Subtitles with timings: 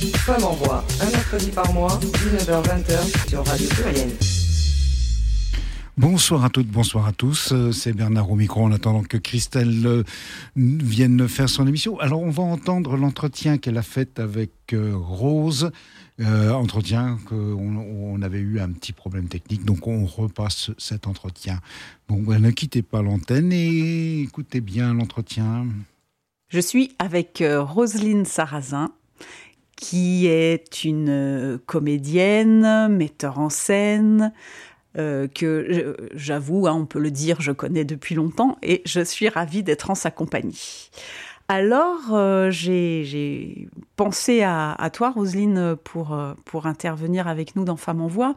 [0.00, 4.08] Femme en voix, un mercredi par mois, 19h-20h sur Radio Pluriel.
[5.98, 7.52] Bonsoir à toutes, bonsoir à tous.
[7.52, 10.02] Euh, c'est Bernard au micro en attendant que Christelle euh,
[10.56, 12.00] vienne faire son émission.
[12.00, 15.70] Alors, on va entendre l'entretien qu'elle a fait avec euh, Rose.
[16.18, 21.60] entretien qu'on on avait eu un petit problème technique, donc on repasse cet entretien.
[22.08, 25.66] Bon, ben, ne quittez pas l'antenne et écoutez bien l'entretien.
[26.48, 28.92] Je suis avec Roselyne Sarrazin,
[29.80, 34.32] qui est une comédienne, metteur en scène,
[34.98, 39.28] euh, que j'avoue, hein, on peut le dire, je connais depuis longtemps et je suis
[39.28, 40.90] ravie d'être en sa compagnie.
[41.46, 48.02] Alors, euh, j'ai pensé à, toi, Roselyne, pour, euh, pour intervenir avec nous dans Femmes
[48.02, 48.36] en Voix,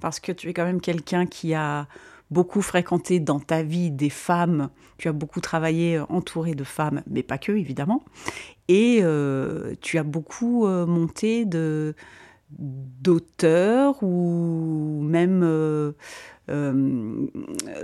[0.00, 1.86] parce que tu es quand même quelqu'un qui a
[2.30, 7.22] beaucoup fréquenté dans ta vie des femmes, tu as beaucoup travaillé entouré de femmes, mais
[7.22, 8.04] pas que, évidemment,
[8.68, 9.02] et
[9.80, 11.94] tu as beaucoup monté de,
[12.58, 15.92] d'auteurs ou même euh,
[16.50, 17.26] euh,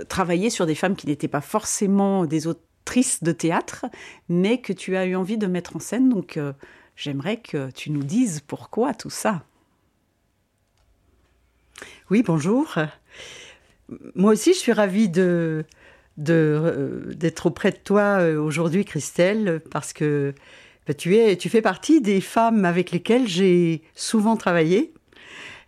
[0.07, 3.85] travailler sur des femmes qui n'étaient pas forcément des autrices de théâtre,
[4.27, 6.09] mais que tu as eu envie de mettre en scène.
[6.09, 6.53] Donc euh,
[6.95, 9.43] j'aimerais que tu nous dises pourquoi tout ça.
[12.09, 12.75] Oui, bonjour.
[14.15, 15.65] Moi aussi, je suis ravie de
[16.17, 20.33] d'être auprès de toi aujourd'hui, Christelle, parce que
[20.89, 24.91] bah, tu, es, tu fais partie des femmes avec lesquelles j'ai souvent travaillé.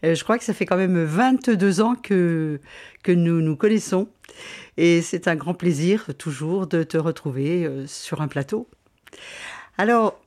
[0.04, 2.60] Euh, je crois que ça fait quand même 22 ans que,
[3.04, 4.08] que nous nous connaissons.
[4.78, 8.68] Et c'est un grand plaisir toujours de te retrouver euh, sur un plateau.
[9.78, 10.20] Alors,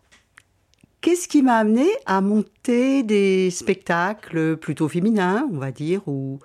[1.00, 6.38] qu'est-ce qui m'a amené à monter des spectacles plutôt féminins, on va dire, ou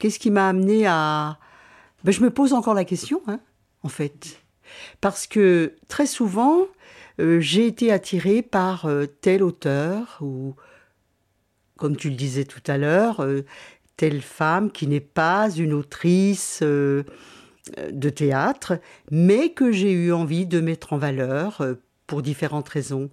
[0.00, 1.38] qu'est-ce qui m'a amené à...
[2.02, 3.38] Ben, je me pose encore la question, hein,
[3.84, 4.42] en fait.
[5.00, 6.66] Parce que très souvent,
[7.20, 10.54] euh, j'ai été attirée par euh, tel auteur ou,
[11.78, 13.44] comme tu le disais tout à l'heure, euh,
[13.96, 18.78] telle femme qui n'est pas une autrice de théâtre,
[19.10, 21.64] mais que j'ai eu envie de mettre en valeur
[22.06, 23.10] pour différentes raisons.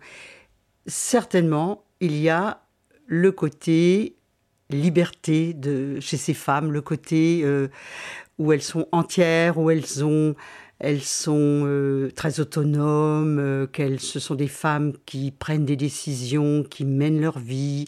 [0.86, 2.62] Certainement, il y a
[3.08, 4.18] le côté
[4.70, 7.46] liberté de chez ces femmes, le côté
[8.38, 10.36] où elles sont entières, où elles ont
[10.84, 16.62] elles sont euh, très autonomes, euh, qu'elles ce sont des femmes qui prennent des décisions,
[16.62, 17.86] qui mènent leur vie,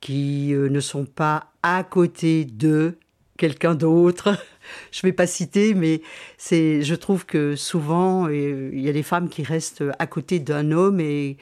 [0.00, 2.98] qui euh, ne sont pas à côté de
[3.38, 4.36] quelqu'un d'autre.
[4.90, 6.02] Je ne vais pas citer, mais
[6.36, 10.72] c'est, je trouve que souvent il y a des femmes qui restent à côté d'un
[10.72, 11.36] homme et,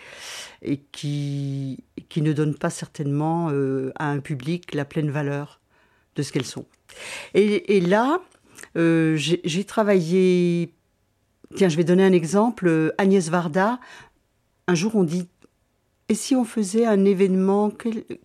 [0.90, 1.84] qui,
[2.16, 3.50] ne donnent pas certainement
[3.94, 5.60] à un public la pleine valeur
[6.16, 6.66] de ce qu'elles sont.
[7.34, 8.18] Et là,
[8.74, 10.74] j'ai travaillé
[11.54, 12.94] Tiens, je vais donner un exemple.
[12.98, 13.78] Agnès Varda,
[14.68, 15.26] un jour on dit
[16.12, 17.70] et si on faisait un événement,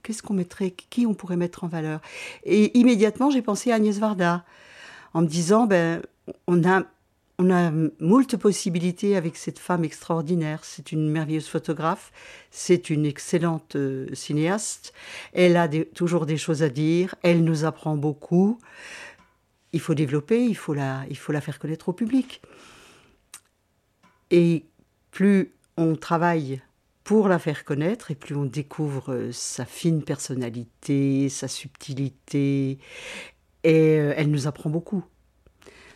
[0.03, 2.01] qu'est-ce qu'on mettrait Qui on pourrait mettre en valeur?
[2.43, 4.43] Et immédiatement, j'ai pensé à Agnès Varda,
[5.13, 6.01] en me disant, ben,
[6.47, 6.83] on a,
[7.39, 7.71] on a
[8.01, 10.65] moult possibilités avec cette femme extraordinaire.
[10.65, 12.11] C'est une merveilleuse photographe,
[12.51, 14.93] c'est une excellente euh, cinéaste.
[15.31, 18.57] Elle a toujours des choses à dire, elle nous apprend beaucoup.
[19.71, 22.41] Il faut développer, il faut la, il faut la faire connaître au public.
[24.31, 24.65] Et
[25.11, 26.61] plus on travaille
[27.07, 32.79] pour la faire connaître et plus on découvre euh, sa fine personnalité, sa subtilité,
[33.63, 35.05] et euh, elle nous apprend beaucoup.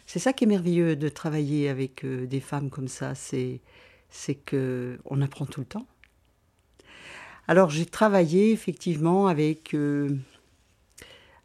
[0.06, 3.60] C'est ça qui est merveilleux de travailler avec euh, des femmes comme ça, c'est
[4.10, 5.86] c'est que apprend tout le temps.
[7.48, 9.76] Alors j'ai travaillé effectivement avec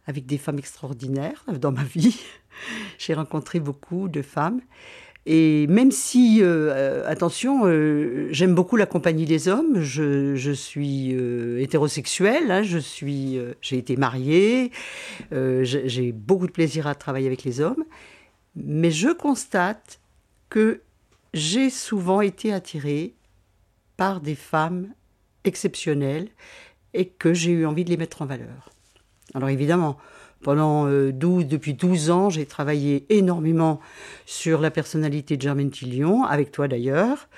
[0.07, 2.21] avec des femmes extraordinaires dans ma vie.
[2.99, 4.61] j'ai rencontré beaucoup de femmes
[5.29, 11.11] et même si, euh, euh, attention, euh, j'aime beaucoup la compagnie des hommes, je, suis
[11.61, 14.71] hétérosexuelle, hein, je suis, j'ai été mariée,
[15.33, 17.85] j'ai beaucoup de plaisir à travailler avec les hommes,
[18.55, 19.99] mais je constate
[20.49, 20.81] que
[21.35, 23.15] j'ai souvent été attirée
[23.97, 24.89] par des femmes
[25.43, 26.29] exceptionnelles
[26.95, 28.71] et que j'ai eu envie de les mettre en valeur.
[29.35, 29.99] Alors évidemment,
[30.47, 33.81] pendant 12, euh, depuis 12 ans, j'ai travaillé énormément
[34.27, 37.29] sur la personnalité de Germaine Tillion, avec toi d'ailleurs.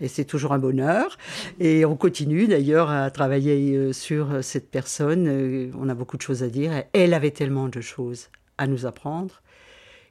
[0.00, 1.16] Et c'est toujours un bonheur.
[1.60, 5.28] Et on continue d'ailleurs à travailler euh, sur cette personne.
[5.28, 6.72] Euh, on a beaucoup de choses à dire.
[6.92, 9.42] Elle avait tellement de choses à nous apprendre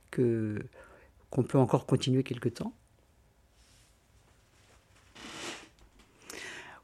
[0.10, 0.56] que
[1.30, 2.72] qu'on peut encore continuer quelque temps.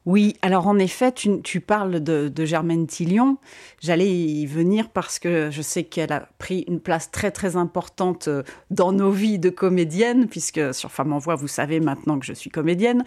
[0.04, 3.36] Oui, alors en effet, tu, parles de, Germaine Tillion.
[3.80, 8.26] J'allais y venir parce que je sais qu'elle a pris une place très très importante
[8.26, 12.26] euh, dans nos vies de comédienne, puisque sur Femme en Voix, vous savez maintenant que
[12.26, 13.04] je suis comédienne.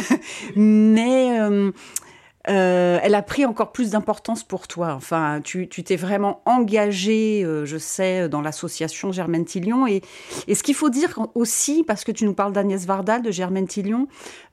[0.56, 1.70] Mais euh,
[2.48, 4.94] euh, elle a pris encore plus d'importance pour toi.
[4.94, 9.86] Enfin, tu t'es vraiment engagé, euh, je sais, dans l'association Germaine Tillion.
[9.86, 10.02] Et,
[10.52, 14.08] ce qu'il faut dire aussi, parce que tu nous parles d'Agnès Vardal, de Germaine Tillion,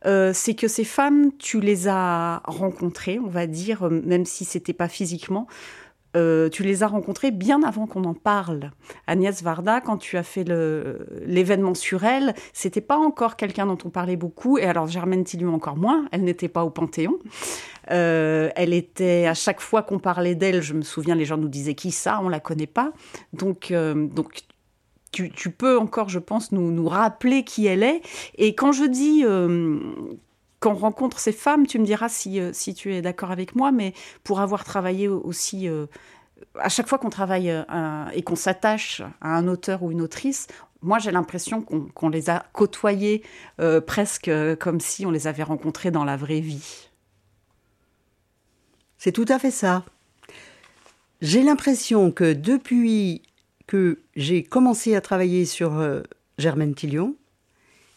[0.06, 4.74] euh, c'est que ces femmes, tu les as rencontrées, on va dire, même si c'était
[4.74, 5.48] pas physiquement.
[6.16, 8.72] Euh, tu les as rencontrés bien avant qu'on en parle.
[9.08, 10.46] Agnès Varda, quand tu as fait
[11.26, 14.58] l'événement sur elle, c'était pas encore quelqu'un dont on parlait beaucoup.
[14.58, 16.06] Et alors Germaine Tillion encore moins.
[16.12, 17.20] Elle n'était pas au Panthéon.
[17.92, 21.50] Euh, elle était à chaque fois qu'on parlait d'elle, je me souviens, les gens nous
[21.50, 22.92] disaient qui ça, on la connaît pas.
[23.34, 24.42] Donc euh, donc
[25.12, 28.02] tu, peux encore, je pense, nous, nous rappeler qui elle est.
[28.38, 29.24] Et quand je dis
[30.74, 33.94] rencontre ces femmes, tu me diras si, euh, si tu es d'accord avec moi, mais
[34.24, 35.86] pour avoir travaillé aussi, euh,
[36.60, 40.48] à chaque fois qu'on travaille euh, et qu'on s'attache à un auteur ou une autrice,
[40.82, 43.24] moi j'ai l'impression qu'on les a côtoyés
[43.88, 44.30] presque
[44.60, 46.90] comme si on les avait rencontrés dans la vraie vie.
[48.98, 49.84] C'est tout à fait ça.
[51.22, 53.24] J'ai l'impression que depuis
[53.66, 55.84] que j'ai commencé à travailler sur
[56.38, 57.16] Germaine Tillion,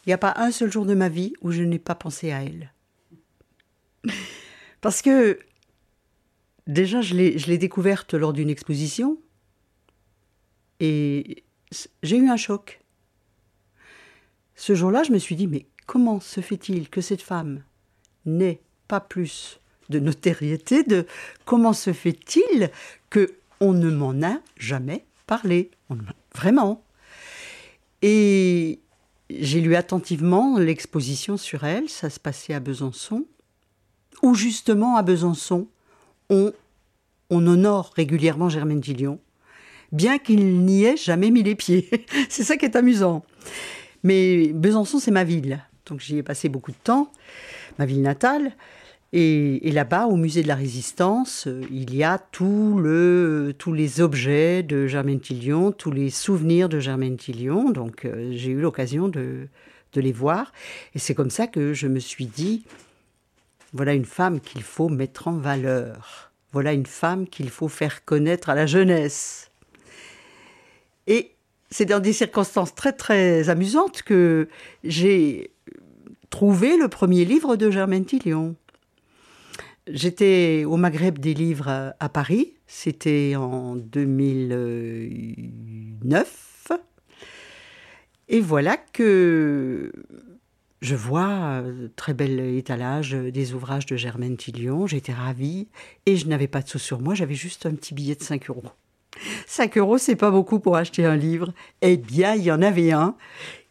[0.08, 2.32] il n'y a pas un seul jour de ma vie où je n'ai pas pensé
[2.32, 2.72] à elle.
[4.80, 5.38] Parce que
[6.66, 9.18] déjà, je l'ai découverte lors d'une exposition
[10.80, 11.44] et
[12.02, 12.80] j'ai eu un choc.
[14.54, 17.62] Ce jour-là, je me suis dit, mais comment se fait-il que cette femme
[18.24, 21.06] n'ait pas plus de notoriété de
[21.44, 22.70] comment se fait-il
[23.10, 25.70] que on ne m'en a jamais parlé?
[26.34, 26.82] Vraiment
[28.00, 28.80] et
[29.30, 33.26] j'ai lu attentivement l'exposition sur elle, ça se passait à Besançon,
[34.22, 35.68] où justement à Besançon,
[36.30, 36.52] on,
[37.30, 39.20] on honore régulièrement Germaine Gillion,
[39.92, 41.88] bien qu'il n'y ait jamais mis les pieds.
[42.28, 43.24] c'est ça qui est amusant.
[44.02, 47.12] Mais Besançon, c'est ma ville, donc j'y ai passé beaucoup de temps,
[47.78, 48.52] ma ville natale.
[49.12, 52.78] Et, là-bas, au musée de la Résistance, euh, il y a tous
[53.72, 57.70] les objets de Germaine Tillion, tous les souvenirs de Germaine Tillion.
[57.70, 59.48] Donc euh, j'ai eu l'occasion de,
[59.94, 60.52] de les voir.
[60.94, 62.64] Et c'est comme ça que je me suis dit,
[63.72, 66.30] voilà une femme qu'il faut mettre en valeur.
[66.52, 69.50] Voilà une femme qu'il faut faire connaître à la jeunesse.
[71.06, 71.32] Et
[71.70, 74.48] c'est dans des circonstances très très amusantes que
[74.84, 75.50] j'ai
[76.28, 78.54] trouvé le premier livre de Germaine Tillion.
[79.90, 86.72] J'étais au Maghreb des livres à Paris, c'était en 2009.
[88.28, 89.92] Et voilà que
[90.82, 91.62] je vois
[91.96, 94.86] très bel étalage des ouvrages de Germaine Tillion.
[94.86, 95.68] J'étais ravie
[96.04, 98.50] et je n'avais pas de sous sur moi, j'avais juste un petit billet de 5
[98.50, 98.64] euros.
[99.46, 101.54] 5 euros, c'est pas beaucoup pour acheter un livre.
[101.80, 103.16] Eh bien, il y en avait un.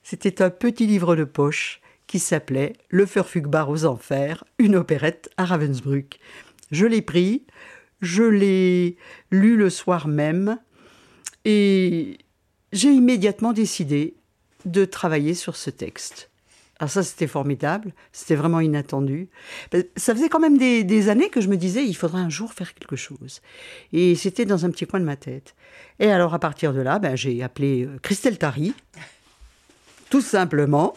[0.02, 5.46] C'était un petit livre de poche qui s'appelait Le Furfugbar aux Enfers, une opérette à
[5.46, 6.20] Ravensbrück.
[6.72, 7.46] Je l'ai pris,
[8.02, 8.98] je l'ai
[9.32, 10.58] lu le soir même,
[11.46, 12.18] et
[12.74, 14.16] j'ai immédiatement décidé
[14.66, 16.30] de travailler sur ce texte.
[16.80, 19.30] Alors ça, c'était formidable, c'était vraiment inattendu.
[19.96, 22.74] Ça faisait quand même des, années que je me disais, il faudrait un jour faire
[22.74, 23.42] quelque chose.
[23.94, 25.56] Et c'était dans un petit coin de ma tête.
[26.00, 28.74] Et alors, à partir de là, ben, j'ai appelé euh, Christelle Tari,
[30.10, 30.94] tout simplement.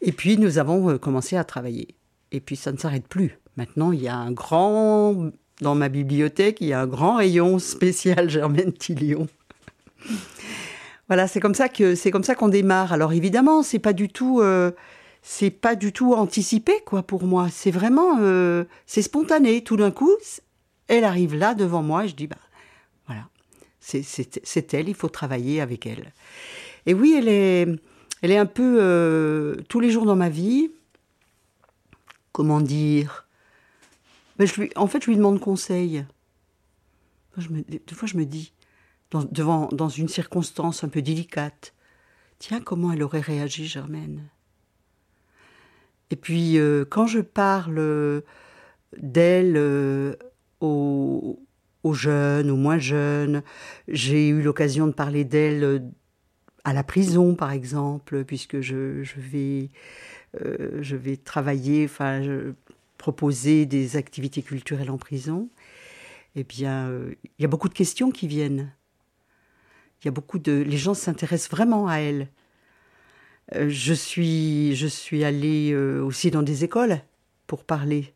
[0.00, 1.96] Et puis nous avons euh, commencé à travailler.
[2.32, 3.38] Et puis ça ne s'arrête plus.
[3.56, 7.58] Maintenant, il y a un grand, dans ma bibliothèque, il y a un grand rayon
[7.58, 9.26] spécial Germaine Tillion.
[11.08, 12.92] voilà, c'est comme ça que c'est comme ça qu'on démarre.
[12.92, 14.70] Alors évidemment, c'est pas du tout, euh,
[15.22, 17.48] c'est pas du tout anticipé quoi pour moi.
[17.50, 19.62] C'est vraiment, euh, c'est spontané.
[19.62, 20.12] Tout d'un coup,
[20.88, 22.36] elle arrive là devant moi et je dis bah
[23.06, 23.28] voilà,
[23.80, 26.12] c'est elle, il faut travailler avec elle.
[26.86, 27.66] Et oui, elle est,
[28.22, 30.70] elle est un peu euh, tous les jours dans ma vie.
[32.32, 33.26] Comment dire?
[34.38, 36.04] Ben, En fait, je lui demande conseil.
[37.36, 38.52] Des fois, je me dis,
[39.10, 41.74] dans, devant, dans une circonstance un peu délicate,
[42.38, 44.28] tiens, comment elle aurait réagi, Germaine?
[46.10, 48.22] Et puis, euh, quand je parle
[48.98, 50.16] d'elle euh,
[50.60, 51.40] aux,
[51.82, 53.42] aux jeunes, aux moins jeunes,
[53.88, 55.88] j'ai eu l'occasion de parler d'elle
[56.64, 59.70] à la prison, par exemple, puisque je, vais,
[60.40, 62.22] euh, je vais travailler, enfin,
[62.98, 65.48] proposer des activités culturelles en prison.
[66.36, 68.72] Eh bien, euh, il y a beaucoup de questions qui viennent.
[70.02, 72.28] Il y a beaucoup de, les gens s'intéressent vraiment à elle.
[73.54, 77.00] Euh, je suis, je suis allée aussi dans des écoles
[77.46, 78.14] pour parler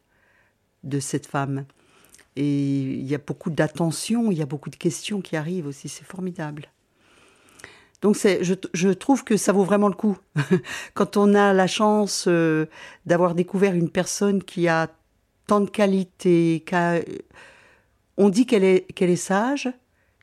[0.85, 1.67] de cette femme.
[2.37, 5.89] Et il y a beaucoup d'attention, il y a beaucoup de questions qui arrivent aussi,
[5.89, 6.69] c'est formidable.
[8.04, 10.18] Donc je, je, trouve que ça vaut vraiment le coup.
[10.94, 12.66] Quand on a la chance euh,
[13.06, 14.88] d'avoir découvert une personne qui a
[15.46, 16.62] tant de qualités.
[18.18, 19.73] On dit qu'elle est, qu'elle est sage,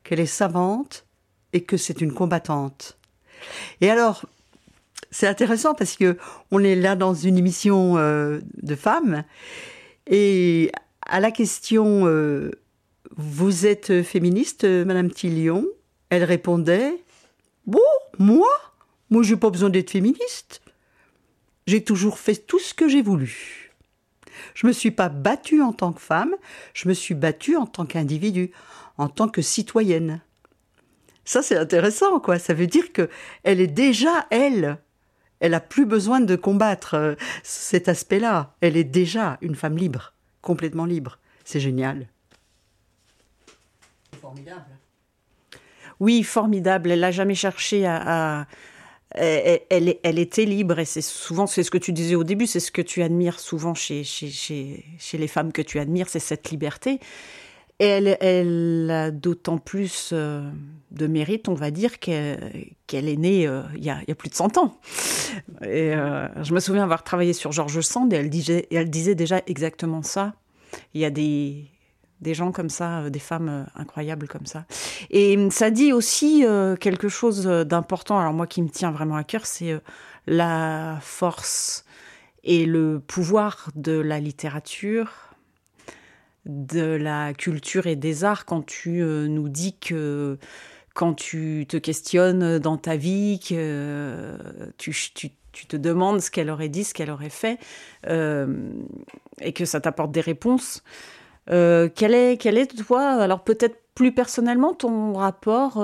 [0.03, 1.07] qu'elle est savante
[1.53, 2.99] et que c'est une combattante.
[3.81, 4.27] Et alors,
[5.09, 6.19] c'est intéressant parce que
[6.51, 9.23] on est là dans une émission euh, de femmes
[10.05, 10.71] et
[11.07, 12.51] à la question euh,
[13.17, 15.65] vous êtes féministe, Madame Tillion?
[16.11, 16.93] Elle répondait
[17.71, 17.79] Bon,
[18.19, 18.49] moi
[19.09, 20.61] Moi, j'ai pas besoin d'être féministe.
[21.67, 23.71] J'ai toujours fait tout ce que j'ai voulu.
[24.55, 26.35] Je me suis pas battue en tant que femme,
[26.73, 28.51] je me suis battue en tant qu'individu,
[28.97, 30.19] en tant que citoyenne.
[31.23, 32.39] Ça, c'est intéressant, quoi.
[32.39, 33.09] Ça veut dire que
[33.43, 34.77] elle est déjà elle.
[35.39, 38.53] Elle a plus besoin de combattre euh, cet aspect-là.
[38.59, 41.19] Elle est déjà une femme libre, complètement libre.
[41.45, 42.07] C'est génial.
[44.19, 44.77] Formidable.
[46.01, 46.91] Oui, formidable.
[46.91, 48.47] Elle n'a jamais cherché à,
[49.11, 52.59] Elle, elle, était libre et c'est souvent c'est ce que tu disais au début, c'est
[52.59, 56.49] ce que tu admires souvent chez, chez, chez, les femmes que tu admires, c'est cette
[56.49, 56.99] liberté.
[57.79, 60.49] Et elle, elle a d'autant plus euh,
[60.89, 64.57] de mérite, on va dire, qu'elle est née euh, il, y a, plus de 100
[64.57, 64.79] ans.
[65.63, 69.15] Et euh, je me souviens avoir travaillé sur Georges Sand et elle disait, elle disait
[69.15, 70.33] déjà exactement ça.
[70.95, 71.65] Il y a des,
[72.21, 74.65] des gens comme ça, des femmes incroyables comme ça.
[75.09, 76.45] Et ça dit aussi
[76.79, 79.79] quelque chose d'important, alors moi qui me tient vraiment à cœur, c'est
[80.27, 81.85] la force
[82.43, 85.31] et le pouvoir de la littérature
[86.45, 90.37] de la culture et des arts quand tu euh, nous dis que
[90.93, 94.37] quand tu te questionnes dans ta vie, que euh,
[94.77, 94.93] tu,
[95.67, 97.59] te demandes ce qu'elle aurait dit, ce qu'elle aurait fait,
[98.07, 98.73] euh,
[99.39, 100.83] et que ça t'apporte des réponses.
[101.47, 105.75] Quel, est, quel est, toi, alors peut-être plus personnellement, ton rapport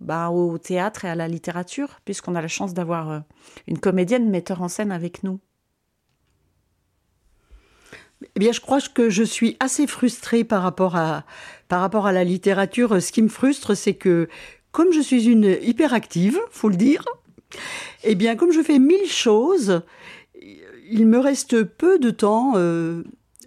[0.00, 3.22] bah, au théâtre et à la littérature, puisqu'on a la chance d'avoir
[3.66, 5.40] une comédienne metteur en scène avec nous?
[8.34, 11.24] Eh bien, je crois que je suis assez frustrée par rapport à,
[11.68, 13.00] par rapport à la littérature.
[13.00, 14.28] Ce qui me frustre, c'est que,
[14.72, 17.04] comme je suis une hyperactive, faut le dire,
[18.02, 19.82] eh bien, comme je fais mille choses,
[20.90, 23.04] il me reste peu de temps euh,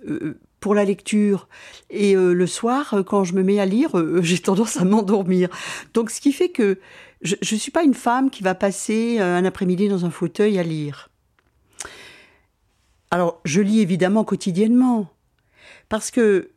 [0.07, 0.39] euh,
[0.73, 1.47] la lecture.
[1.89, 3.89] Et euh, le soir, quand je me mets à lire,
[4.21, 5.49] j'ai tendance à m'endormir.
[5.93, 6.79] Donc, ce qui fait que
[7.21, 10.63] je ne suis pas une femme qui va passer un après-midi dans un fauteuil à
[10.63, 11.09] lire.
[13.09, 15.09] Alors, je lis évidemment quotidiennement,
[15.89, 16.51] parce que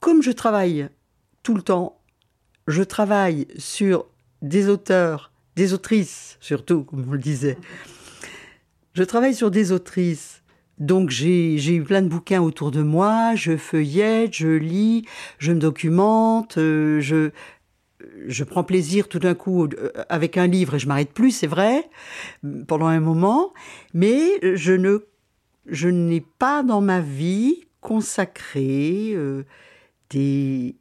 [0.00, 0.88] comme je travaille
[1.42, 1.98] tout le temps,
[2.68, 4.06] je travaille sur
[4.42, 7.56] des auteurs, des autrices surtout, comme on le disait.
[8.92, 10.42] Je travaille sur des autrices.
[10.78, 15.06] Donc j'ai eu plein de bouquins autour de moi, je feuillette, je lis,
[15.38, 17.30] je me documente, euh, je,
[18.26, 21.46] je prends plaisir tout d'un coup euh, avec un livre et je m'arrête plus, c'est
[21.46, 21.88] vrai,
[22.66, 23.54] pendant un moment,
[23.94, 24.20] mais
[24.54, 24.98] je ne
[25.68, 29.44] je n'ai pas dans ma vie consacré euh,
[30.10, 30.76] des,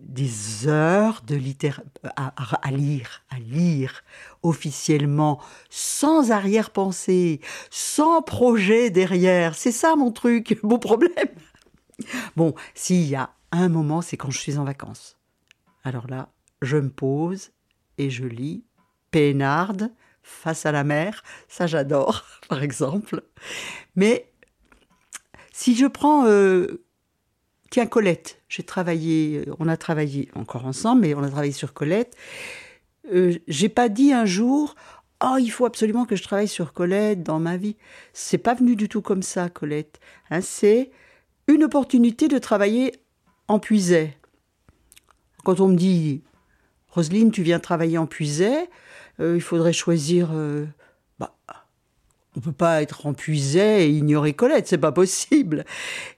[0.00, 1.84] des heures de littérature
[2.16, 4.04] à, lire, à lire
[4.44, 9.56] officiellement, sans arrière-pensée, sans projet derrière.
[9.56, 11.28] C'est ça mon truc, mon problème.
[12.36, 15.16] Bon, s'il y a un moment, c'est quand je suis en vacances.
[15.82, 16.28] Alors là,
[16.62, 17.50] je me pose
[17.98, 18.64] et je lis
[19.10, 19.90] peinarde
[20.22, 23.22] face à la mer, ça j'adore, par exemple.
[23.96, 24.30] Mais
[25.52, 26.84] si je prends, euh,
[27.70, 32.16] tiens Colette, j'ai travaillé, on a travaillé encore ensemble, mais on a travaillé sur Colette.
[33.12, 34.74] Euh, j'ai pas dit un jour,
[35.22, 37.76] oh il faut absolument que je travaille sur Colette dans ma vie.
[38.12, 40.00] C'est pas venu du tout comme ça, Colette.
[40.30, 40.90] Hein, c'est
[41.46, 42.92] une opportunité de travailler
[43.48, 44.16] en puisait.
[45.44, 46.22] Quand on me dit,
[46.88, 48.70] Roselyne, tu viens travailler en puisait,
[49.20, 50.30] euh, il faudrait choisir.
[50.32, 50.64] Euh,
[51.18, 51.36] bah,
[52.36, 55.64] on peut pas être en et ignorer Colette, c'est pas possible.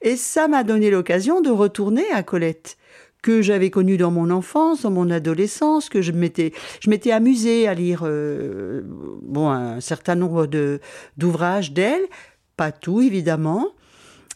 [0.03, 2.79] Et ça m'a donné l'occasion de retourner à Colette
[3.27, 7.67] que j'avais connue dans mon enfance, dans mon adolescence, que je m'étais, je m'étais amusée
[7.67, 8.83] à lire euh,
[9.21, 10.79] bon un certain nombre de
[11.17, 12.05] d'ouvrages d'elle,
[12.57, 13.67] pas tout évidemment.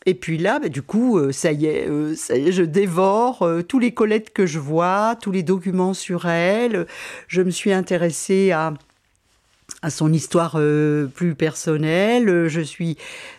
[0.06, 3.78] Et puis là, bah, du coup, ça y est, ça y est, je dévore tous
[3.78, 6.88] les Colettes que je vois, tous les documents sur elle.
[7.28, 8.75] Je me suis intéressée à
[9.82, 12.49] à son histoire euh, plus personnelle.
[12.49, 12.96] Je suis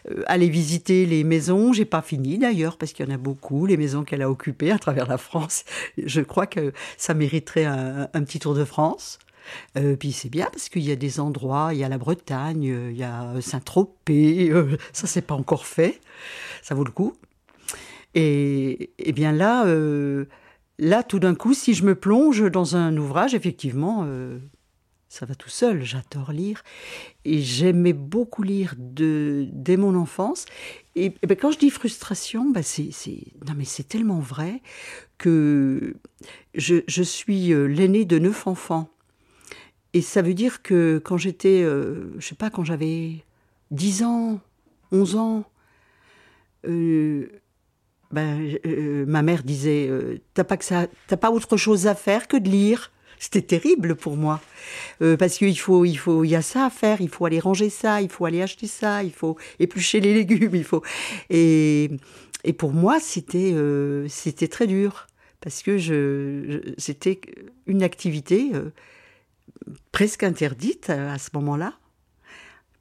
[0.09, 1.73] euh, allée visiter les maisons.
[1.73, 4.71] J'ai pas fini d'ailleurs parce qu'il y en a beaucoup, les maisons qu'elle a occupées
[4.71, 5.63] à travers la France.
[5.97, 9.19] Je crois que ça mériterait un, petit tour de France.
[9.77, 12.63] Euh, puis c'est bien parce qu'il y a des endroits, il y a la Bretagne,
[12.91, 14.51] il y a Saint-Tropez,
[14.93, 15.99] ça c'est pas encore fait,
[16.61, 17.13] ça vaut le coup.
[18.13, 19.65] Et, et bien là,
[20.77, 24.07] là tout d'un coup, si je me plonge dans un ouvrage, effectivement,
[25.11, 25.83] ça va tout seul.
[25.83, 26.63] J'adore lire.
[27.25, 30.45] Et j'aimais beaucoup lire dès mon enfance.
[30.95, 34.61] Et, ben, quand je dis frustration, ben c'est, tellement vrai
[35.17, 35.97] que
[36.55, 38.89] je, suis euh, l'aîné de neuf enfants.
[39.93, 43.25] Et ça veut dire que quand j'étais, euh, je sais pas, quand j'avais
[43.71, 44.39] 10 ans,
[44.93, 45.43] 11 ans,
[46.65, 47.27] euh,
[48.11, 48.57] ben,
[49.07, 49.89] ma mère disait
[50.33, 54.41] T'as pas, t'as pas autre chose à faire que de lire c'était terrible pour moi
[55.03, 57.01] euh, parce qu'il faut, il faut, il y a ça à faire.
[57.01, 60.55] Il faut aller ranger ça, il faut aller acheter ça, il faut éplucher les légumes,
[60.55, 60.81] il faut.
[61.29, 61.91] Et,
[62.43, 65.05] et pour moi, c'était, euh, c'était très dur
[65.39, 67.21] parce que je, c'était
[67.67, 68.71] une activité euh,
[69.91, 71.75] presque interdite à, ce moment-là.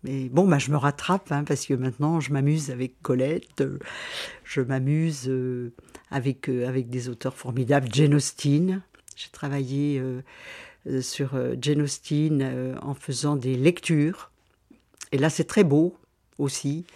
[0.04, 3.62] Mais bon, bah, je me rattrape hein, parce que maintenant, je m'amuse avec Colette,
[4.44, 5.30] je m'amuse
[6.11, 8.82] avec, avec des auteurs formidables, Jane Austen,
[9.21, 10.23] j'ai travaillé euh,
[10.87, 14.31] euh, sur euh, Jane Austen en faisant des lectures.
[15.12, 15.97] Et là, c'est très beau
[16.39, 16.87] aussi,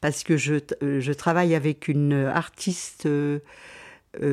[0.00, 3.08] parce que je, je travaille avec une artiste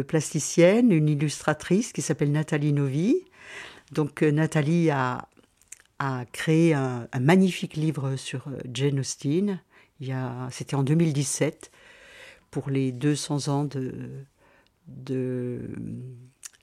[0.08, 3.16] plasticienne, une illustratrice qui s'appelle Nathalie Novi.
[3.92, 5.28] Donc Nathalie a,
[6.00, 9.60] a créé un, magnifique livre sur Jane Austen.
[10.50, 11.70] C'était en 2017
[12.50, 14.26] pour les 200 ans de,
[14.88, 15.60] de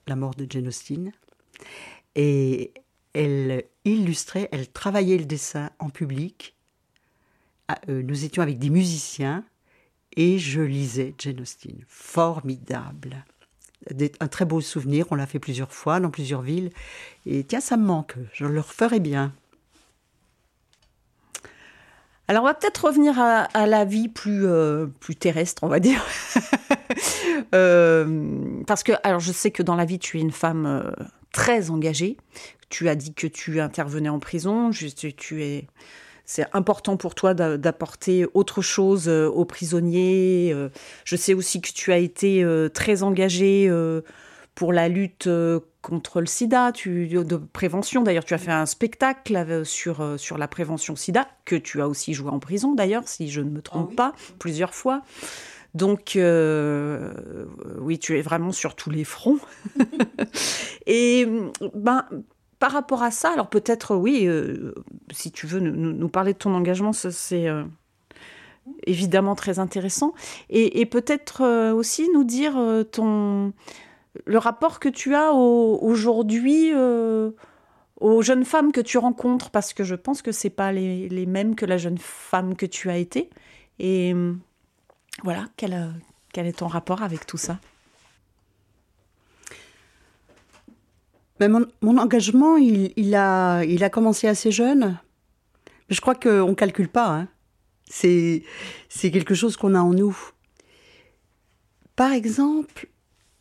[0.06, 1.12] la mort de Jane Austen.
[2.14, 2.72] Et
[3.12, 6.56] elle illustrait, elle travaillait le dessin en public.
[7.68, 9.44] Ah, euh, nous étions avec des musiciens
[10.16, 11.84] et je lisais Jane Austen.
[11.88, 13.24] Formidable.
[14.20, 16.70] un très beau souvenir, on l'a fait plusieurs fois dans plusieurs villes.
[17.26, 19.34] Et tiens, ça me manque, je le referai bien.
[22.28, 26.04] Alors on va peut-être revenir à, la vie plus, euh, plus terrestre, on va dire.
[27.54, 30.90] Euh, parce que, alors je sais que dans la vie, tu es une femme euh,
[31.32, 32.16] très engagée.
[32.70, 34.70] Tu as dit que tu intervenais en prison.
[34.70, 35.66] tu es,
[36.24, 40.54] c'est important pour toi d'apporter autre chose aux prisonniers.
[41.04, 43.70] Je sais aussi que tu as été très engagée
[44.54, 45.28] pour la lutte
[45.80, 48.02] contre le sida, tu, de prévention.
[48.02, 52.14] D'ailleurs, tu as fait un spectacle sur, sur la prévention sida, que tu as aussi
[52.14, 55.02] joué en prison, d'ailleurs, si je ne me trompe ah pas, plusieurs fois.
[55.74, 57.12] Donc, euh,
[57.80, 59.38] oui, tu es vraiment sur tous les fronts.
[60.86, 61.26] Et
[61.74, 62.04] ben,
[62.58, 64.74] par rapport à ça, alors peut-être, oui, euh,
[65.12, 67.64] si tu veux nous, parler de ton engagement, c'est euh,
[68.86, 70.12] évidemment très intéressant.
[70.50, 72.54] Et, peut-être aussi nous dire
[72.92, 73.54] ton
[74.26, 76.72] le rapport que tu as aujourd'hui
[78.00, 81.26] aux jeunes femmes que tu rencontres, parce que je pense que c'est pas les, les,
[81.26, 83.30] mêmes que la jeune femme que tu as été.
[83.78, 84.14] Et
[85.22, 85.90] voilà, quel, euh,
[86.32, 87.58] quel est ton rapport avec tout ça?
[91.38, 94.98] Ben, mon, engagement, il, a, il a commencé assez jeune.
[95.88, 97.08] Je crois qu'on ne calcule pas.
[97.08, 97.28] Hein.
[97.88, 98.42] C'est,
[98.88, 100.16] c'est quelque chose qu'on a en nous.
[101.96, 102.88] Par exemple,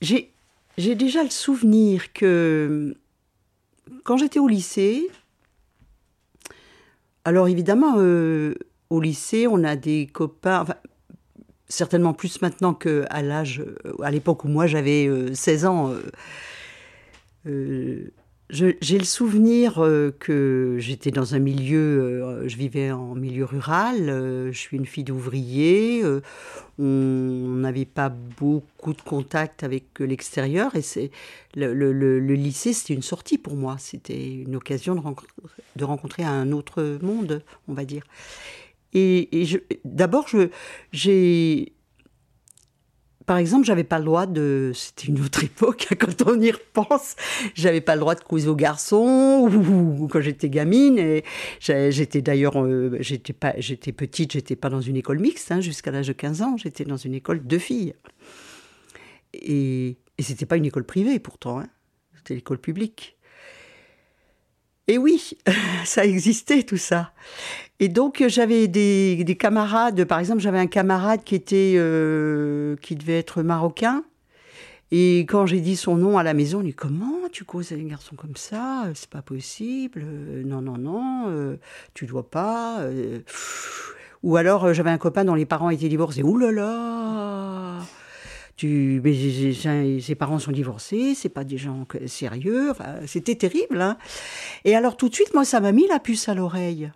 [0.01, 0.30] j'ai,
[0.77, 2.95] j'ai déjà le souvenir que
[4.03, 5.09] quand j'étais au lycée,
[7.25, 8.55] alors évidemment, euh,
[8.89, 10.65] au lycée, on a des copains
[11.67, 15.93] certainement plus maintenant qu'à l'âge, euh, à l'époque où moi j'avais 16 euh, ans.
[18.51, 19.75] J'ai le souvenir
[20.19, 24.07] que j'étais dans un milieu, je vivais en milieu rural,
[24.51, 26.03] je suis une fille d'ouvrier,
[26.77, 31.11] on n'avait pas beaucoup de contact avec l'extérieur et c'est
[31.55, 35.01] le, lycée c'était une sortie pour moi, c'était une occasion de
[35.75, 38.03] de rencontrer un autre monde, on va dire.
[38.93, 39.29] Et,
[39.85, 40.27] d'abord,
[40.91, 41.73] j'ai.
[43.31, 44.73] Par exemple, j'avais pas le droit de.
[44.75, 47.15] C'était une autre époque, hein, quand on y repense.
[47.55, 50.99] J'avais pas le droit de causer aux garçons, ou, quand j'étais gamine.
[50.99, 51.23] Et
[51.61, 52.61] j'étais d'ailleurs.
[52.61, 56.11] Euh, j'étais pas, j'étais petite, j'étais pas dans une école mixte, hein, jusqu'à l'âge de
[56.11, 56.57] 15 ans.
[56.57, 57.93] J'étais dans une école de filles.
[59.31, 61.61] Et, c'était pas une école privée, pourtant.
[61.61, 61.69] Hein.
[62.17, 63.15] C'était l'école publique.
[64.89, 65.37] Et oui,
[65.85, 67.13] ça existait tout ça.
[67.83, 73.17] Et donc j'avais des, camarades, par exemple j'avais un camarade qui était euh, qui devait
[73.17, 74.03] être marocain.
[74.91, 77.83] Et quand j'ai dit son nom à la maison, il dit comment tu causes avec
[77.83, 78.83] un garçon comme ça?
[78.93, 80.05] C'est pas possible.
[80.45, 81.57] Non non non, euh,
[81.95, 82.81] tu dois pas.
[82.81, 83.21] Euh.
[84.21, 86.21] Ou alors j'avais un copain dont les parents étaient divorcés.
[86.21, 87.77] Ouh là là
[88.57, 89.01] tu,
[90.01, 92.73] ses parents sont divorcés, c'est pas des gens sérieux.
[93.07, 93.81] c'était terrible.
[93.81, 93.97] Hein.
[94.65, 96.91] et alors tout de suite, moi, ça m'a mis la puce à l'oreille.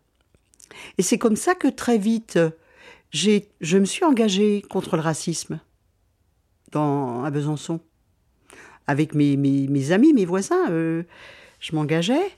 [0.98, 2.40] Et c'est comme ça que très vite,
[3.12, 5.60] je me suis engagée contre le racisme
[6.72, 7.80] dans, à Besançon.
[8.88, 10.70] Avec mes, mes, amis, mes voisins.
[10.70, 11.04] Euh,
[11.60, 12.30] je m'engageais.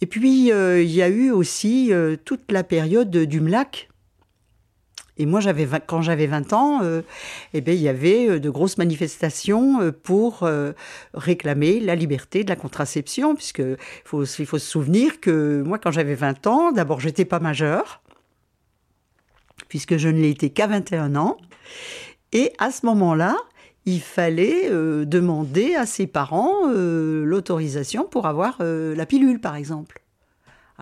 [0.00, 1.92] Et puis, il y a eu aussi
[2.24, 3.88] toute la période du MLAC,
[5.18, 5.40] et moi,
[5.86, 7.02] quand j'avais 20 ans, euh,
[7.52, 10.48] eh bien, il y avait euh, de grosses manifestations euh, pour
[11.14, 16.14] réclamer la liberté de la contraception, puisque il faut se souvenir que moi, quand j'avais
[16.14, 18.00] 20 ans, d'abord, j'étais pas majeure,
[19.68, 21.36] puisque je ne l'ai été qu'à 21 ans.
[22.32, 23.36] Et à ce moment-là,
[23.84, 30.02] il fallait demander à ses parents l'autorisation pour avoir la pilule, par exemple.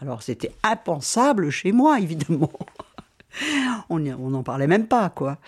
[0.00, 2.52] Alors, c'était impensable chez moi, évidemment
[3.88, 5.38] on n'en parlait même pas, quoi.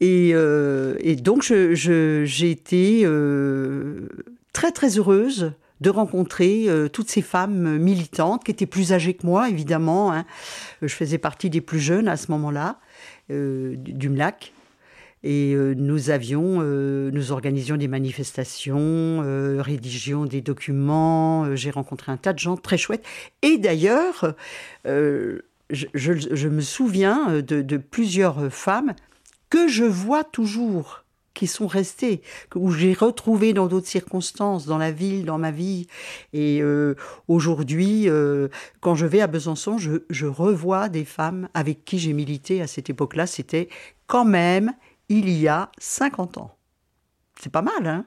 [0.00, 4.08] Et, euh, donc, j'ai été euh,
[4.52, 9.26] très, très heureuse de rencontrer euh, toutes ces femmes militantes qui étaient plus âgées que
[9.26, 10.12] moi, évidemment.
[10.12, 10.24] Hein.
[10.82, 12.78] Je faisais partie des plus jeunes à ce moment-là,
[13.28, 14.52] du MLAC.
[15.22, 19.22] Et nous avions, nous organisions des manifestations,
[19.60, 21.54] rédigions des documents.
[21.54, 23.04] J'ai rencontré un tas de gens très chouettes.
[23.42, 24.34] Et d'ailleurs,
[25.70, 28.94] je, me souviens euh, de, plusieurs femmes
[29.48, 31.04] que je vois toujours,
[31.34, 32.22] qui sont restées,
[32.54, 35.86] où j'ai retrouvé dans d'autres circonstances, dans la ville, dans ma vie.
[36.32, 36.94] Et euh,
[37.28, 38.48] aujourd'hui, euh,
[38.80, 42.90] quand je vais à Besançon, je, revois des femmes avec qui j'ai milité à cette
[42.90, 43.26] époque-là.
[43.26, 43.68] C'était
[44.06, 44.72] quand même
[45.08, 46.56] il y a 50 ans.
[47.40, 48.04] C'est pas mal, hein?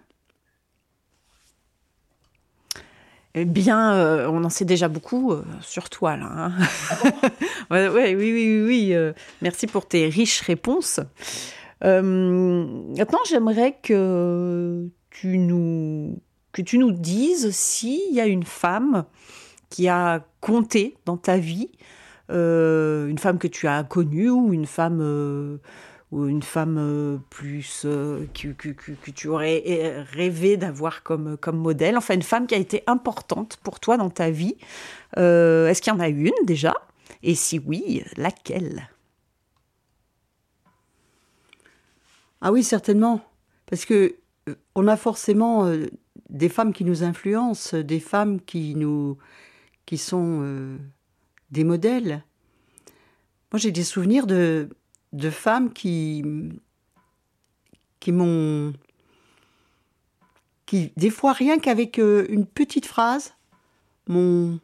[3.35, 6.27] Eh bien, euh, on en sait déjà beaucoup euh, sur toi, là.
[6.29, 6.51] Hein.
[7.71, 8.93] oui, oui, oui, oui.
[8.93, 10.99] Euh, merci pour tes riches réponses.
[11.81, 16.19] maintenant, j'aimerais que tu nous
[16.51, 19.05] que tu nous dises s'il y a une femme
[19.71, 21.71] qui a compté dans ta vie,
[22.29, 25.59] une femme que tu as connue ou une femme
[26.13, 31.57] ou une femme euh, plus euh, que, que, tu aurais euh, rêvé d'avoir comme, comme
[31.57, 34.55] modèle, enfin une femme qui a été importante pour toi dans ta vie.
[35.17, 36.75] Est-ce qu'il y en a une déjà?
[37.23, 38.89] Et si oui, laquelle?
[42.41, 43.21] Ah oui, certainement.
[43.65, 44.15] Parce que
[44.75, 45.71] on a forcément
[46.29, 49.17] des femmes qui nous influencent, des femmes qui nous
[49.85, 50.77] qui sont
[51.49, 52.23] des modèles.
[53.51, 54.69] Moi, j'ai des souvenirs de
[55.13, 56.23] de femmes qui,
[57.99, 58.73] qui m'ont.
[60.65, 63.33] qui, des fois, rien qu'avec euh, une petite phrase,
[64.07, 64.59] m'ont,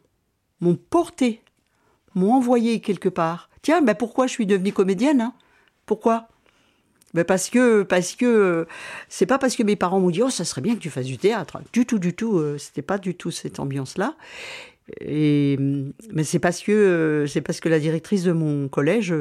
[0.60, 1.42] m'ont porté,
[2.14, 3.48] m'ont envoyé quelque part.
[3.62, 5.34] Tiens, ben pourquoi je suis devenue comédienne hein?
[5.86, 6.28] Pourquoi?
[7.12, 8.66] Ben parce que parce que
[9.08, 11.06] c'est pas parce que mes parents m'ont dit oh ça serait bien que tu fasses
[11.06, 14.14] du théâtre du tout du tout euh, c'était pas du tout cette ambiance là
[15.00, 15.56] et
[16.12, 19.12] mais c'est parce que euh, c'est parce que la directrice de mon collège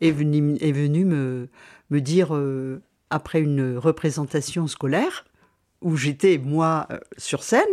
[0.00, 5.24] est venu, me dire, euh, après une représentation scolaire,
[5.80, 7.64] où j'étais, moi, euh, sur scène,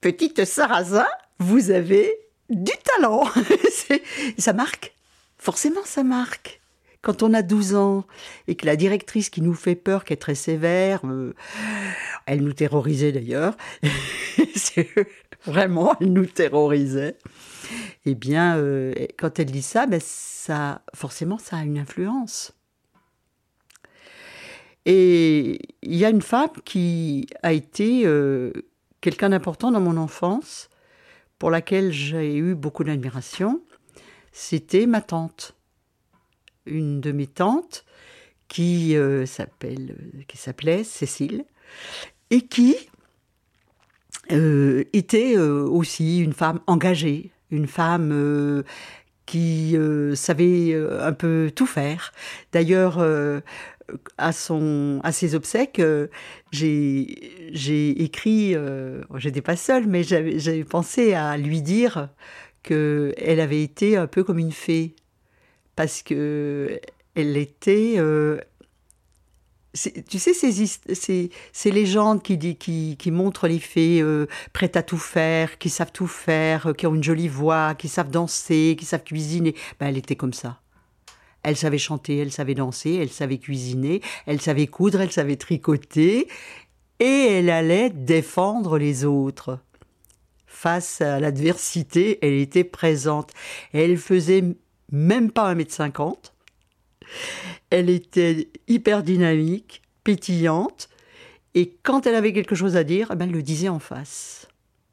[0.00, 1.06] Petite Sarrazin,
[1.38, 2.12] vous avez
[2.50, 3.24] du talent.
[4.38, 4.94] ça marque.
[5.38, 6.61] Forcément, ça marque.
[7.02, 8.04] Quand on a 12 ans
[8.46, 11.34] et que la directrice qui nous fait peur, qui est très sévère, euh,
[12.26, 13.56] elle nous terrorisait d'ailleurs,
[15.44, 17.16] vraiment, elle nous terrorisait
[18.04, 22.52] eh bien, euh, quand elle dit ça, ben, ça, forcément, ça a une influence.
[24.84, 28.52] Et il y a une femme qui a été euh,
[29.00, 30.68] quelqu'un d'important dans mon enfance,
[31.38, 33.62] pour laquelle j'ai eu beaucoup d'admiration.
[34.32, 35.54] C'était ma tante,
[36.66, 37.84] une de mes tantes
[38.48, 39.96] qui euh, s'appelle,
[40.28, 41.44] qui s'appelait Cécile,
[42.30, 42.76] et qui
[44.30, 48.62] était aussi une femme engagée, une femme euh,
[49.26, 52.12] qui euh, savait euh, un peu tout faire.
[52.52, 53.04] D'ailleurs,
[54.18, 55.82] à son à ses obsèques,
[56.50, 58.56] j'ai écrit,
[59.16, 62.08] j'étais pas seule, mais j'avais pensé à lui dire
[62.62, 64.94] que elle avait été un peu comme une fée
[65.76, 66.80] parce que
[67.14, 67.98] elle était
[70.08, 75.58] tu sais, ces, légendes qui, qui, qui montrent les fées euh, prêtes à tout faire,
[75.58, 79.02] qui savent tout faire, euh, qui ont une jolie voix, qui savent danser, qui savent
[79.02, 79.54] cuisiner.
[79.80, 80.60] Ben, elle était comme ça.
[81.42, 86.28] Elle savait chanter, elle savait danser, elle savait cuisiner, elle savait coudre, elle savait tricoter,
[87.00, 89.58] et elle allait défendre les autres.
[90.46, 93.32] Face à l'adversité, elle était présente.
[93.72, 94.44] Elle faisait
[94.92, 96.32] même pas un mètre cinquante
[97.70, 100.88] elle était hyper dynamique, pétillante,
[101.54, 104.48] et quand elle avait quelque chose à dire, eh ben, elle le disait en face.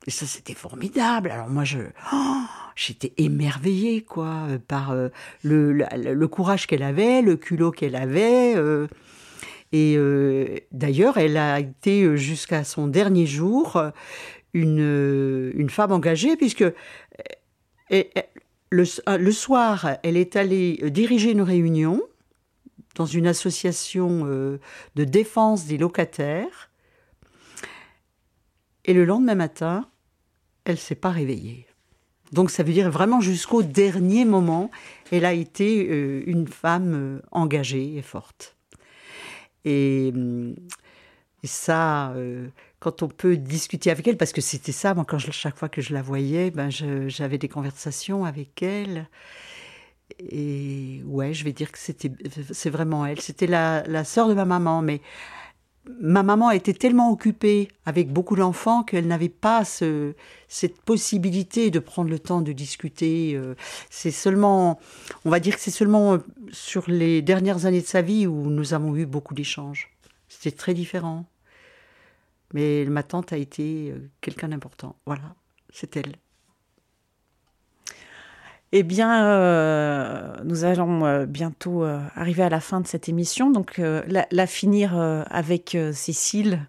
[0.08, 1.30] Et ça, c'était formidable.
[1.32, 1.80] Alors moi, je,
[2.14, 2.42] oh,
[2.76, 5.10] j'étais émerveillée, quoi, par euh,
[5.44, 8.56] le, courage qu'elle avait, le culot qu'elle avait.
[8.56, 8.88] Euh.
[9.72, 13.82] et euh, d'ailleurs, elle a été jusqu'à son dernier jour
[14.54, 16.66] une, une femme engagée, puisque
[18.70, 18.84] le,
[19.18, 22.02] le, soir, elle est allée diriger une réunion
[22.96, 26.70] dans une association de défense des locataires.
[28.86, 29.88] Et le lendemain matin,
[30.66, 31.70] elle s'est pas réveillée.
[32.32, 34.70] Donc ça veut dire vraiment jusqu'au dernier moment,
[35.12, 38.56] elle a été euh, une femme euh, engagée et forte.
[39.66, 40.56] Et, hum,
[41.44, 42.48] ça, euh,
[42.80, 45.94] quand on peut discuter avec elle, parce que c'était ça, moi, chaque fois que je
[45.94, 49.08] la voyais, ben, j'avais des conversations avec elle.
[50.20, 52.12] Et ouais, je vais dire que c'était,
[52.52, 53.20] c'est vraiment elle.
[53.20, 55.02] C'était la, la sœur de ma maman, mais
[56.00, 62.10] ma maman était tellement occupée avec beaucoup d'enfants qu'elle n'avait pas cette possibilité de prendre
[62.10, 63.34] le temps de discuter.
[63.36, 63.56] Euh,
[63.90, 64.80] c'est seulement,
[65.26, 66.18] on va dire que c'est seulement euh,
[66.52, 69.90] sur les dernières années de sa vie où nous avons eu beaucoup d'échanges.
[70.28, 71.26] C'était très différent.
[72.54, 74.96] Mais ma tante a été euh, quelqu'un d'important.
[75.06, 75.36] Voilà,
[75.72, 76.16] c'est elle.
[78.72, 83.50] Eh bien, euh, nous allons euh, bientôt arriver à la fin de cette émission.
[83.50, 84.96] Donc, la, finir
[85.30, 86.68] avec Cécile,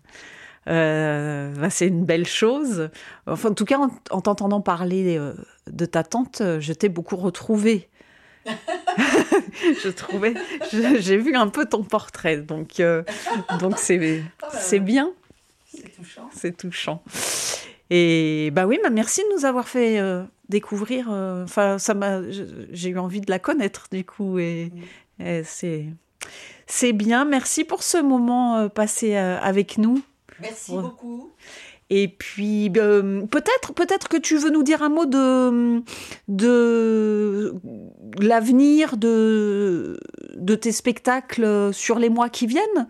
[0.66, 2.88] bah, c'est une belle chose.
[3.26, 3.78] Enfin, en tout cas,
[4.10, 5.20] en, t'entendant parler
[5.66, 7.90] de ta tante, je t'ai beaucoup retrouvée.
[8.46, 10.32] je trouvais,
[10.72, 12.80] j'ai vu un peu ton portrait, donc
[13.60, 15.12] donc c'est c'est bien.
[16.00, 16.30] C'est touchant.
[16.32, 17.02] C'est touchant.
[17.90, 21.08] Et bah oui, bah merci de nous avoir fait euh, découvrir.
[21.10, 22.20] Euh, enfin, ça m'a,
[22.70, 24.70] j'ai eu envie de la connaître du coup, et,
[25.44, 25.86] c'est
[26.66, 27.24] c'est bien.
[27.24, 30.02] Merci pour ce moment euh, passé avec nous.
[30.40, 31.30] Merci beaucoup.
[31.92, 35.82] Et puis peut-être peut-être que tu veux nous dire un mot de
[36.28, 37.54] de
[38.20, 39.98] l'avenir de
[40.36, 42.86] de tes spectacles sur les mois qui viennent.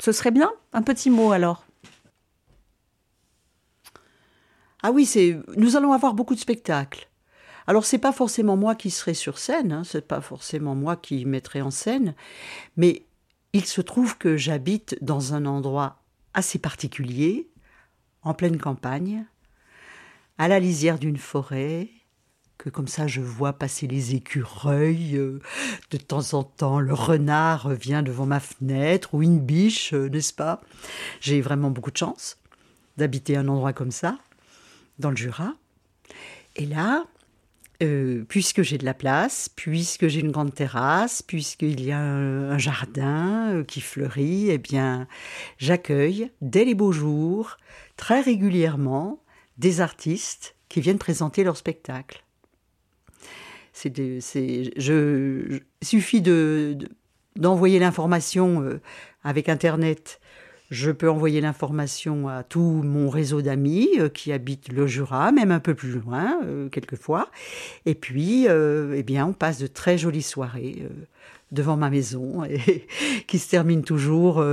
[0.00, 0.50] Ce serait bien.
[0.72, 1.64] Un petit mot alors.
[4.82, 7.08] Ah oui, c'est nous allons avoir beaucoup de spectacles.
[7.66, 11.24] Alors c'est pas forcément moi qui serai sur scène, hein, c'est pas forcément moi qui
[11.24, 12.14] mettrai en scène,
[12.76, 13.04] mais
[13.52, 16.02] il se trouve que j'habite dans un endroit
[16.34, 17.48] assez particulier,
[18.22, 19.26] en pleine campagne,
[20.38, 21.88] à la lisière d'une forêt,
[22.58, 25.40] que comme ça je vois passer les écureuils, euh,
[25.90, 30.32] de temps en temps le renard vient devant ma fenêtre, ou une biche, euh, n'est-ce
[30.32, 30.60] pas?
[31.20, 32.38] J'ai vraiment beaucoup de chance
[32.96, 34.18] d'habiter un endroit comme ça
[35.00, 35.54] dans le Jura.
[36.56, 37.04] Et là,
[37.82, 42.58] euh, puisque j'ai de la place, puisque j'ai une grande terrasse, puisqu'il y a un,
[42.58, 45.08] jardin euh, qui fleurit, eh bien,
[45.56, 47.56] j'accueille dès les beaux jours,
[47.96, 49.22] très régulièrement,
[49.56, 52.22] des artistes qui viennent présenter leur spectacle.
[53.72, 53.94] C'est,
[54.76, 56.76] je, il suffit de,
[57.36, 58.80] d'envoyer l'information euh,
[59.24, 60.19] avec Internet
[60.70, 65.50] je peux envoyer l'information à tout mon réseau d'amis euh, qui habitent le Jura, même
[65.50, 67.28] un peu plus loin, euh, quelquefois.
[67.86, 70.88] Et puis, euh, eh bien, on passe de très jolies soirées
[71.50, 72.86] devant ma maison, et,
[73.26, 74.44] qui se terminent toujours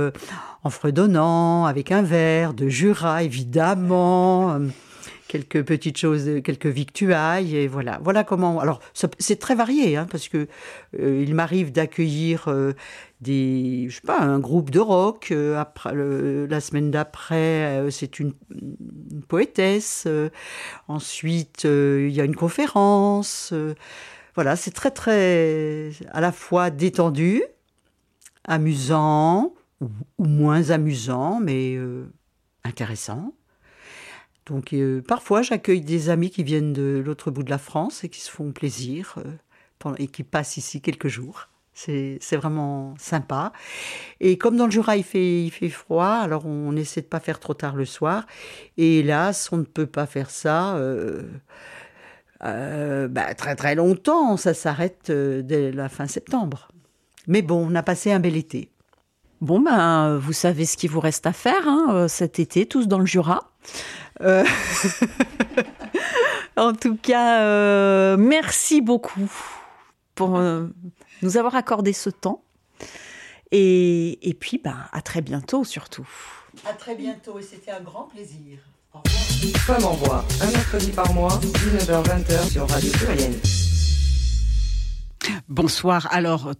[0.64, 4.58] en fredonnant, avec un verre de Jura, évidemment
[5.28, 8.00] quelques petites choses, quelques victuailles, et voilà.
[8.02, 8.60] Voilà comment.
[8.60, 10.48] Alors, c'est très varié, hein, parce que
[10.98, 12.48] il m'arrive d'accueillir
[13.20, 15.28] des, je sais pas, un groupe de rock.
[15.30, 18.32] Euh, après, la semaine d'après, euh, c'est une,
[19.28, 20.04] poétesse.
[20.06, 20.30] Euh,
[20.86, 23.52] ensuite, il y a une conférence.
[24.34, 27.42] voilà, c'est très très à la fois détendu,
[28.44, 31.78] amusant ou, moins amusant, mais
[32.64, 33.34] intéressant.
[34.46, 34.74] Donc
[35.06, 38.30] parfois, j'accueille des amis qui viennent de l'autre bout de la France et qui se
[38.30, 39.18] font plaisir
[39.98, 41.48] et qui passent ici quelques jours.
[41.80, 43.52] C'est vraiment sympa.
[44.18, 47.20] Et comme dans le Jura, il fait, il fait froid, alors on essaie de pas
[47.20, 48.26] faire trop tard le soir.
[48.76, 51.22] Et hélas, on ne peut pas faire ça euh,
[52.44, 54.36] euh, bah, très très longtemps.
[54.36, 56.72] Ça s'arrête euh, dès la fin septembre.
[57.28, 58.72] Mais bon, on a passé un bel été.
[59.40, 62.98] Bon, ben, vous savez ce qu'il vous reste à faire hein, cet été, tous dans
[62.98, 63.52] le Jura.
[66.56, 69.30] en tout cas, merci beaucoup
[70.16, 70.40] pour
[71.22, 72.42] nous avoir accordé ce temps.
[73.50, 76.06] Et, et puis, bah, à très bientôt surtout.
[76.64, 78.58] À très bientôt et c'était un grand plaisir.
[78.92, 79.62] Au revoir.
[79.64, 83.34] Femme en voix, un mercredi par mois, 19h-20h sur Radio Pluriel.
[85.48, 86.08] Bonsoir.
[86.10, 86.52] Alors,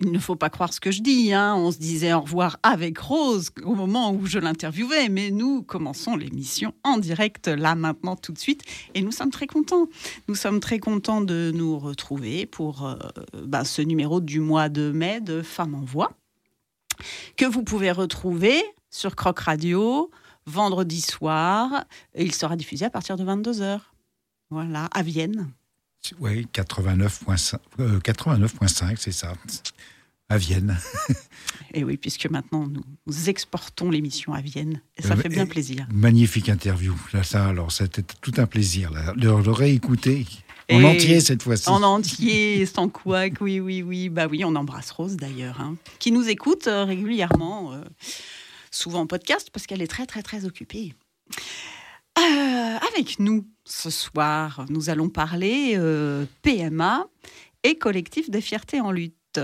[0.00, 1.32] il ne faut pas croire ce que je dis.
[1.32, 1.54] Hein.
[1.56, 6.16] On se disait au revoir avec Rose au moment où je l'interviewais, mais nous commençons
[6.16, 8.62] l'émission en direct là maintenant tout de suite,
[8.94, 9.88] et nous sommes très contents.
[10.28, 12.96] Nous sommes très contents de nous retrouver pour euh,
[13.44, 16.12] bah, ce numéro du mois de mai de Femmes en Voix
[17.36, 20.10] que vous pouvez retrouver sur Croc Radio,
[20.46, 21.84] vendredi soir.
[22.16, 23.80] Il sera diffusé à partir de 22h.
[24.50, 25.50] Voilà, à Vienne.
[26.20, 29.32] Oui, 89.5, euh, 89.5, c'est ça.
[30.28, 30.76] À Vienne.
[31.74, 34.80] Et oui, puisque maintenant nous, nous exportons l'émission à Vienne.
[34.96, 35.86] Et ça Euh, fait bien plaisir.
[35.92, 36.94] Magnifique interview.
[37.12, 38.90] Là, ça, alors, c'était tout un plaisir.
[38.90, 40.26] là, de le réécouter
[40.68, 41.68] en entier cette fois-ci.
[41.68, 44.08] En entier, sans couac, oui, oui, oui.
[44.08, 47.84] Bah oui, on embrasse Rose d'ailleurs, hein, qui nous écoute euh, régulièrement, euh,
[48.72, 50.92] souvent en podcast, parce qu'elle est très, très, très occupée.
[52.18, 57.06] Euh, avec nous ce soir, nous allons parler euh, PMA
[57.62, 59.40] et collectif des fiertés en lutte.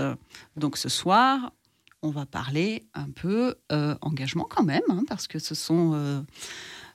[0.55, 1.53] Donc ce soir,
[2.01, 6.25] on va parler un peu euh, engagement quand même, hein, parce que ce sont,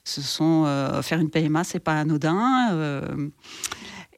[0.03, 0.65] ce sont
[1.01, 3.01] faire une PMA, c'est pas anodin.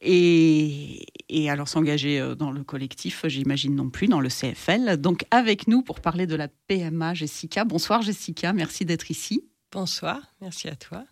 [0.00, 4.96] et, et alors s'engager dans le collectif, j'imagine non plus, dans le CFL.
[4.96, 7.64] Donc avec nous pour parler de la PMA, Jessica.
[7.64, 9.44] Bonsoir Jessica, merci d'être ici.
[9.70, 11.04] Bonsoir, merci à toi.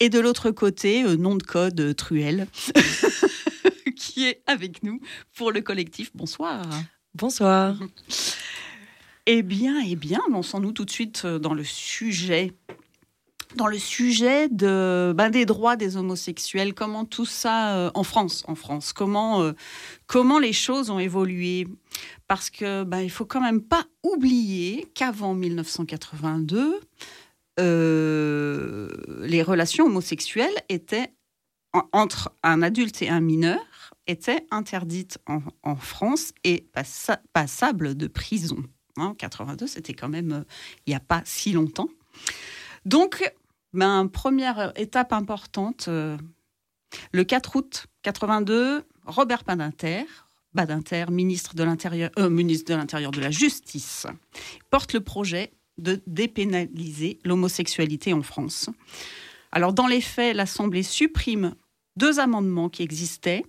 [0.00, 2.46] Et de l'autre côté, euh, nom de code euh, Truel,
[3.96, 5.00] qui est avec nous
[5.34, 6.10] pour le collectif.
[6.14, 6.64] Bonsoir.
[7.14, 7.76] Bonsoir.
[9.26, 12.52] Eh bien, eh bien, lançons-nous tout de suite euh, dans le sujet.
[13.54, 18.42] Dans le sujet de, ben, des droits des homosexuels, comment tout ça euh, en France,
[18.48, 19.52] en France, comment, euh,
[20.06, 21.68] comment les choses ont évolué?
[22.26, 26.80] Parce que ben, il faut quand même pas oublier qu'avant 1982,
[27.60, 28.88] euh,
[29.20, 31.12] les relations homosexuelles étaient
[31.72, 33.60] en- entre un adulte et un mineur
[34.06, 38.62] étaient interdites en, en France et passa- passables de prison.
[38.96, 40.44] Hein, 82, c'était quand même euh,
[40.86, 41.88] il n'y a pas si longtemps.
[42.84, 43.22] Donc,
[43.72, 46.18] ben, première étape importante, euh,
[47.12, 50.04] le 4 août 82, Robert Badinter,
[50.52, 54.06] Badinter, ministre de l'Intérieur, ministre de l'Intérieur de la Justice,
[54.68, 58.70] porte le projet de dépénaliser l'homosexualité en France.
[59.50, 61.54] Alors, dans les faits, l'Assemblée supprime
[61.96, 63.44] deux amendements qui existaient.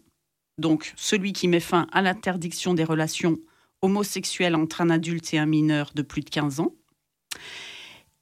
[0.58, 3.38] Donc, celui qui met fin à l'interdiction des relations
[3.82, 6.74] homosexuelles entre un adulte et un mineur de plus de 15 ans.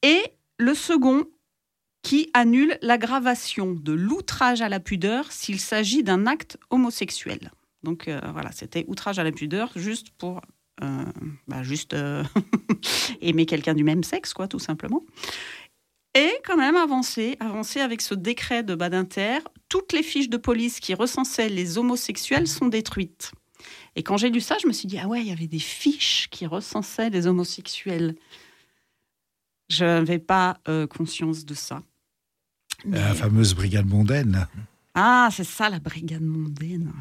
[0.04, 0.21] Et
[0.58, 1.26] le second
[2.04, 7.52] qui annule l'aggravation de l'outrage à la pudeur s'il s'agit d'un acte homosexuel.
[7.84, 10.41] Donc euh, voilà, c'était outrage à la pudeur juste pour
[11.48, 12.24] bah, juste euh,
[13.22, 15.04] aimer quelqu'un du même sexe, quoi, tout simplement.
[16.13, 19.39] Et quand même avancer, avancer avec ce décret de Badinter,
[19.70, 23.32] toutes les fiches de police qui recensaient les homosexuels sont détruites.
[23.96, 25.60] Et quand j'ai lu ça, je me suis dit, ah ouais, il y avait des
[25.60, 28.15] fiches qui recensaient les homosexuels.
[29.70, 31.82] Je n'avais pas euh, conscience de ça.
[32.84, 34.48] Mais- La fameuse brigade mondaine.
[34.94, 36.91] Ah, c'est ça la brigade mondaine.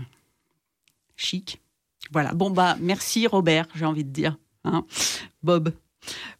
[1.16, 1.60] Chic.
[2.12, 2.32] Voilà.
[2.34, 4.36] Bon, bah, merci Robert, j'ai envie de dire.
[4.64, 4.84] hein.
[5.42, 5.72] Bob,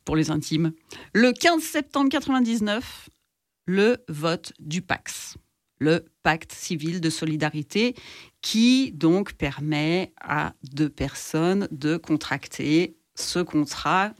[0.05, 0.73] pour les intimes.
[1.15, 3.09] Le 15 septembre 99,
[3.67, 5.37] le vote du PAX,
[5.79, 7.95] le pacte civil de solidarité,
[8.43, 14.13] qui donc permet à deux personnes de contracter ce contrat.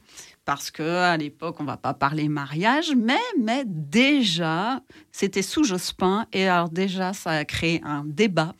[0.45, 6.25] Parce que à l'époque, on va pas parler mariage, mais, mais déjà, c'était sous Jospin.
[6.33, 8.55] Et alors déjà, ça a créé un débat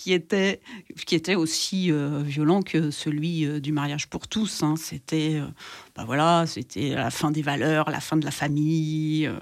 [0.00, 0.62] qui était,
[1.06, 4.62] qui était aussi euh, violent que celui euh, du mariage pour tous.
[4.62, 4.76] hein.
[4.78, 5.46] C'était euh,
[5.94, 9.34] bah voilà, c'était la fin des valeurs, la fin de la famille, euh,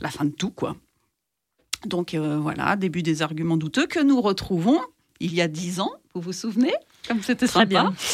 [0.00, 0.74] la fin de tout, quoi.
[1.84, 4.80] Donc voilà, début des arguments douteux que nous retrouvons
[5.20, 6.72] il y a dix ans, vous vous souvenez?
[7.06, 7.66] Comme c'était Très sympa.
[7.66, 7.94] bien.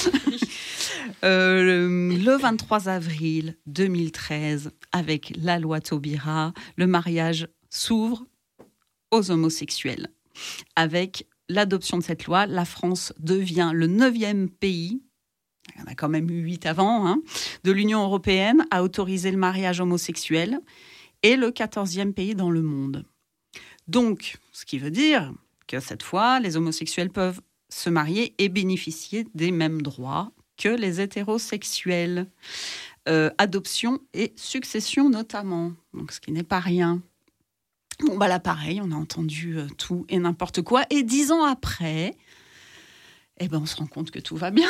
[1.24, 8.24] Euh, le, le 23 avril 2013, avec la loi Taubira, le mariage s'ouvre
[9.10, 10.08] aux homosexuels.
[10.74, 15.02] Avec l'adoption de cette loi, la France devient le neuvième pays,
[15.74, 17.22] il y en a quand même eu huit avant, hein,
[17.64, 20.60] de l'Union européenne à autoriser le mariage homosexuel
[21.22, 23.04] et le quatorzième pays dans le monde.
[23.88, 25.32] Donc, ce qui veut dire
[25.66, 31.00] que cette fois, les homosexuels peuvent se marier et bénéficier des mêmes droits que les
[31.00, 32.26] hétérosexuels.
[33.08, 35.72] Euh, adoption et succession notamment,
[36.08, 37.02] ce qui n'est pas rien.
[38.00, 40.84] Bon, bah là, pareil, on a entendu euh, tout et n'importe quoi.
[40.90, 42.16] Et dix ans après,
[43.38, 44.68] eh ben, on se rend compte que tout va bien.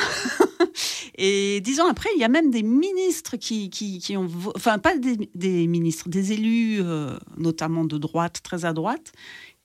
[1.17, 4.29] et dix ans après, il y a même des ministres qui, qui, ont...
[4.57, 9.13] Enfin, pas des, ministres, des élus, euh, notamment de droite, très à droite,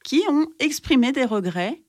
[0.04, 1.82] qui ont exprimé des regrets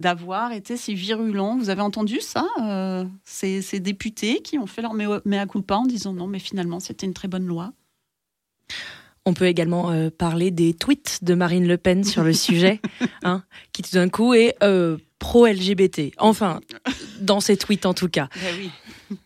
[0.00, 1.56] d'avoir été si virulents.
[1.56, 5.86] Vous avez entendu ça euh, ces, ces députés qui ont fait leur mea culpa en
[5.86, 7.72] disant non, mais finalement, c'était une très bonne loi?
[9.28, 12.80] On peut également euh, parler des tweets de Marine Le Pen sur le sujet,
[13.22, 16.14] hein, qui tout d'un coup est euh, pro-LGBT.
[16.16, 16.60] Enfin,
[17.20, 18.30] dans ses tweets en tout cas.
[18.36, 18.70] Ben oui,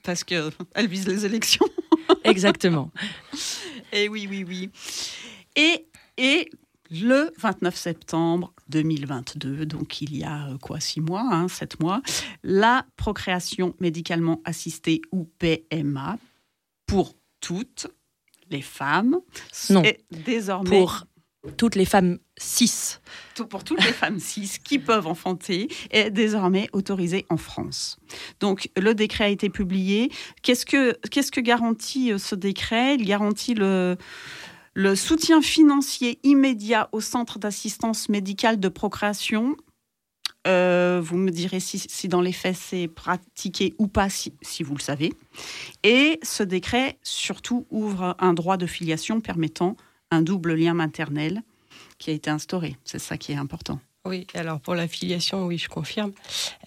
[0.02, 1.64] parce qu'elle vise les élections.
[2.24, 2.90] Exactement.
[3.92, 4.70] Et oui, oui, oui.
[5.54, 5.86] Et,
[6.16, 6.50] et
[6.90, 12.02] le 29 septembre 2022, donc il y a euh, quoi, six mois, hein, sept mois,
[12.42, 16.18] la procréation médicalement assistée ou PMA
[16.88, 17.86] pour toutes
[18.52, 19.16] les femmes
[19.70, 19.82] Non.
[20.12, 21.04] désormais Pour
[21.56, 22.98] toutes les femmes cis.
[23.34, 27.98] tout- pour toutes les femmes cis qui peuvent enfanter est désormais autorisée en France.
[28.38, 30.12] Donc le décret a été publié.
[30.42, 32.94] Qu'est-ce que qu'est-ce que garantit euh, ce décret?
[32.94, 33.96] Il garantit le
[34.74, 39.56] le soutien financier immédiat au centre d'assistance médicale de procréation.
[40.48, 44.74] Euh, vous me direz si, dans les faits c'est pratiqué ou pas, si, si vous
[44.74, 45.12] le savez.
[45.84, 49.76] Et ce décret surtout ouvre un droit de filiation permettant
[50.10, 51.42] un double lien maternel
[51.98, 52.76] qui a été instauré.
[52.84, 53.78] C'est ça qui est important.
[54.04, 56.10] Oui, alors pour la filiation, oui, je confirme.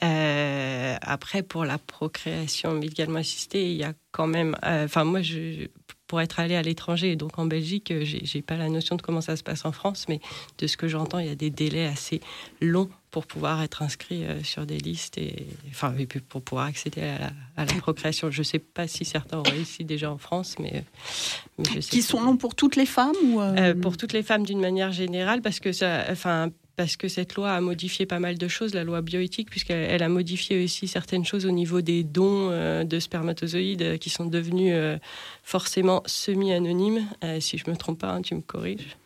[0.04, 4.56] Euh, après, pour la procréation médicalement assistée, il y a quand même.
[4.64, 5.68] euh, Enfin, moi, je,
[6.08, 9.22] pour être allé à l'étranger, donc en Belgique, euh, j'ai pas la notion de comment
[9.22, 10.20] ça se passe en France, mais
[10.58, 12.22] de ce que j'entends, il y a des délais assez
[12.62, 17.02] longs pour pouvoir être inscrit euh, sur des listes et enfin et pour pouvoir accéder
[17.02, 18.30] à la, à la procréation.
[18.30, 20.82] Je sais pas si certains ont réussi déjà en France, mais, euh,
[21.58, 24.14] mais je sais Qui sont longs pour toutes les femmes ou euh, euh, pour toutes
[24.14, 28.06] les femmes d'une manière générale, parce que ça, enfin, parce que cette loi a modifié
[28.06, 31.52] pas mal de choses, la loi bioéthique, puisqu'elle elle a modifié aussi certaines choses au
[31.52, 34.98] niveau des dons euh, de spermatozoïdes euh, qui sont devenus euh,
[35.44, 37.08] forcément semi-anonymes.
[37.40, 38.98] Si je me trompe pas, hein, tu me corriges.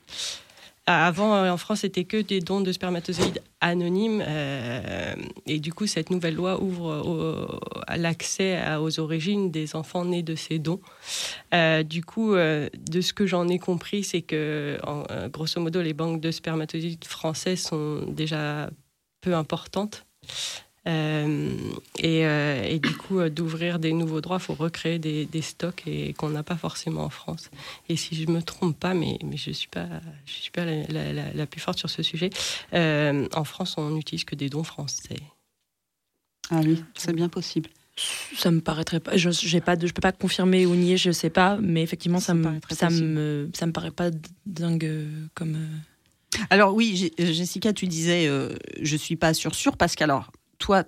[0.92, 4.24] Ah, Avant, euh, en France, c'était que des dons de spermatozoïdes anonymes.
[4.26, 5.14] euh,
[5.46, 7.62] et du coup, cette nouvelle loi ouvre
[7.96, 10.80] l'accès aux origines des enfants nés de ces dons.
[11.54, 14.80] Euh, du coup, de ce que j'en ai compris, c'est que,
[15.32, 18.72] grosso modo, les banques de spermatozoïdes français sont déjà
[19.22, 20.08] peu importantes.
[20.88, 21.52] Euh,
[21.98, 25.42] et, euh, et du coup, euh, d'ouvrir des nouveaux droits, il faut recréer des, des
[25.42, 27.52] stocks et qu'on n'a pas forcément en France.
[27.90, 29.88] Et si je me trompe pas, mais, mais je suis pas,
[30.26, 32.30] je suis pas la, la- la- la plus forte sur ce sujet.
[32.74, 35.18] euh, en France, on n'utilise que des dons français.
[36.50, 37.70] Ah oui, c'est bien possible.
[38.38, 39.18] Ça me paraîtrait pas.
[39.18, 42.20] Je j'ai pas, de, je peux pas confirmer ou nier, je sais pas, mais effectivement,
[42.22, 43.08] ça, Ça me, paraîtrait ça possible.
[43.08, 44.10] me, ça me paraît pas
[44.46, 44.90] dingue
[45.36, 45.58] comme.
[46.50, 50.84] Alors oui, Jessica, tu disais, euh, je suis pas sûre sûre parce qu'alors toi,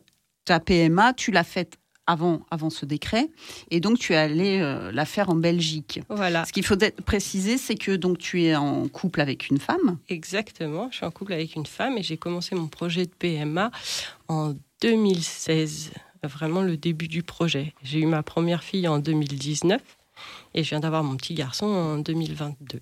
[0.46, 3.30] ta PMA, tu l'as faite avant, avant ce décret,
[3.70, 6.02] et donc tu es allé euh, la faire en Belgique.
[6.10, 6.46] Voilà.
[6.46, 9.98] Ce qu'il faut préciser, c'est que donc tu es en couple avec une femme.
[10.10, 13.72] Exactement, je suis en couple avec une femme et j'ai commencé mon projet de PMA
[14.28, 15.92] en 2016,
[16.24, 17.74] vraiment le début du projet.
[17.84, 19.82] J'ai eu ma première fille en 2019
[20.54, 22.82] et je viens d'avoir mon petit garçon en 2022.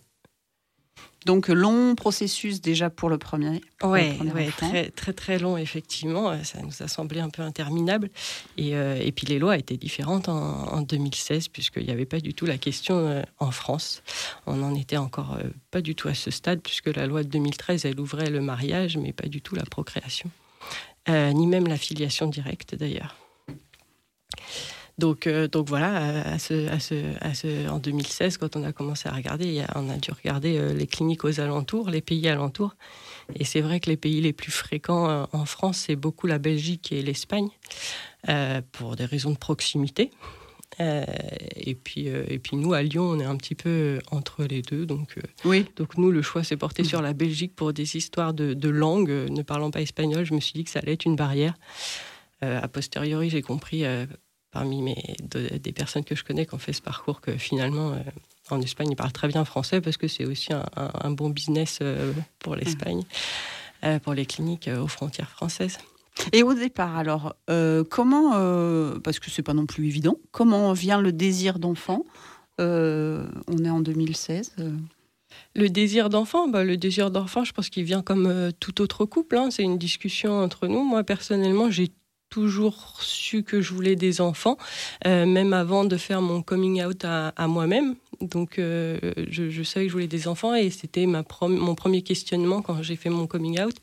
[1.25, 3.61] Donc long processus déjà pour le premier.
[3.83, 4.69] Ouais, enfant.
[4.69, 6.31] très, très très long effectivement.
[6.31, 8.09] Euh, Ça nous a semblé un peu interminable.
[8.57, 12.19] Et, euh, et puis les lois étaient différentes en, en 2016 puisqu'il n'y avait pas
[12.19, 14.01] du tout la question euh, en France.
[14.45, 17.29] On n'en était encore euh, pas du tout à ce stade puisque la loi de
[17.29, 20.29] 2013 elle ouvrait le mariage mais pas du tout la procréation,
[21.07, 23.15] ni même la filiation directe d'ailleurs.
[24.99, 28.71] Donc, euh, donc voilà, à ce, à ce, à ce, en 2016, quand on a
[28.73, 32.75] commencé à regarder, on a dû regarder euh, les cliniques aux alentours, les pays alentours.
[33.35, 36.37] Et c'est vrai que les pays les plus fréquents euh, en France, c'est beaucoup la
[36.37, 37.49] Belgique et l'Espagne,
[38.27, 40.11] euh, pour des raisons de proximité.
[40.81, 41.03] Euh,
[41.55, 44.61] et, puis, euh, et puis nous, à Lyon, on est un petit peu entre les
[44.61, 44.85] deux.
[44.85, 45.65] Donc, euh, Oui.
[45.77, 49.09] donc nous, le choix s'est porté sur la Belgique pour des histoires de, de langue.
[49.09, 51.53] Ne parlant pas espagnol, je me suis dit que ça allait être une barrière.
[52.41, 53.83] A posteriori, j'ai compris
[54.51, 57.91] parmi mes, de- des personnes que je connais qui ont fait ce parcours que finalement,
[57.91, 57.99] euh,
[58.49, 61.29] en Espagne, ils parlent très bien français parce que c'est aussi un, un- un bon
[61.29, 63.03] business euh, pour l'Espagne,
[63.83, 65.77] euh, pour les cliniques aux frontières françaises.
[66.33, 67.35] Et au départ, alors,
[67.89, 68.31] comment,
[69.03, 72.03] parce que c'est pas non plus évident, comment vient le désir d'enfant
[72.57, 74.53] On est en 2016.
[74.59, 74.71] euh,
[75.55, 79.05] Le désir d'enfant, bah, le désir d'enfant, je pense qu'il vient comme euh, tout autre
[79.05, 79.37] couple.
[79.37, 79.49] hein.
[79.51, 80.83] C'est une discussion entre nous.
[80.83, 81.89] Moi, personnellement, j'ai
[82.29, 84.57] toujours su que je voulais des enfants,
[85.07, 87.95] euh, même avant de faire mon coming out à, à moi-même.
[88.21, 88.99] Donc, euh,
[89.29, 92.83] je, je savais que je voulais des enfants et c'était ma mon premier questionnement quand
[92.83, 93.75] j'ai fait mon coming out.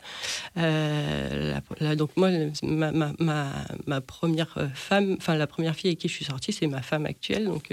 [0.58, 2.30] Euh, la- la- donc, moi,
[2.62, 3.52] ma, ma, ma,
[3.86, 7.06] ma première femme, enfin, la première fille avec qui je suis sortie, c'est ma femme
[7.06, 7.46] actuelle.
[7.46, 7.70] Donc,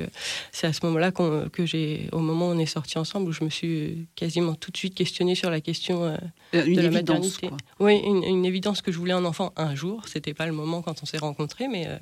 [0.51, 3.43] c'est à ce moment-là que j'ai, au moment où on est sortis ensemble, où je
[3.43, 6.17] me suis quasiment tout de suite questionnée sur la question de
[6.53, 6.93] la évidence.
[6.93, 7.47] maternité.
[7.49, 7.57] quoi.
[7.79, 10.03] Oui, une, une évidence que je voulais un enfant un jour.
[10.07, 11.97] C'était pas le moment quand on s'est rencontrés, mais, euh,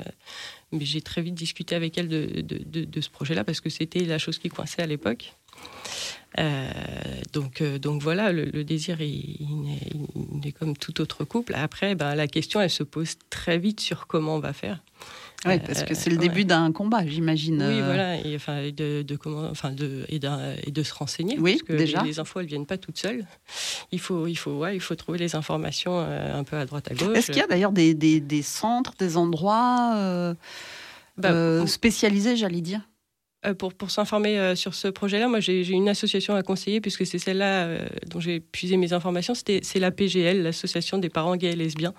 [0.72, 4.18] mais j'ai très vite discuté avec elle de, de, ce projet-là parce que c'était la
[4.18, 5.34] chose qui coinçait à l'époque.
[6.40, 6.70] Euh,
[7.34, 9.00] donc, euh, donc voilà, le, désir,
[10.42, 11.54] il est comme tout autre couple.
[11.56, 14.80] Après, ben, la question, elle se pose très vite sur comment on va faire.
[15.48, 17.56] Oui, parce que c'est le début d'un combat, j'imagine.
[17.64, 17.84] Oui, euh.
[17.86, 21.40] voilà, et, enfin, et de, de comment, enfin, de, et, de se renseigner.
[21.40, 22.04] Oui, parce que déjà.
[22.04, 23.26] Les, infos, elles viennent pas toutes seules.
[23.92, 26.92] Il faut, il faut, ouais, il faut trouver les informations euh, un peu à droite
[26.92, 27.18] à gauche.
[27.18, 30.36] Est-ce qu'il y a d'ailleurs des, des- des centres, des endroits euh,
[31.18, 32.82] Bah, euh, spécialisés, j'allais dire?
[32.82, 32.91] Euh,
[33.58, 37.18] pour, pour s'informer euh, sur ce projet-là, moi j'ai une association à conseiller puisque c'est
[37.18, 39.34] celle-là euh, dont j'ai puisé mes informations.
[39.34, 41.94] C'est la PGL, l'association des parents gays et lesbiens.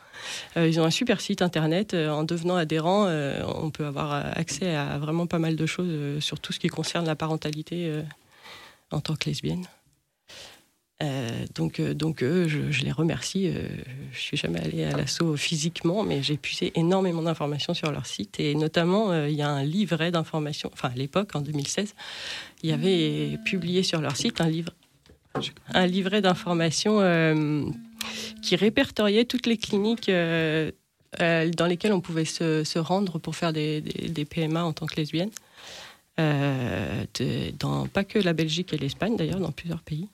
[0.56, 1.94] Euh, ils ont un super site internet.
[1.94, 5.66] Euh, en devenant adhérent, euh, on peut avoir euh, accès à vraiment pas mal de
[5.66, 8.02] choses euh, sur tout ce qui concerne la parentalité euh,
[8.92, 9.66] en tant que lesbienne.
[11.02, 13.48] Euh, donc, euh, donc eux, je, les remercie.
[13.48, 13.66] Euh,
[14.12, 18.38] je suis jamais allée à l'assaut physiquement, mais j'ai puisé énormément d'informations sur leur site
[18.38, 20.70] et notamment euh, il y a un livret d'informations.
[20.72, 21.94] Enfin, à l'époque, en 2016,
[22.62, 24.72] il y avait publié sur leur site un livre,
[25.74, 27.64] un livret d'informations euh,
[28.42, 30.08] qui répertoriait toutes les cliniques.
[30.08, 30.70] euh,
[31.20, 33.82] euh, dans lesquelles on pouvait se, rendre pour faire des,
[34.28, 35.30] PMA en tant que lesbienne.
[36.18, 37.04] Euh,
[37.92, 40.08] pas que la Belgique et l'Espagne, d'ailleurs, dans plusieurs pays.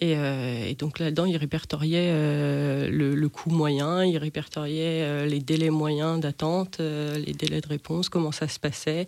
[0.00, 5.26] Et, euh, et donc là-dedans, il répertoriait euh, le, le coût moyen, il répertoriait euh,
[5.26, 9.06] les délais moyens d'attente, euh, les délais de réponse, comment ça se passait.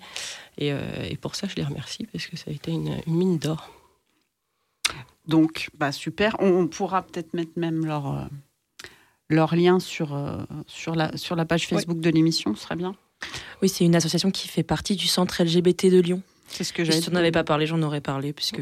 [0.56, 3.14] Et, euh, et pour ça, je les remercie parce que ça a été une, une
[3.14, 3.70] mine d'or.
[5.26, 6.36] Donc, bah, super.
[6.38, 8.26] On, on pourra peut-être mettre même leur,
[9.28, 10.18] leur lien sur,
[10.66, 12.96] sur, la, sur la page Facebook de l'émission, ce serait bien.
[13.60, 16.22] Oui, c'est une association qui fait partie du centre LGBT de Lyon.
[16.48, 18.60] C'est ce que Si n'en avais pas parlé, j'en aurais parlé, puisque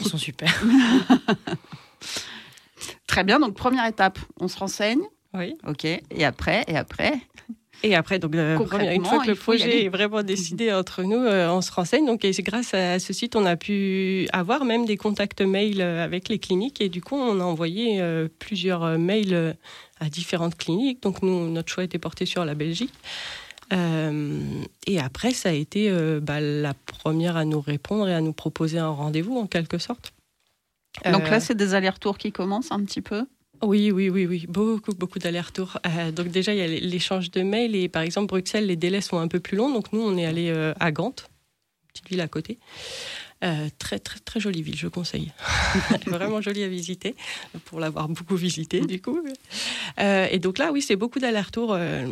[0.00, 0.48] ils sont super.
[3.06, 3.40] Très bien.
[3.40, 5.00] Donc, première étape, on se renseigne.
[5.34, 5.54] Oui.
[5.66, 5.84] OK.
[5.84, 7.20] Et après, et après
[7.84, 8.58] Et après, donc, euh,
[8.92, 12.06] une fois que le projet est vraiment décidé entre nous, euh, on se renseigne.
[12.06, 15.80] Donc, et c'est grâce à ce site, on a pu avoir même des contacts mail
[15.80, 16.80] euh, avec les cliniques.
[16.80, 19.56] Et du coup, on a envoyé euh, plusieurs mails
[20.00, 21.04] à différentes cliniques.
[21.04, 22.94] Donc, nous, notre choix était porté sur la Belgique.
[23.72, 28.20] Euh, et après, ça a été euh, bah, la première à nous répondre et à
[28.20, 30.12] nous proposer un rendez-vous, en quelque sorte.
[31.04, 33.26] Donc Euh, là, c'est des allers-retours qui commencent un petit peu?
[33.62, 35.78] oui, oui, oui, oui, beaucoup, beaucoup d'allers-retours.
[35.86, 39.00] Euh, donc déjà, il y a l'échange de mails et par exemple, Bruxelles, les délais
[39.00, 39.72] sont un peu plus longs.
[39.72, 41.14] Donc nous, on est allé euh, à Gand,
[41.92, 42.58] petite ville à côté.
[43.44, 45.30] Euh, très, très, très jolie ville, je conseille.
[46.06, 47.14] Vraiment jolie à visiter,
[47.66, 49.20] pour l'avoir beaucoup visité du coup.
[50.00, 51.72] Euh, et donc là, oui, c'est beaucoup d'allers-retours.
[51.72, 52.06] euh,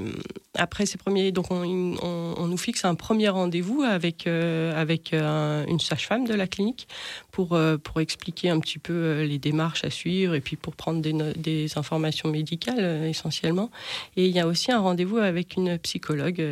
[0.58, 1.62] après ces premiers, donc on,
[2.02, 6.88] on- on nous fixe un premier rendez-vous avec, euh, avec une sage-femme de la clinique
[7.30, 11.12] pour, pour expliquer un petit peu les démarches à suivre et puis pour prendre des,
[11.36, 13.70] des informations médicales essentiellement.
[14.16, 16.42] Et il y a aussi un rendez-vous avec une psychologue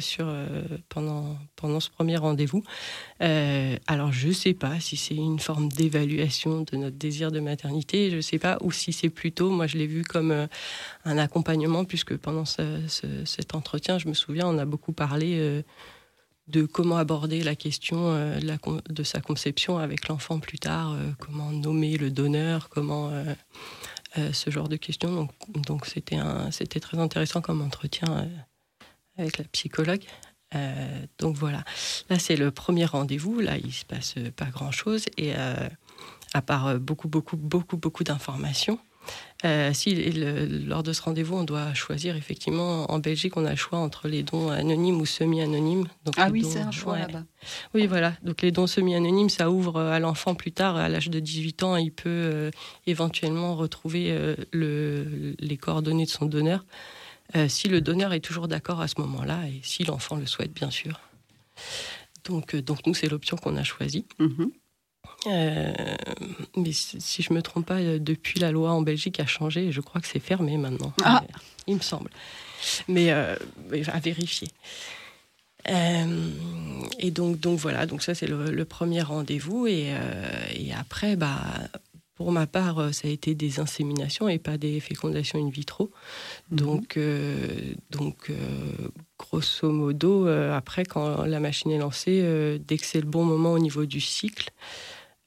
[0.00, 0.26] sur,
[0.90, 2.62] pendant, pendant ce premier rendez-vous.
[3.22, 7.38] Euh, alors je ne sais pas si c'est une forme d'évaluation de notre désir de
[7.38, 10.46] maternité, je ne sais pas, ou si c'est plutôt, moi je l'ai vu comme euh,
[11.04, 15.38] un accompagnement, puisque pendant ce- ce- cet entretien, je me souviens, on a beaucoup parlé
[15.38, 15.62] euh,
[16.48, 22.10] de comment aborder la question de, sa conception avec l'enfant plus tard, comment nommer le
[22.10, 23.12] donneur, comment
[24.16, 25.28] ce genre de questions.
[25.54, 28.28] Donc, c'était très intéressant comme entretien
[29.16, 30.02] avec la psychologue.
[30.54, 31.64] Euh, donc voilà,
[32.10, 33.40] là c'est le premier rendez-vous.
[33.40, 35.54] Là, il se passe euh, pas grand-chose et euh,
[36.34, 38.78] à part beaucoup, beaucoup, beaucoup, beaucoup d'informations.
[39.44, 43.50] Euh, si le- lors de ce rendez-vous, on doit choisir effectivement en Belgique, on a
[43.50, 45.88] le choix entre les dons anonymes ou semi-anonymes.
[46.04, 47.00] Donc, Ah oui, c'est un choix ouais.
[47.00, 47.24] là-bas.
[47.74, 48.12] Oui, voilà.
[48.22, 51.74] Donc les dons semi-anonymes, ça ouvre à l'enfant plus tard, à l'âge de 18 ans,
[51.74, 52.50] il peut euh,
[52.86, 56.64] éventuellement retrouver euh, le- les coordonnées de son donneur,
[57.36, 60.52] euh, si le donneur est toujours d'accord à ce moment-là, et si l'enfant le souhaite,
[60.52, 61.00] bien sûr.
[62.24, 64.06] Donc, euh, donc nous, c'est l'option qu'on a choisie.
[64.18, 64.50] Mhm.
[65.26, 65.72] Euh,
[66.56, 69.80] mais si je me trompe pas, depuis la loi en Belgique a changé, et je
[69.80, 70.92] crois que c'est fermé maintenant.
[71.04, 71.22] Ah.
[71.66, 72.10] Il me semble.
[72.88, 73.12] Mais
[73.70, 74.48] mais à vérifier.
[75.68, 76.30] Euh,
[76.98, 79.66] et donc, donc voilà, donc ça c'est le, le premier rendez-vous.
[79.66, 81.40] Et, euh, et après, bah,
[82.22, 85.90] pour ma part, euh, ça a été des inséminations et pas des fécondations in vitro.
[86.52, 88.36] Donc, euh, donc euh,
[89.18, 92.22] grosso modo, euh, après, quand la machine est lancée,
[92.64, 94.50] dès que c'est le bon moment au niveau du cycle,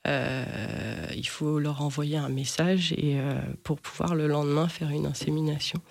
[0.06, 3.18] il faut leur envoyer un message et
[3.64, 5.82] pour pouvoir le lendemain faire une insémination.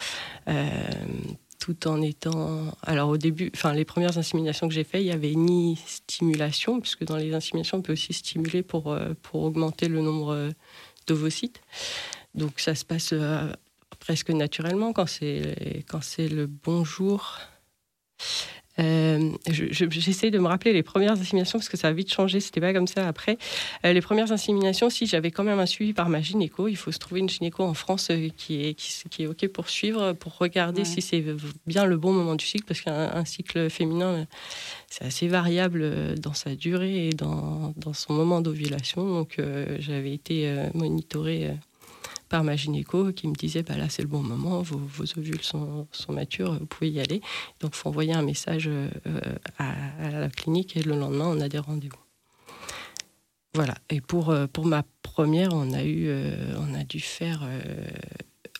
[1.58, 2.76] Tout en étant.
[2.82, 6.80] Alors au début, enfin les premières inséminations que j'ai faites, il n'y avait ni stimulation,
[6.80, 10.52] puisque dans les inséminations, on peut aussi stimuler pour, pour augmenter le nombre
[12.34, 13.52] Donc ça se passe euh,
[13.98, 17.38] presque naturellement quand c'est quand c'est le bon jour.
[18.80, 22.60] Euh, J'essaie de me rappeler les premières inséminations parce que ça a vite changé, c'était
[22.60, 23.38] pas comme ça après.
[23.84, 26.90] Euh, les premières inséminations, si j'avais quand même un suivi par ma gynéco, il faut
[26.90, 30.36] se trouver une gynéco en France euh, qui, est, qui, est OK pour suivre, pour
[30.38, 31.24] regarder si c'est
[31.66, 34.26] bien le bon moment du cycle parce qu'un cycle féminin,
[34.90, 39.06] c'est assez variable dans sa durée et dans, dans son moment d'ovulation.
[39.06, 39.40] Donc
[39.78, 41.50] j'avais été monitorée
[42.28, 45.86] par ma gynéco qui me disait bah là c'est le bon moment, vos, ovules sont,
[45.92, 47.20] sont, matures, vous pouvez y aller.
[47.60, 48.88] Donc il faut envoyer un message euh,
[49.58, 51.98] à, la clinique et le lendemain on a des rendez-vous.
[53.54, 53.74] Voilà.
[53.88, 57.48] Et pour, euh, pour ma première, on a, eu, euh, on a dû faire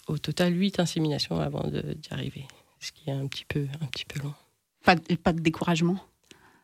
[0.06, 2.46] au total 8 inséminations avant d'y arriver,
[2.78, 4.34] ce qui est un petit peu, un petit peu long.
[4.84, 5.98] Pas, pas de découragement?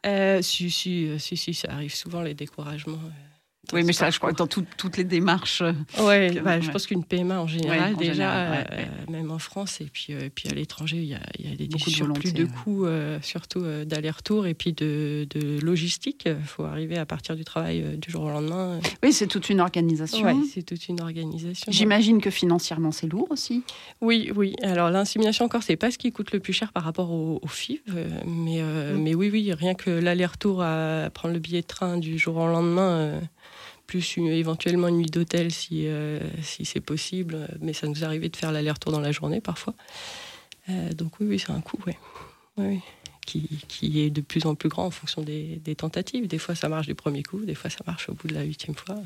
[0.04, 3.00] Si, si, si, si, ça arrive souvent les découragements.
[3.72, 5.62] Oui, mais ça, je crois que dans toutes les démarches.
[5.62, 8.64] Euh, ouais, bah, je pense qu'une PMA en général, déjà, euh,
[9.10, 11.66] même en France et puis, euh, puis à l'étranger, il y a, y a des
[11.66, 12.86] discussions plus de coûts,
[13.22, 16.24] surtout d'aller-retour et puis de, de logistique.
[16.26, 18.80] Il faut arriver à partir du travail du jour au lendemain.
[19.02, 20.26] Oui, c'est toute une organisation.
[20.26, 21.70] Oui, c'est toute une organisation.
[21.70, 23.62] J'imagine que financièrement, c'est lourd aussi.
[24.00, 24.54] Oui, oui.
[24.62, 27.48] Alors, l'insémination encore, c'est pas ce qui coûte le plus cher par rapport au, au
[27.48, 27.80] FIV.
[28.26, 28.96] Mais, mm.
[28.98, 32.46] mais oui, oui, rien que l'aller-retour à prendre le billet de train du jour au
[32.46, 33.20] lendemain
[33.90, 37.48] plus éventuellement une nuit d'hôtel si, euh, si c'est possible.
[37.60, 39.74] Mais ça nous arrivait de faire l'aller-retour dans la journée parfois.
[40.68, 41.78] Euh, donc oui, oui c'est un coût,
[42.56, 42.80] oui.
[43.26, 46.26] Qui, qui, est de plus en plus grand en fonction des, des, tentatives.
[46.26, 48.42] Des fois, ça marche du premier coup, des fois, ça marche au bout de la
[48.42, 48.96] huitième fois.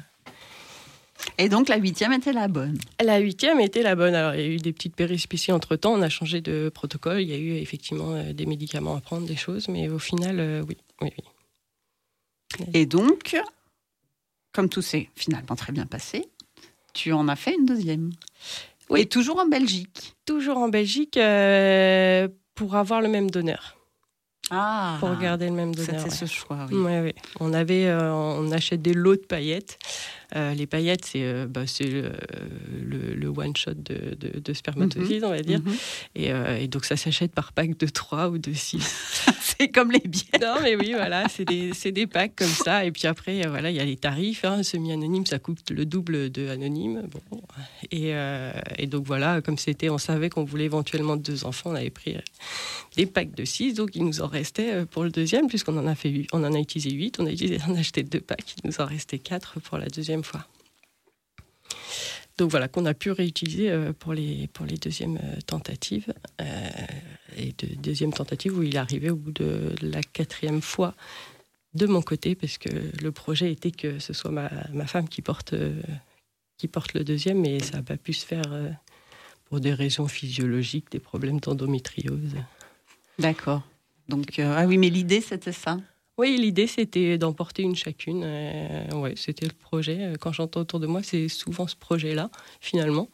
[1.39, 2.77] Et donc, la huitième était la bonne?
[3.03, 4.15] La huitième était la bonne.
[4.15, 5.93] Alors, il y a eu des petites périspéties entre-temps.
[5.93, 7.21] On a changé de protocole.
[7.21, 9.69] Il y a eu effectivement euh, des médicaments à prendre, des choses.
[9.69, 11.25] Mais au final, oui, oui, oui.
[12.73, 13.37] Et donc,
[14.55, 16.27] comme tout s'est finalement très bien passé,
[16.95, 18.11] tu en as fait une deuxième.
[18.89, 19.01] Oui.
[19.01, 20.15] Et toujours en Belgique.
[20.25, 23.77] Toujours en Belgique euh, pour avoir le même donneur.
[24.51, 26.01] Ah, pour garder le même donneur.
[26.01, 27.13] C'était ce choix, oui.
[27.41, 29.79] On avait, euh, on achète des lots de paillettes
[30.37, 35.29] euh, les paillettes, c'est euh, bah, le, one-shot de, de, spermatozoïdes, mhm.
[35.29, 35.61] on va dire.
[35.61, 35.73] Mhm.
[36.19, 39.27] Euh, et, donc, ça s'achète par pack de 3 ou de 6.
[39.41, 40.39] c'est comme les billets.
[40.41, 42.85] Non, mais oui, voilà, c'est des, des, packs comme ça.
[42.85, 44.45] Et puis après, voilà, il y a les tarifs.
[44.45, 44.63] Hein.
[44.63, 47.03] Semi-anonyme, ça coûte le double de anonyme.
[47.11, 47.41] Bon.
[47.91, 48.13] Et,
[48.79, 52.17] et donc, voilà, comme c'était, on savait qu'on voulait éventuellement deux enfants, on avait pris
[52.97, 53.75] des packs de 6.
[53.75, 56.59] Donc, il nous en restait pour le deuxième, puisqu'on en a fait on en a
[56.59, 57.21] utilisé 8.
[57.21, 58.57] On a, utilisé, on a acheté deux packs.
[58.63, 60.24] Il nous en restait 4 pour la deuxième
[62.37, 66.13] Donc voilà, qu'on a pu réutiliser euh, pour les, pour les deuxièmes euh, tentatives.
[66.41, 66.69] Euh,
[67.37, 70.95] et de deuxième tentative où il est arrivé au bout de la quatrième fois
[71.75, 72.69] de mon côté, parce que
[73.03, 75.57] le projet était que ce soit ma, ma femme qui porte,
[76.57, 78.45] qui porte le deuxième, mais ça n'a pas pu se faire
[79.47, 82.37] pour des raisons physiologiques, des problèmes d'endométriose.
[83.19, 83.63] D'accord.
[84.09, 85.81] Donc, ah oui, mais l'idée, c'était ça?
[86.17, 88.23] Oui, l'idée c'était d'emporter une chacune.
[88.25, 89.99] Euh, ouais, c'était le projet.
[90.01, 93.09] Euh, quand j'entends autour de moi, c'est souvent ce projet-là, finalement,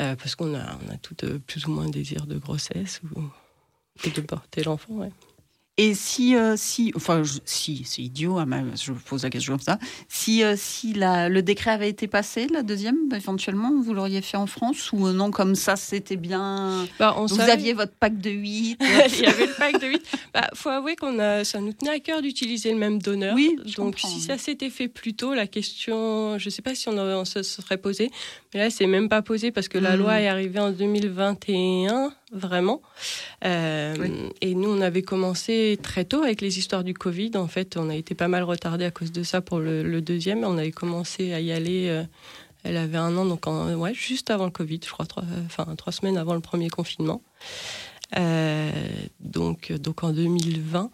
[0.00, 3.22] euh, parce qu'on a, on a toutes plus ou moins un désir de grossesse ou,
[4.14, 5.08] de porter l'enfant.
[5.80, 9.78] Et si, euh, si, enfin, si, c'est idiot, hein, je pose la question comme ça.
[10.08, 14.36] Si, euh, si la, le décret avait été passé, la deuxième, éventuellement, vous l'auriez fait
[14.36, 16.84] en France ou non, comme ça, c'était bien?
[16.98, 18.78] Bah, vous aviez votre pack de 8.
[19.18, 20.02] Il y avait le pack de 8.
[20.34, 23.36] Bah, faut avouer qu'on a, ça nous tenait à cœur d'utiliser le même donneur.
[23.36, 26.88] Oui, donc si ça s'était fait plus tôt, la question, je ne sais pas si
[26.88, 28.10] on, se serait posé,
[28.52, 30.00] mais là, c'est même pas posé parce que la hmm.
[30.00, 32.82] loi est arrivée en 2021 vraiment.
[33.44, 37.32] Euh, et nous, on avait commencé très tôt avec les histoires du Covid.
[37.34, 40.44] En fait, on a été pas mal retardé à cause de ça pour le, deuxième.
[40.44, 41.88] On avait commencé à y aller.
[41.88, 42.04] Euh,
[42.64, 45.92] elle avait un an, donc ouais, juste avant le Covid, je crois, trois, enfin trois
[45.92, 47.22] semaines avant le premier confinement.
[48.16, 48.70] Euh,
[49.20, 50.90] donc, donc en 2020,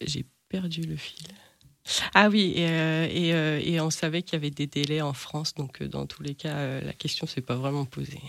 [0.00, 1.28] j'ai perdu le fil.
[2.14, 6.06] Ah oui, et, et on savait qu'il y avait des délais en France, donc dans
[6.06, 8.20] tous les cas, la question s'est pas vraiment posée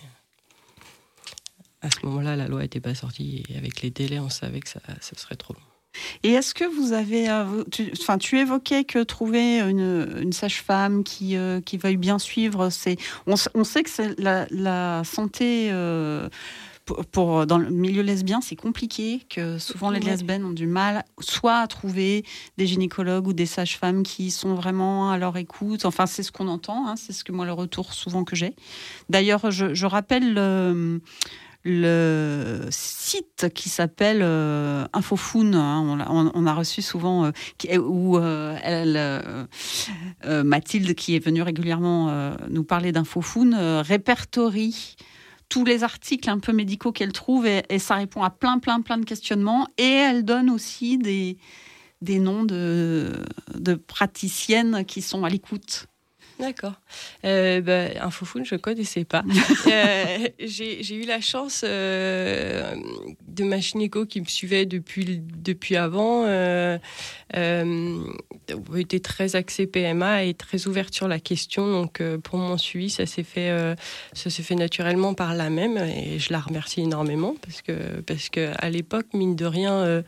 [1.82, 4.70] à ce moment-là, la loi n'était pas sortie et avec les délais, on savait que
[4.70, 4.82] ça,
[5.16, 5.62] serait trop long.
[6.24, 11.36] Et est-ce que vous avez, euh, tu, enfin, tu évoquais que trouver une, sage-femme qui,
[11.36, 16.30] euh, qui veuille bien suivre, c'est, on, sait que c'est la, santé euh,
[17.12, 21.58] pour, dans le milieu lesbien, c'est compliqué, que souvent les lesbiennes ont du mal, soit
[21.58, 22.24] à trouver
[22.58, 25.86] des gynécologues ou des sages-femmes qui sont vraiment à leur écoute.
[25.86, 28.56] Enfin, c'est ce qu'on entend, hein, c'est ce que moi le retour souvent que j'ai.
[29.10, 30.34] D'ailleurs, je, je rappelle
[31.70, 35.54] le site qui s'appelle euh, Infofoon.
[35.54, 39.48] Hein, on, a reçu souvent, euh, où euh, elle,
[40.44, 44.96] Mathilde, qui est venue régulièrement nous parler d'Infofoon, répertorie
[45.48, 48.98] tous les articles un peu médicaux qu'elle trouve et, ça répond à plein, plein, plein
[48.98, 49.68] de questionnements.
[49.78, 51.38] Et elle donne aussi des,
[52.02, 53.26] des noms de
[53.88, 55.89] praticiennes qui sont à l'écoute.
[56.40, 56.76] D'accord.
[57.26, 59.24] Euh, bah, Infofoon, je ne connaissais pas.
[59.68, 62.76] euh, J'ai eu la chance euh,
[63.28, 66.24] de ma gynéco qui me suivait depuis, depuis avant.
[66.26, 66.78] Euh,
[68.78, 71.70] était très axée PMA et très ouverte sur la question.
[71.70, 73.76] Donc, pour mon suivi, ça s'est fait,
[74.14, 75.78] ça fait naturellement par là même.
[75.78, 80.04] Et je la remercie énormément parce que, parce que à l'époque, mine de rien,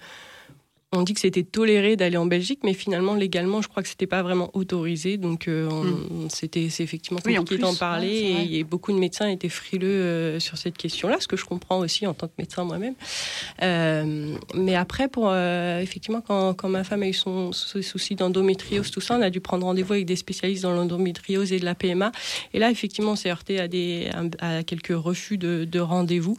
[0.93, 4.07] on dit que c'était toléré d'aller en Belgique, mais finalement, légalement, je crois que c'était
[4.07, 5.15] pas vraiment autorisé.
[5.17, 8.33] Donc, euh, on- c'était, c'est effectivement compliqué d'en parler.
[8.35, 11.45] ouais, et, et beaucoup de médecins étaient frileux euh, sur cette question-là, ce que je
[11.45, 12.95] comprends aussi en tant que médecin moi-même.
[13.61, 18.91] Euh, mais après, pour effectivement, quand, quand ma femme a eu son, ce souci d'endométriose,
[18.91, 21.75] tout ça, on a dû prendre rendez-vous avec des spécialistes dans l'endométriose et de la
[21.75, 22.11] PMA.
[22.53, 26.37] Et là, effectivement, on s'est heurté à, des, à, quelques refus de, de rendez-vous.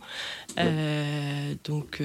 [1.64, 2.02] Donc,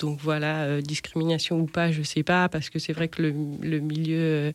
[0.00, 3.80] donc voilà, discrimination ou pas, je sais pas, parce que c'est vrai que le, le
[3.80, 4.52] milieu euh,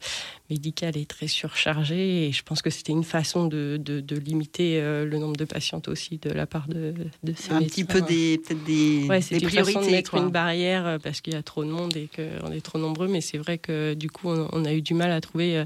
[0.50, 4.80] médical est très surchargé et je pense que c'était une façon de, de, de limiter
[4.82, 7.68] euh, le nombre de patientes aussi de la part de, de ces Un médecins.
[7.76, 9.92] petit peu des, peut-être des, Ouais, des une façon de priorités.
[9.92, 10.20] mettre quoi.
[10.22, 13.08] une barrière euh, parce qu'il y a trop de monde et qu'on est trop nombreux.
[13.08, 15.64] Mais c'est vrai que du coup, on, on a eu du mal à trouver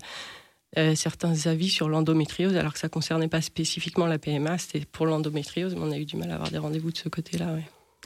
[0.78, 5.06] euh, certains avis sur l'endométriose, alors que ça concernait pas spécifiquement la PMA, c'était pour
[5.06, 7.54] l'endométriose, mais on a eu du mal à avoir des rendez-vous de ce côté-là.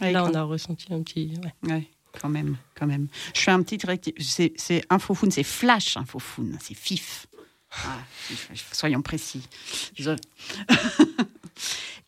[0.01, 0.11] Ouais.
[0.11, 1.31] Là, on a ressenti un petit.
[1.63, 1.71] ouais.
[1.71, 1.87] Ouais,
[2.19, 3.07] quand même, quand même.
[3.33, 3.79] Je fais un petit
[4.19, 7.27] C'est, c'est Infofoon, c'est Flash Infofoon, c'est FIF.
[7.85, 7.99] Ah,
[8.71, 9.47] soyons précis.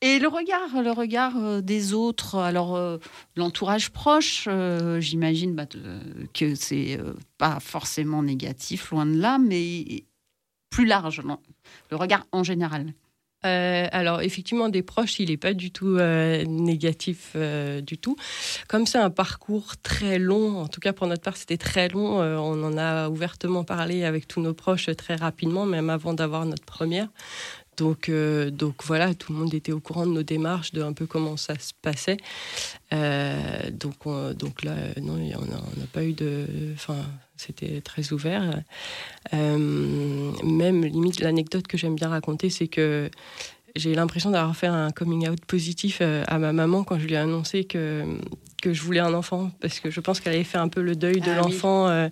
[0.02, 2.98] Et le regard, le regard euh, des autres, alors euh,
[3.36, 5.66] l'entourage proche, euh, j'imagine bah,
[6.34, 10.06] que c'est euh, pas forcément négatif, loin de là, mais
[10.70, 11.22] plus large,
[11.92, 12.94] le regard en général.
[13.46, 18.18] Euh, alors effectivement, des proches, il n'est pas du tout euh, négatif euh, du tout.
[18.68, 22.18] Comme c'est un parcours très long, en tout cas pour notre part, c'était très long.
[22.20, 26.66] on en a ouvertement parlé avec tous nos proches très rapidement, même avant d'avoir notre
[26.66, 27.08] première.
[27.78, 31.06] Donc, donc voilà, tout le monde était au courant de nos démarches, de un peu
[31.06, 32.18] comment ça se passait.
[32.92, 36.46] Donc, on- donc là, non, on n'a pas eu de.
[36.74, 36.98] Enfin,
[37.40, 38.62] c'était très ouvert.
[39.34, 43.10] Euh, même limite, l'anecdote que j'aime bien raconter, c'est que
[43.76, 47.14] j'ai l'impression d'avoir fait un coming out positif euh, à ma maman quand je lui
[47.14, 48.04] ai annoncé que,
[48.62, 50.96] que je voulais un enfant, parce que je pense qu'elle avait fait un peu le
[50.96, 51.52] deuil de Ah oui.
[51.52, 52.10] l'enfant euh,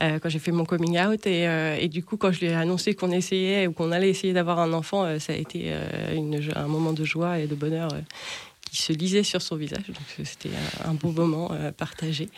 [0.00, 1.26] euh, quand j'ai fait mon coming out.
[1.26, 4.08] Et, euh, et du coup, quand je lui ai annoncé qu'on essayait ou qu'on allait
[4.08, 5.72] essayer d'avoir un enfant, ça a été
[6.14, 7.88] une, un moment de joie et de bonheur.
[8.70, 10.48] qui se lisait sur son visage, donc c'était
[10.84, 12.30] un, beau moment partagé.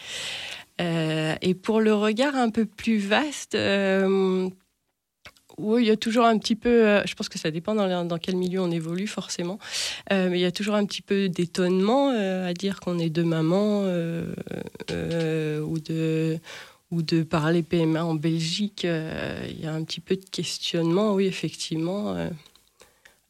[0.81, 4.49] Euh, et pour le regard un peu plus vaste, euh,
[5.59, 8.19] oui, il y a toujours un petit peu, euh, je pense que ça dépend dans,
[8.19, 9.59] quel milieu on évolue forcément,
[10.13, 13.25] euh, mais il y a toujours un petit peu d'étonnement à dire qu'on est deux
[13.25, 16.39] mamans ou de
[16.91, 18.85] ou de parler PMA en Belgique.
[18.85, 22.15] Il y a un petit peu de questionnement, oui, effectivement.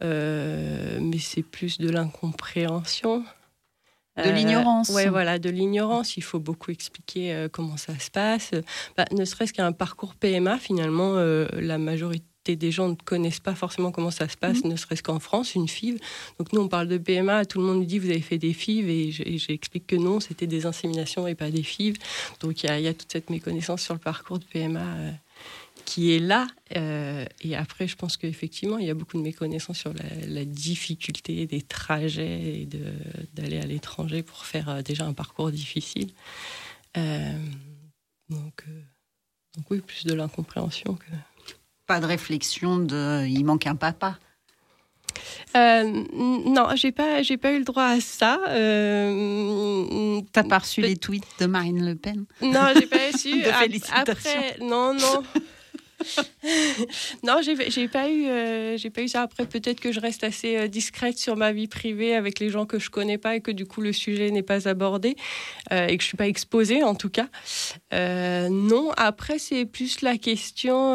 [0.01, 3.25] mais c'est plus de l'incompréhension.
[4.17, 4.91] De l'ignorance.
[4.95, 6.17] Oui, voilà, de l'ignorance.
[6.17, 8.53] Il faut beaucoup expliquer euh, comment ça se passe.
[8.97, 13.55] Bah, ne serait-ce qu'un parcours PMA, finalement, euh, la majorité des gens ne connaissent pas
[13.55, 15.99] forcément comment ça se passe, ne serait-ce qu'en France, une FIV.
[16.39, 18.53] Donc nous, on parle de PMA, tout le monde nous dit, vous avez fait des
[18.53, 21.97] FIV, et je- et j'explique que non, c'était des inséminations et pas des FIV.
[22.41, 24.81] Donc il y, a- il y a toute cette méconnaissance sur le parcours de PMA
[24.81, 25.11] euh,
[25.85, 26.47] qui est là.
[26.77, 30.45] Euh, et après, je pense qu'effectivement, il y a beaucoup de méconnaissance sur la, la
[30.45, 32.69] difficulté des trajets et
[33.35, 36.11] d'aller à l'étranger pour faire euh, déjà un parcours difficile.
[36.97, 37.39] Euh,
[38.29, 38.65] donc,
[39.57, 41.07] donc oui, plus de l'incompréhension que...
[41.87, 44.19] Pas de réflexion de il manque un papa.
[45.57, 48.41] Euh, non, j'ai pas, j'ai pas eu le droit à ça.
[48.49, 52.25] Euh, T'as pas reçu les tweets de Marine Le Pen?
[52.43, 53.45] Non, j'ai pas su.
[53.93, 54.09] Ap-.
[54.09, 55.23] Après, non, non.
[57.23, 59.23] non, j'ai pas eu, euh, j'ai pas eu ça.
[59.23, 62.67] Après, peut-être que je reste assez euh, discrète sur ma vie privée avec les gens
[62.67, 65.17] que je connais pas et que du coup le sujet n'est pas abordé
[65.73, 67.29] euh, et que je suis pas exposée en tout cas.
[67.93, 68.91] Non.
[68.97, 70.95] Après, c'est plus la question.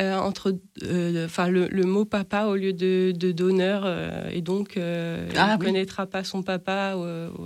[0.00, 4.40] Euh, entre euh, enfin le, le mot papa au lieu de, de donneur euh, et
[4.40, 5.66] donc Ah il ne oui.
[5.66, 6.96] connaîtra pas son papa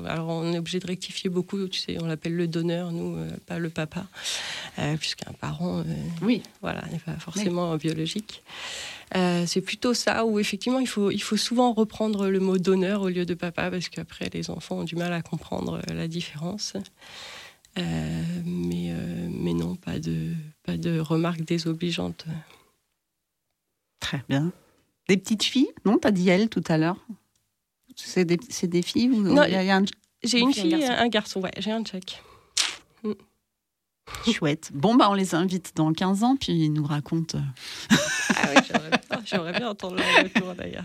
[0.07, 3.17] alors on est obligé de rectifier beaucoup tu sais on l'appelle le donneur nous
[3.47, 4.07] pas le papa
[5.01, 5.83] puisqu'un parent
[6.23, 6.41] Oui.
[6.63, 8.45] voilà n'est pas forcément biologique
[9.13, 13.09] c'est plutôt ça où effectivement il faut, il faut souvent reprendre le mot donneur au
[13.09, 16.75] lieu de papa parce qu'après les enfants ont du mal à comprendre la différence
[17.77, 18.93] mais,
[19.31, 20.33] mais non pas de,
[20.67, 22.27] pas de remarques désobligeantes
[24.01, 24.53] Très bien.
[25.09, 26.97] Des petites filles Non, t'as dit elle tout à l'heure?
[27.97, 29.85] C'est des, c'est des filles ou Non, il y a- il y a un-
[30.23, 30.93] J'ai Une fille, un garçon.
[31.03, 32.23] un garçon, ouais, j'ai un check.
[34.31, 34.71] Chouette.
[34.75, 37.39] Bon, bah, on les invite dans 15 ans, puis ils nous racontent.
[37.91, 40.85] Ah ouais, j'aimerais bien- bien entendre leur retour d'ailleurs.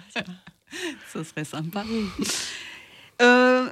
[1.11, 1.83] Ça serait sympa.
[3.21, 3.69] Euh,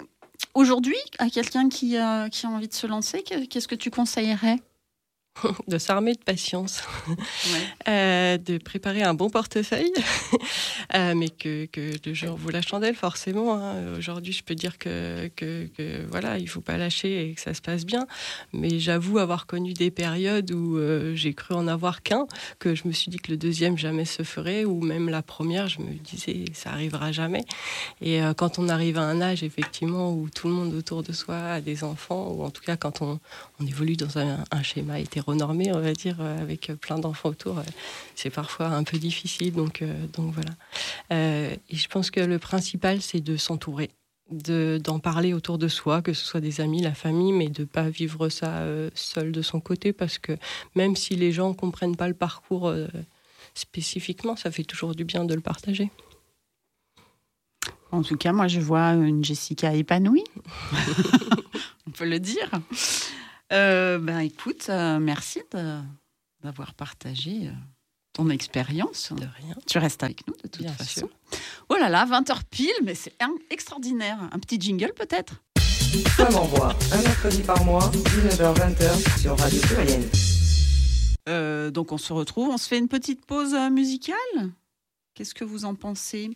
[0.55, 3.91] Aujourd'hui, à quelqu'un qui, euh, qui a envie de se lancer, que- qu'est-ce que tu
[3.91, 4.57] conseillerais?
[5.67, 6.83] De s'armer de patience.
[7.87, 9.91] Euh, de préparer un bon portefeuille,
[10.95, 13.55] Euh, mais que, que le jeu en vaut la chandelle forcément.
[13.55, 13.93] hein.
[13.97, 17.53] Aujourd'hui, je peux dire que, que, que, voilà, il faut pas lâcher et que ça
[17.53, 18.07] se passe bien.
[18.53, 22.25] Mais j'avoue avoir connu des périodes où euh, j'ai cru en avoir qu'un,
[22.59, 25.67] que je me suis dit que le deuxième jamais se ferait, ou même la première,
[25.67, 27.45] je me disais ça arrivera jamais.
[28.01, 31.37] Et quand on arrive à un âge effectivement où tout le monde autour de soi
[31.37, 33.19] a des enfants, ou en tout cas quand on,
[33.59, 37.59] on évolue dans un, un schéma hétéronormé, on va dire, euh, avec plein d'enfants autour,
[37.59, 37.63] euh,
[38.15, 39.53] c'est parfois un peu difficile.
[39.53, 40.51] Donc, euh, donc voilà.
[41.11, 43.89] Euh, et je pense que le principal, c'est de s'entourer,
[44.31, 47.65] de- d'en parler autour de soi, que ce soit des amis, la famille, mais de
[47.65, 50.37] pas vivre ça euh, seul de son côté, parce que
[50.75, 52.87] même si les gens comprennent pas le parcours euh,
[53.55, 55.89] spécifiquement, ça fait toujours du bien de le partager.
[57.91, 60.23] En tout cas, moi, je vois une Jessica épanouie.
[61.87, 62.47] On peut le dire.
[63.51, 65.41] Euh, ben, écoute, euh, merci
[66.43, 67.51] d'avoir partagé euh,
[68.13, 69.11] ton expérience.
[69.13, 69.55] De rien.
[69.67, 71.01] Tu restes avec nous, de toute Bien façon.
[71.01, 71.09] sûr.
[71.69, 74.19] Oh là là, 20h pile, mais c'est un- extraordinaire.
[74.31, 75.41] Un petit jingle, peut-être?
[76.09, 80.03] Femme en voix, un mercredi par mois, 19h-20h sur Radio Pluriel.
[81.27, 84.15] Euh, donc on se retrouve, on se fait une petite pause musicale?
[85.15, 86.29] Qu'est-ce que vous en pensez?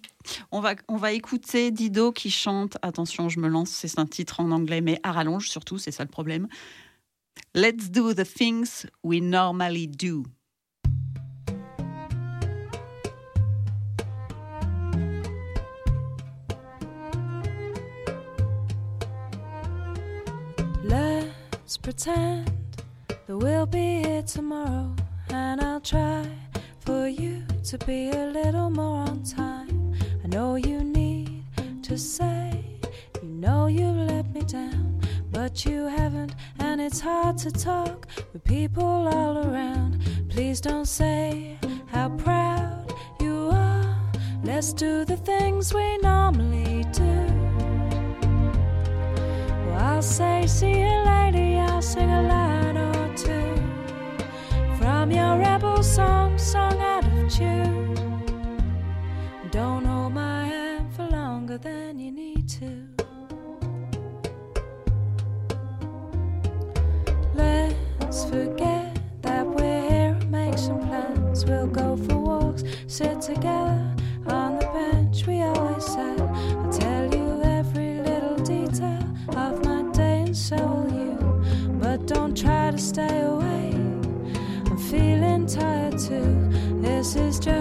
[0.51, 4.39] On va, on va écouter Dido qui chante, attention je me lance, c'est un titre
[4.39, 6.47] en anglais mais à rallonge surtout, c'est ça le problème.
[7.55, 10.25] Let's do the things we normally do.
[20.83, 22.51] Let's pretend
[23.07, 24.95] that we'll be here tomorrow,
[25.29, 26.27] and I'll try
[26.79, 29.93] for you to be a little more on time.
[30.23, 31.43] I know you need
[31.83, 32.63] to say,
[33.21, 34.92] you know you've let me down,
[35.33, 39.99] but you haven't, and it's hard to talk with people all around.
[40.29, 41.57] Please don't say
[41.87, 43.97] how proud you are.
[44.43, 47.15] Let's do the things we normally do.
[49.65, 53.55] Well, I'll say, see you later, I'll sing a line or two
[54.77, 57.95] from your rebel song, sung out of tune.
[59.49, 62.92] Don't hold my hand for longer than you need to.
[68.33, 71.45] Forget that we're here and make some plans.
[71.45, 73.79] We'll go for walks, sit together
[74.25, 76.19] on the bench we always sat.
[76.19, 79.05] I'll tell you every little detail
[79.37, 81.15] of my day, and so will you.
[81.79, 83.69] But don't try to stay away.
[84.69, 86.49] I'm feeling tired too.
[86.81, 87.52] This is just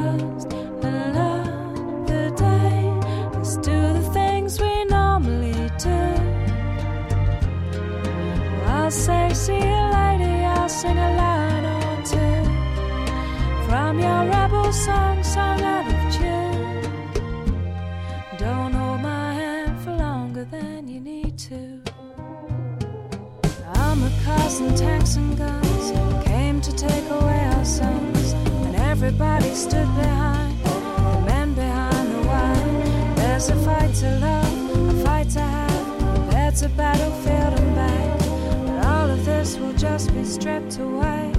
[24.63, 25.93] and tanks and guns
[26.27, 28.33] came to take away our sons,
[28.67, 33.15] and everybody stood behind the men behind the wine.
[33.17, 36.31] There's a fight to love, a fight to have.
[36.31, 38.19] There's a battlefield and back,
[38.67, 41.33] but all of this will just be stripped away.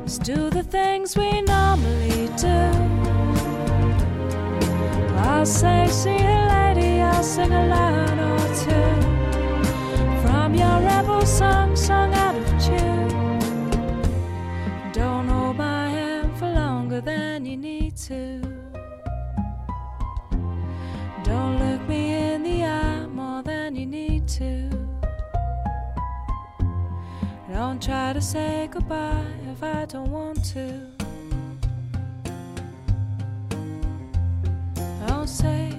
[0.00, 2.60] Let's do the things we normally do.
[5.26, 7.04] I'll say, see you later.
[7.04, 9.14] I'll sing a line or two
[10.22, 12.13] from your rebel song, sung
[27.84, 30.86] try to say goodbye if I don't want to.
[35.06, 35.73] Don't say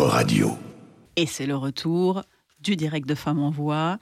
[0.00, 0.56] votre radio.
[1.16, 2.22] Et c'est le retour
[2.60, 3.98] du direct de Femmes en Voix.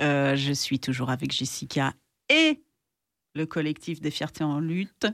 [0.00, 1.92] Euh, je suis toujours avec Jessica
[2.28, 2.60] et
[3.34, 5.08] le collectif des fiertés en lutte.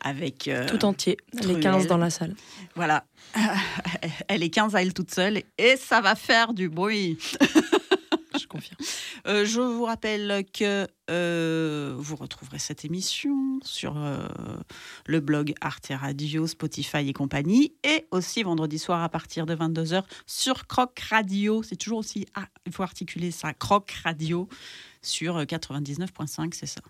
[0.00, 1.60] Avec euh, Tout entier, les Truelle.
[1.60, 2.34] 15 dans la salle.
[2.74, 3.04] Voilà.
[4.28, 7.18] Elle est 15 à elle toute seule et ça va faire du bruit.
[8.42, 8.76] Je confirme.
[9.26, 14.26] Euh, je vous rappelle que euh, vous retrouverez cette émission sur euh,
[15.06, 20.04] le blog Arte Radio, Spotify et compagnie, et aussi vendredi soir à partir de 22h
[20.26, 21.62] sur Croc Radio.
[21.62, 24.48] C'est toujours aussi, ah, il faut articuler ça, Croc Radio
[25.02, 26.80] sur euh, 99.5, c'est ça?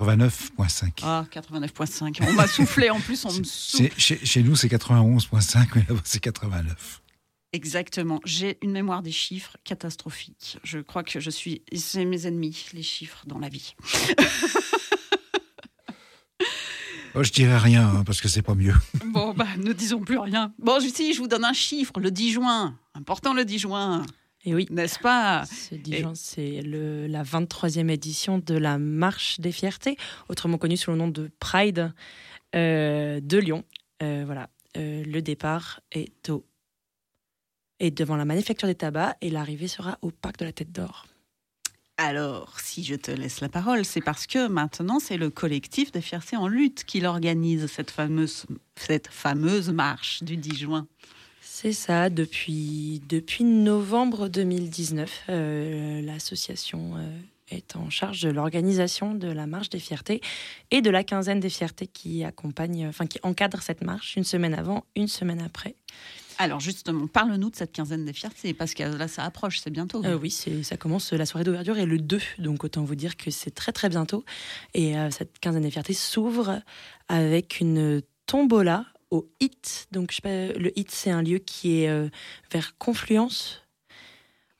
[0.00, 1.00] 89.5.
[1.02, 2.24] Ah, 89.5.
[2.26, 3.92] On m'a soufflé en plus, on me souffle.
[3.98, 6.99] Chez, chez nous, c'est 91.5, mais là-bas, c'est 89.
[7.52, 8.20] Exactement.
[8.24, 10.58] J'ai une mémoire des chiffres catastrophique.
[10.62, 11.62] Je crois que je suis.
[11.74, 13.74] C'est mes ennemis, les chiffres dans la vie.
[17.16, 18.74] Oh, je dirais rien, hein, parce que c'est pas mieux.
[19.06, 20.52] Bon, bah, ne disons plus rien.
[20.60, 22.78] Bon, si, je vous donne un chiffre, le 10 juin.
[22.94, 24.06] Important le 10 juin,
[24.44, 25.44] Et oui, n'est-ce pas?
[25.46, 29.96] Ce 10 juin, c'est le- la 23e édition de la Marche des Fiertés,
[30.28, 31.92] autrement connue sous le nom de Pride
[32.54, 33.64] euh, de Lyon.
[34.04, 36.44] Euh, voilà, Euh, le départ est au
[37.80, 41.06] est devant la manufacture des tabacs et l'arrivée sera au parc de la Tête d'Or.
[41.96, 46.00] Alors, si je te laisse la parole, c'est parce que maintenant, c'est le collectif des
[46.00, 50.86] fiertés en lutte qui l'organise, cette fameuse, cette fameuse marche du 10 juin.
[51.42, 57.18] C'est ça, depuis, depuis novembre 2019, euh, l'association euh,
[57.50, 60.22] est en charge de l'organisation de la marche des fiertés
[60.70, 64.54] et de la quinzaine des fiertés qui accompagne, enfin qui encadre cette marche une semaine
[64.54, 65.74] avant, une semaine après.
[66.40, 70.02] Alors, justement, parle-nous de cette quinzaine des fiertés, parce que là, ça approche, c'est bientôt.
[70.06, 73.30] Euh, oui, ça commence, la soirée d'ouverture est le 2, donc autant vous dire que
[73.30, 74.24] c'est très très bientôt.
[74.72, 76.62] Et euh, cette quinzaine des fiertés s'ouvre
[77.08, 79.88] avec une tombola au HIT.
[79.90, 82.08] Donc je sais pas, le HIT, c'est un lieu qui est euh,
[82.50, 83.62] vers Confluence.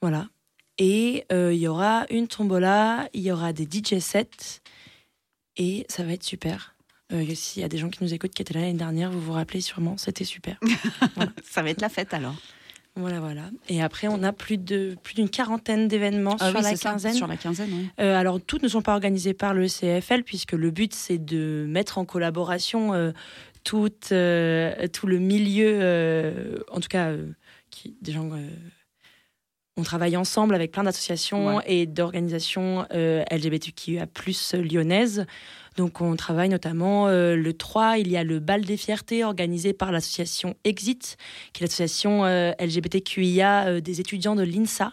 [0.02, 0.28] Voilà.
[0.76, 4.60] Et euh, il y aura une tombola, il y aura des DJ sets,
[5.56, 6.74] et ça va être super.
[7.12, 9.20] Euh, S'il y a des gens qui nous écoutent qui étaient là l'année dernière, vous
[9.20, 10.58] vous rappelez sûrement, c'était super.
[11.44, 12.34] Ça va être la fête alors.
[12.96, 13.50] Voilà, voilà.
[13.68, 16.90] Et après, on a plus de plus d'une quarantaine d'événements Ah sur oui, la ça,
[16.90, 17.14] quinzaine.
[17.14, 17.88] Sur la quinzaine, oui.
[18.00, 21.66] Euh, alors, toutes ne sont pas organisées par le CFL, puisque le but, c'est de
[21.68, 23.12] mettre en collaboration euh,
[23.62, 27.12] tout, euh, tout le milieu, en tout cas,
[27.70, 28.28] qui, des gens.
[29.76, 31.62] on travaille ensemble avec plein d'associations Ouais.
[31.66, 34.06] et d'organisations LGBTQIA
[34.54, 35.26] lyonnaises.
[35.76, 39.72] Donc, on travaille notamment euh, le 3, il y a le bal des fiertés organisé
[39.72, 41.16] par l'association Exit,
[41.52, 44.92] qui est l'association euh, LGBTQIA euh, des étudiants de l'INSA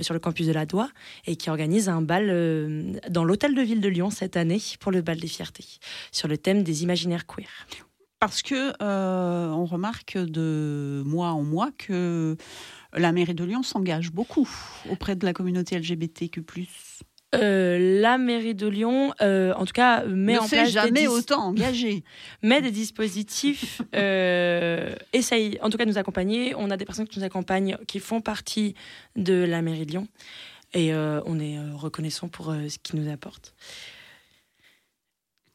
[0.00, 0.88] sur le campus de la Doua
[1.26, 5.02] et qui organise un bal dans l'hôtel de ville de Lyon cette année pour le
[5.02, 5.66] bal des fiertés
[6.10, 7.66] sur le thème des imaginaires queer.
[8.18, 12.36] Parce que on remarque de mois en mois que
[12.94, 14.48] la mairie de Lyon s'engage beaucoup
[14.88, 16.42] auprès de la communauté LGBTQ+.
[17.34, 21.06] Euh, la mairie de Lyon, euh, en tout cas, met ne en place jamais des,
[21.06, 22.02] autant engagée.
[22.42, 26.54] met des dispositifs, euh, essaye en tout cas de nous accompagner.
[26.56, 28.74] On a des personnes qui nous accompagnent, qui font partie
[29.14, 30.08] de la mairie de Lyon.
[30.72, 33.54] Et euh, on est euh, reconnaissant pour euh, ce qu'ils nous apportent.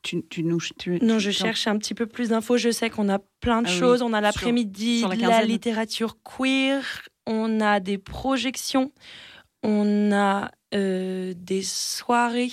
[0.02, 2.58] Tu, tu nous, tu- Non, je cherche un petit peu plus d'infos.
[2.58, 4.02] Je sais qu'on a plein de Ah oui, choses.
[4.02, 6.84] On a l'après-midi la la littérature queer.
[7.26, 8.92] On a des projections.
[9.64, 12.52] On a euh, des soirées.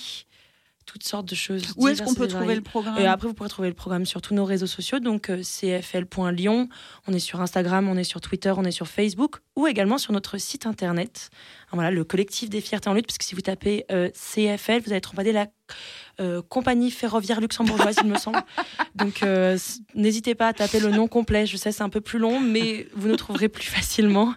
[0.85, 1.73] Toutes sortes de choses.
[1.77, 4.21] Où est-ce qu'on peut trouver le programme Et après, vous pourrez trouver le programme sur
[4.21, 6.67] tous nos réseaux sociaux, donc euh, cfl.lyon.
[7.07, 10.11] On est sur Instagram, on est sur Twitter, on est sur Facebook, ou également sur
[10.11, 11.29] notre site internet.
[11.71, 14.91] Voilà, le collectif des fiertés en lutte, parce que si vous tapez euh, CFL, vous
[14.91, 15.47] allez trouver la
[16.19, 18.43] euh, compagnie ferroviaire luxembourgeoise, il me semble.
[18.95, 19.57] Donc, euh,
[19.95, 21.47] n'hésitez pas à taper le nom complet.
[21.47, 24.35] Je sais, c'est un peu plus long, mais vous nous trouverez plus facilement.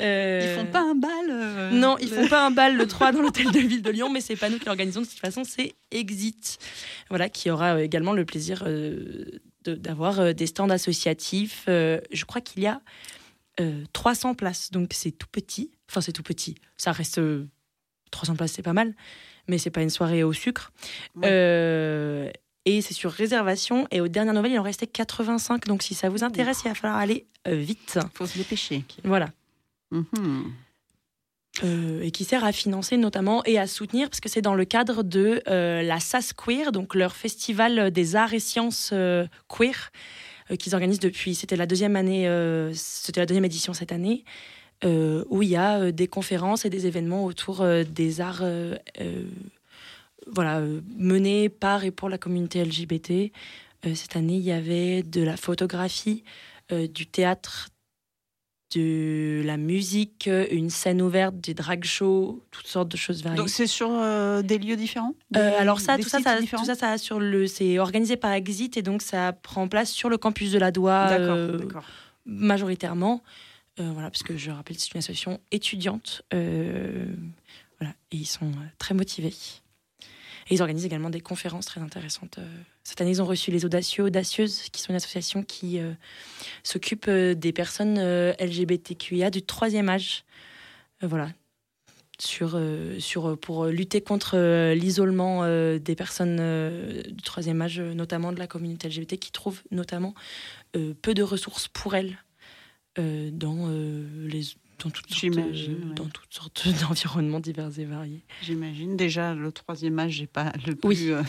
[0.00, 3.12] Euh, Ils font pas un bal euh, non, ils font pas un bal le 3
[3.12, 5.00] dans l'hôtel de ville de Lyon, mais c'est pas nous qui l'organisons.
[5.02, 6.58] De toute façon, c'est Exit.
[7.10, 9.24] Voilà, qui aura euh, également le plaisir euh,
[9.64, 11.64] de- d'avoir euh, des stands associatifs.
[11.68, 12.80] Euh, je crois qu'il y a
[13.60, 15.70] euh, 300 places, donc c'est tout petit.
[15.90, 16.56] Enfin, c'est tout petit.
[16.76, 17.46] Ça reste euh,
[18.10, 18.94] 300 places, c'est pas mal,
[19.48, 20.72] mais c'est pas une soirée au sucre.
[21.16, 21.28] Ouais.
[21.30, 22.30] Euh,
[22.64, 23.86] et c'est sur réservation.
[23.90, 25.66] Et aux dernières nouvelles, il en restait 85.
[25.66, 27.98] Donc, si ça vous intéresse, il va falloir aller euh, vite.
[28.14, 28.84] faut se dépêcher.
[29.04, 29.30] Voilà.
[29.90, 30.52] Mhm.
[31.64, 34.64] Euh, et qui sert à financer notamment et à soutenir, parce que c'est dans le
[34.64, 39.90] cadre de euh, la SAS Queer, donc leur festival des arts et sciences euh, queer,
[40.58, 42.26] qu'ils organisent depuis, c'était la deuxième année,
[42.72, 44.24] c'était la deuxième édition cette année,
[44.82, 48.42] où il y a des conférences et des événements autour des arts,
[50.26, 50.62] voilà,
[50.96, 53.30] menés par et pour la communauté LGBT.
[53.94, 56.24] Cette année, il y avait de la photographie,
[56.70, 57.68] du théâtre,
[58.74, 63.38] de la musique, une scène ouverte, des drag shows, toutes sortes de choses variées.
[63.38, 65.14] Donc c'est sur euh, des lieux différents?
[65.30, 68.32] Des- Euh, alors ça, tout ça, ça, tout ça, ça sur le, c'est organisé par
[68.32, 71.58] Exit et donc ça prend place sur le campus de la Doua euh,
[72.26, 73.22] majoritairement.
[73.78, 76.22] Voilà, parce que je rappelle, c'est une association étudiante.
[76.32, 79.32] voilà, et ils sont très motivés.
[80.50, 82.38] Et ils organisent également des conférences très intéressantes.
[82.88, 85.92] Cette année, ils ont reçu les Audacieux, Audacieuses, qui sont une association qui euh,
[86.62, 90.24] s'occupe euh, des personnes euh, LGBTQIA du troisième âge.
[91.02, 91.28] Voilà.
[92.18, 92.58] Sur,
[92.98, 95.46] sur, pour lutter contre l'isolement
[95.78, 96.38] des personnes
[97.06, 100.14] du troisième âge, notamment de la communauté LGBT, qui trouvent notamment
[100.72, 102.18] peu de ressources pour elles
[102.96, 104.42] dans, les,
[104.82, 105.94] dans, toutes sortes, J'imagine, euh, ouais.
[105.94, 108.22] dans toutes sortes d'environnements divers et variés.
[108.42, 111.10] J'imagine déjà le troisième âge, j'ai pas le plus, Oui.
[111.10, 111.22] euh,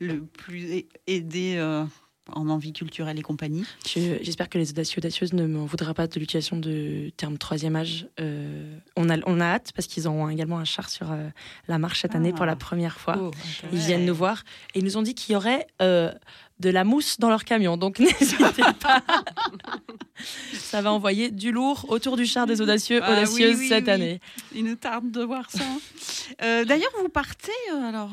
[0.00, 1.84] le plus aidé euh,
[2.32, 3.64] en envie culturelle et compagnie.
[3.86, 7.76] Je- J'espère que les audacieux audacieuses ne m'en voudraient pas de l'utilisation du terme troisième
[7.76, 8.08] âge.
[8.20, 11.28] Euh, on, a, on a hâte parce qu'ils auront également un char sur euh,
[11.68, 12.36] la marche cette année Ah.
[12.36, 13.16] pour la première fois.
[13.20, 13.30] Oh,
[13.72, 14.42] Ils viennent nous voir
[14.74, 16.12] et ils nous ont dit qu'il y aurait euh,
[16.58, 17.76] de la mousse dans leur camion.
[17.76, 19.02] Donc n'hésitez pas.
[20.54, 23.90] Ça va envoyer du lourd autour du char des audacieux Ah audacieuses oui, cette oui.
[23.90, 24.20] année.
[24.54, 25.64] Il nous tarde de voir ça.
[26.64, 28.10] D'ailleurs, vous partez, alors,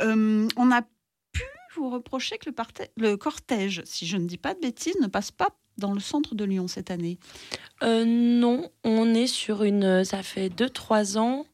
[0.00, 0.80] on a
[1.78, 2.54] vous reprocher que le,
[2.96, 6.34] le cortège, si je ne dis pas de bêtises, ne passe pas dans le centre
[6.34, 7.18] de Lyon cette année?
[7.82, 10.04] Euh, non, on est sur une.
[10.04, 11.46] Ça fait 2-3 ans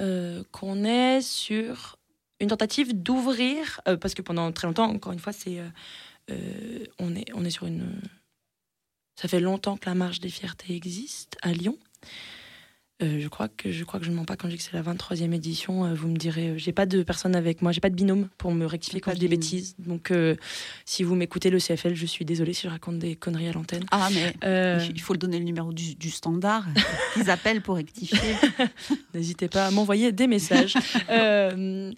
[0.00, 1.96] euh, qu'on est sur
[2.40, 5.60] une tentative d'ouvrir, euh, parce que pendant très longtemps, encore une fois, c'est.
[6.98, 8.00] on, est, on est sur une.
[9.14, 11.78] Ça fait longtemps que la marche des fiertés existe à Lyon.
[13.02, 14.62] Euh, je, crois que, je crois que je ne mens pas quand je dis que
[14.64, 15.84] c'est la 23e édition.
[15.84, 18.28] euh, vous me direz, euh, j'ai pas de personne avec moi, j'ai pas de binôme
[18.38, 19.74] pour me rectifier quand je dis bêtises.
[19.78, 20.36] Donc, euh,
[20.84, 23.84] si vous m'écoutez le CFL, je suis désolée si je raconte des conneries à l'antenne.
[23.90, 24.34] Ah, mais
[24.94, 26.66] il faut le donner le numéro du, du standard.
[27.16, 28.18] Ils appellent pour rectifier.
[29.14, 30.74] N'hésitez pas à m'envoyer des messages.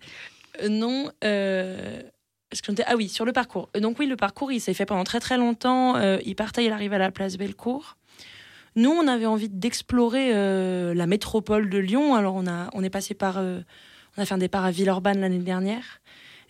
[0.71, 1.11] Non.
[1.21, 3.69] ah oui, sur le parcours.
[3.81, 5.99] Donc oui, le parcours, il s'est fait pendant très très longtemps.
[6.21, 7.97] Il partait, il arrive à la place Bellecour.
[8.77, 12.14] Nous, on avait envie d'explorer euh, la métropole de Lyon.
[12.14, 13.61] Alors on a, on est passé par, euh,
[14.16, 16.01] on a fait un départ à Villeurbanne l'année dernière,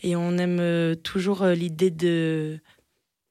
[0.03, 2.61] et on aime euh, toujours l'idée de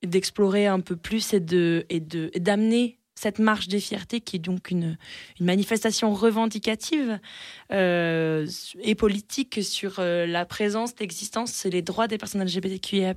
[0.03, 4.39] d'explorer un peu plus et de et de d'amener cette marche des fiertés qui est
[4.39, 4.97] donc une
[5.39, 7.19] une manifestation revendicative
[7.71, 13.13] et politique sur la présence, l'existence et les droits des personnes LGBTQIA+,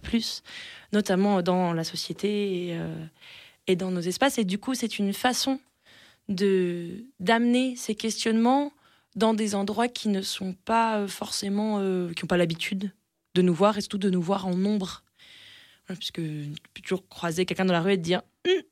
[0.92, 2.78] notamment dans la société
[3.66, 4.38] et dans nos espaces.
[4.38, 5.58] Et du coup, c'est une façon
[6.28, 8.72] de d'amener ces questionnements
[9.14, 12.92] dans des endroits qui ne sont pas euh, forcément, euh, qui n'ont pas l'habitude
[13.34, 15.02] de nous voir et surtout de nous voir en nombre.
[15.86, 18.62] Puisque tu peux toujours croiser quelqu'un dans la rue et te dire Hum,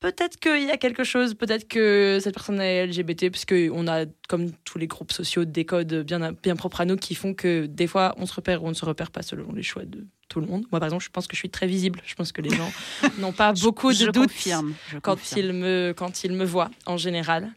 [0.00, 4.04] peut-être qu'il y a quelque chose, peut-être que cette personne est LGBT, parce qu'on a,
[4.28, 7.66] comme tous les groupes sociaux, des codes bien, bien propres à nous qui font que
[7.66, 10.06] des fois, on se repère ou on ne se repère pas selon les choix de
[10.28, 10.64] tout le monde.
[10.70, 12.00] Moi, par exemple, je pense que je suis très visible.
[12.04, 12.70] Je pense que les gens
[13.18, 14.74] n'ont pas beaucoup de je doutes confirme.
[14.88, 15.46] je quand confirme.
[15.46, 17.52] ils, me, quand ils me voient, en général.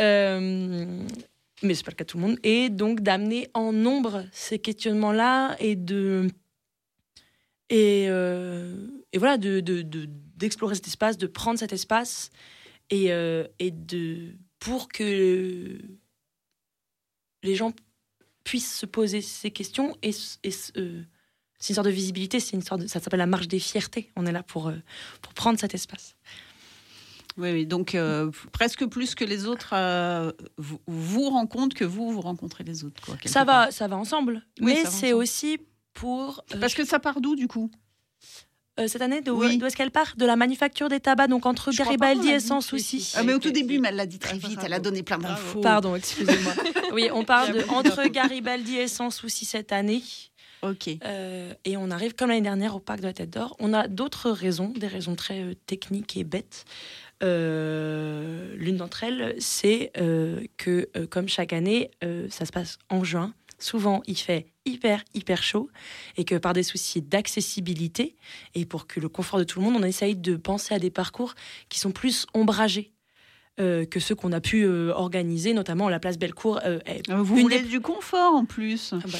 [0.00, 0.86] Euh,
[1.62, 2.38] mais c'est pas le cas de tout le monde.
[2.42, 6.28] Et donc, d'amener en nombre ces questionnements-là et de.
[7.70, 12.30] Et, euh, et voilà, de, de, de- d'explorer cet espace, de prendre cet espace
[12.90, 14.34] et, euh, et de.
[14.58, 15.78] pour que
[17.42, 17.72] les gens
[18.44, 20.10] puissent se poser ces questions et,
[20.76, 21.02] euh,
[21.58, 24.10] c'est une sorte de visibilité, c'est une sorte de, ça s'appelle la marche des fiertés.
[24.16, 24.76] On est là pour, euh,
[25.22, 26.14] pour prendre cet espace.
[27.36, 32.12] Oui, oui, donc euh, presque plus que les autres euh, vous, vous rencontrent que vous,
[32.12, 33.00] vous rencontrez les autres.
[33.04, 33.66] Quoi, Ça part.
[33.66, 34.46] va, ça va ensemble.
[34.60, 35.58] Oui, mais c'est aussi
[35.94, 36.44] pour.
[36.60, 37.70] Parce que ça part d'où, du coup?
[38.80, 39.60] Euh, cette année, d'où Oui.
[39.64, 40.14] est-ce qu'elle part?
[40.16, 43.12] De la manufacture des tabacs, donc entre Je Garibaldi et Sans Souci.
[43.16, 45.18] Ah, mais au tout début, mais elle l'a dit très vite, elle a donné plein
[45.18, 45.60] d'infos.
[45.60, 46.52] Pardon, excusez-moi.
[46.92, 48.08] oui, on a de entre.
[48.08, 50.02] Garibaldi et Sans Souci cette année.
[50.62, 50.88] Ok.
[51.04, 53.54] Euh, et on arrive comme l'année dernière au parc de la Tête d'Or.
[53.58, 56.64] On a d'autres raisons, des raisons très euh, techniques et bêtes.
[57.22, 62.78] Euh, L'une d'entre elles, c'est euh, que euh, comme chaque année, euh, ça se passe
[62.88, 63.34] en juin.
[63.58, 65.68] Souvent, il fait hyper, hyper chaud
[66.16, 68.16] et que par des soucis d'accessibilité
[68.54, 70.90] et pour que le confort de tout le monde, on essaye de penser à des
[70.90, 71.34] parcours
[71.68, 72.90] qui sont plus ombragés
[73.60, 76.60] euh, que ceux qu'on a pu euh, organiser, notamment la place Bellecour.
[76.64, 78.92] euh, Euh, Vous voulez des du confort en plus.
[78.94, 79.18] ah bah,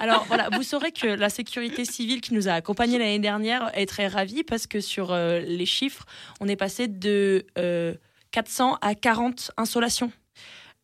[0.00, 3.84] Alors voilà, vous saurez que la sécurité civile qui nous a accompagnés l'année dernière est
[3.86, 6.06] très ravie parce que sur euh, les chiffres,
[6.40, 7.92] on est passé de euh,
[8.30, 10.10] 400 à 40 insolations.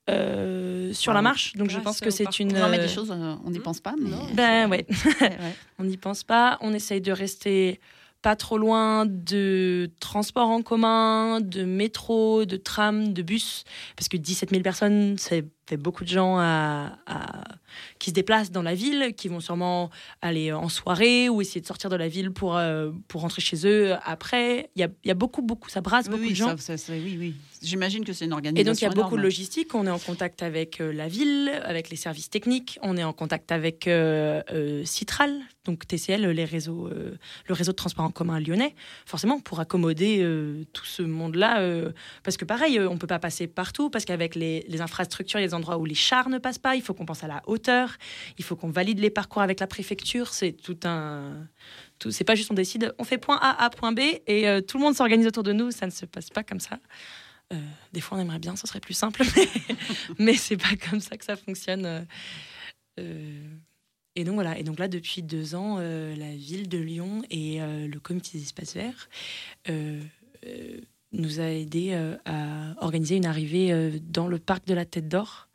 [0.08, 1.54] Euh, sur la marche.
[1.56, 2.52] Donc je grâce pense que c'est une.
[2.52, 3.94] Non, mais euh, des choses, euh, on n'y pense pas.
[3.98, 4.10] Mais...
[4.34, 4.86] Ben ouais.
[5.78, 6.58] On n'y pense pas.
[6.60, 7.80] On essaye de rester
[8.22, 13.64] pas trop loin de transports en commun, de métro, de tram, de bus.
[13.96, 15.36] Parce que 17 000 personnes, ça
[15.68, 17.42] fait beaucoup de gens à- à-
[17.98, 19.90] qui se déplacent dans la ville, qui vont sûrement
[20.22, 23.66] aller en soirée ou essayer de sortir de la ville pour, euh, pour rentrer chez
[23.66, 24.70] eux après.
[24.76, 26.56] Il y a, il y a beaucoup, beaucoup, ça brasse Oui, beaucoup oui, de gens.
[26.56, 27.34] ça, ça, oui, oui.
[27.62, 28.72] J'imagine que c'est une Et organisation.
[28.72, 29.74] donc, il y a beaucoup de logistique.
[29.74, 32.78] On est en contact avec euh, la ville, avec les services techniques.
[32.82, 38.04] On est en contact avec euh, Citral, donc TCL, les réseaux, le réseau de transport
[38.04, 38.74] en commun lyonnais,
[39.04, 40.24] forcément, pour accommoder
[40.72, 41.60] tout ce monde-là.
[42.22, 45.54] parce que, pareil, on ne peut pas passer partout, parce qu'avec les, les infrastructures, des
[45.56, 46.76] endroits où les chars ne passent pas.
[46.76, 47.96] Il faut qu'on pense à la hauteur.
[48.38, 50.32] Il faut qu'on valide les parcours avec la préfecture.
[50.32, 51.48] C'est tout un.
[51.98, 54.60] Tout, c'est pas juste on décide, on fait point A à point B et euh,
[54.60, 55.70] tout le monde s'organise autour de nous.
[55.70, 56.78] Ça ne se passe pas comme ça.
[57.52, 57.56] Euh,
[57.92, 59.48] des fois, on aimerait bien, ce serait plus simple, mais,
[60.18, 62.06] mais c'est pas comme ça que ça fonctionne.
[63.00, 63.48] euh,
[64.14, 64.58] et donc voilà.
[64.58, 68.74] Et donc là, depuis deux ans, la ville de Lyon et le comité des espaces
[68.74, 69.10] verts
[71.12, 71.92] nous a aidés
[72.24, 75.45] à organiser une arrivée dans le parc de la Tête d'Or.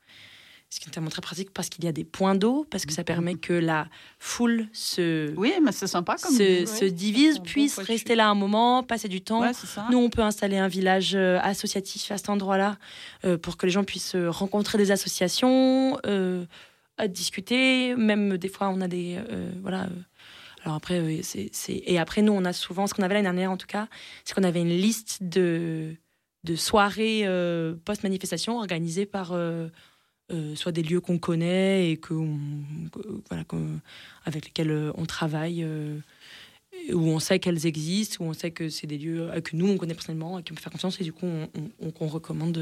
[0.74, 2.94] Ce qui est notamment très pratique parce qu'il y a des points d'eau, parce que
[2.94, 3.88] ça permet que la
[4.20, 6.34] foule se, Oui, mais c'est sympa comme.
[6.34, 9.42] se, divise, puisse rester là un moment, passer du temps.
[9.42, 9.86] Ouais, c'est ça.
[9.92, 12.78] Nous, on peut installer un village euh, associatif à cet endroit-là
[13.26, 16.46] euh, pour que les gens puissent euh, rencontrer des associations, euh,
[16.98, 17.94] à discuter.
[17.98, 19.90] Même des fois, on a des euh, voilà.
[20.64, 23.52] alors après, c'est c'est- et après nous, on a souvent ce qu'on avait l'année dernière
[23.52, 23.90] en tout cas,
[24.24, 25.96] c'est qu'on avait une liste de
[26.46, 29.68] de soirées euh, post-manifestation organisées par euh,
[30.32, 32.38] euh, soit des lieux qu'on connaît et que, on-
[33.30, 33.44] voilà,
[34.26, 35.64] avec lesquels euh, on travaille.
[35.64, 35.98] euh,
[36.94, 39.68] où on sait qu'elles existent, où on sait que c'est des lieux euh, que nous
[39.68, 42.58] on connaît personnellement et qui on peut faire confiance et du coup on, recommande,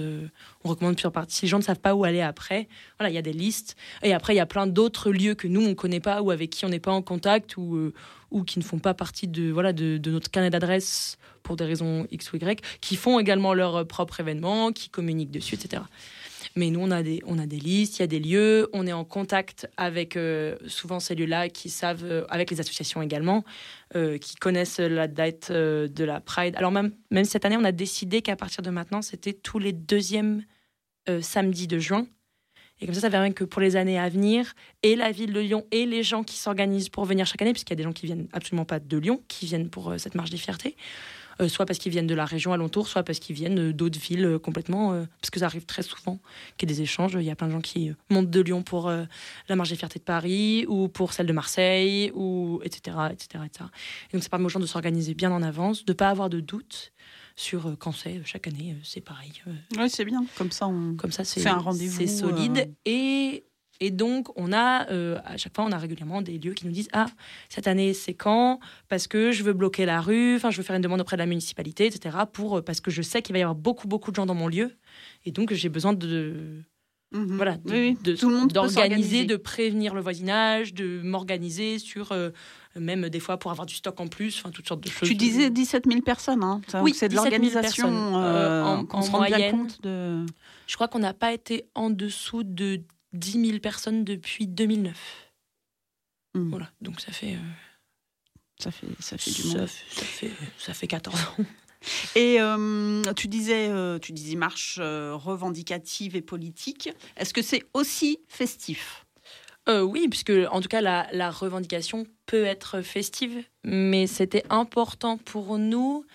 [0.64, 1.36] on recommande plusieurs parties.
[1.38, 2.68] Si les gens ne savent pas où aller après,
[2.98, 3.76] voilà, il y a des listes.
[4.02, 6.50] Et après il y a plein d'autres lieux que nous on connaît pas ou avec
[6.50, 7.92] qui on n'est pas en contact ou
[8.32, 12.06] ou qui ne font pas partie de voilà de, notre carnet d'adresse pour des raisons
[12.12, 15.84] x ou y, qui font également leur propre événement, qui communiquent dessus, etc.
[16.56, 18.88] Mais nous, on a des, on a des listes, il y a des lieux, on
[18.88, 23.44] est en contact avec euh, souvent ces lieux-là qui savent, euh, avec les associations également,
[23.96, 26.56] euh, qui connaissent la date de la Pride.
[26.56, 29.74] Alors même, même cette année, on a décidé qu'à partir de maintenant, c'était tous les
[29.74, 30.44] deuxièmes
[31.22, 32.06] samedis de juin.
[32.82, 34.54] Et comme ça, ça permet que pour les années à venir,
[34.84, 37.72] et la ville de Lyon et les gens qui s'organisent pour venir chaque année, puisqu'il
[37.72, 40.30] y a des gens qui viennent absolument pas de Lyon, qui viennent pour cette marche
[40.30, 40.76] des fiertés,
[41.48, 44.26] soit parce qu'ils viennent de la région alentour, soit parce qu'ils viennent euh, d'autres villes
[44.26, 46.20] euh, complètement, euh, parce que ça arrive très souvent
[46.58, 47.14] qu'il y ait des échanges.
[47.14, 49.06] Il y a plein de gens qui euh, montent de Lyon pour euh,
[49.48, 52.98] la marche des fiertés de Paris, ou pour celle de Marseille, ou etc.
[53.12, 53.66] etc., etc.
[54.12, 56.40] Et donc ça permet aux gens de s'organiser bien en avance, de pas avoir de
[56.42, 56.92] doutes
[57.36, 58.20] sur euh, quand c'est.
[58.26, 59.32] Chaque année, euh, c'est pareil.
[59.48, 60.26] euh, Oui, c'est bien.
[60.38, 60.96] Comme ça, on.
[60.96, 62.58] comme ça, c'est un rendez-vous, c'est solide.
[62.58, 62.74] euh.
[62.86, 63.46] Et,
[63.80, 66.72] et donc, on a, euh, à chaque fois, on a régulièrement des lieux qui nous
[66.72, 67.06] disent Ah,
[67.50, 68.60] cette année, c'est quand?
[68.90, 71.22] Parce que je veux bloquer la rue, enfin, je veux faire une demande auprès de
[71.22, 72.18] la municipalité, etc.
[72.32, 74.36] Pour, euh, parce que je sais qu'il va y avoir beaucoup, beaucoup de gens dans
[74.36, 74.72] mon lieu.
[75.26, 76.62] Et donc, j'ai besoin de.
[77.12, 77.38] Mhm.
[77.38, 77.98] Voilà, de- Oui, oui.
[78.04, 82.12] de- Tout le monde d'organiser, de prévenir le voisinage, de m'organiser sur.
[82.12, 82.30] euh,
[82.76, 85.10] même des fois pour avoir du stock en plus, enfin, toutes sortes de choses.
[85.10, 86.62] Tu disais 17 000 personnes, hein.
[86.84, 87.88] Oui, c'est de 17 000 l'organisation.
[88.18, 89.52] euh, en- en bien moyenne.
[89.52, 90.24] compte de.
[90.68, 92.82] Je crois qu'on n'a pas été en dessous de
[93.14, 94.98] 10 000 personnes depuis 2009.
[96.36, 96.50] Mhm.
[96.50, 97.40] Voilà, donc ça fait, euh,
[98.60, 99.68] Ça fait, ça fait du ça, monde.
[99.68, 101.36] fait, ça, fait, ça fait 14 ans.
[102.16, 106.90] Et euh, tu disais, euh, tu disais marche euh, revendicative et politique.
[107.16, 109.06] Est-ce que c'est aussi festif?
[109.68, 115.60] Oui, puisque en tout cas la, la revendication peut être festive, mais c'était important pour
[115.60, 116.06] nous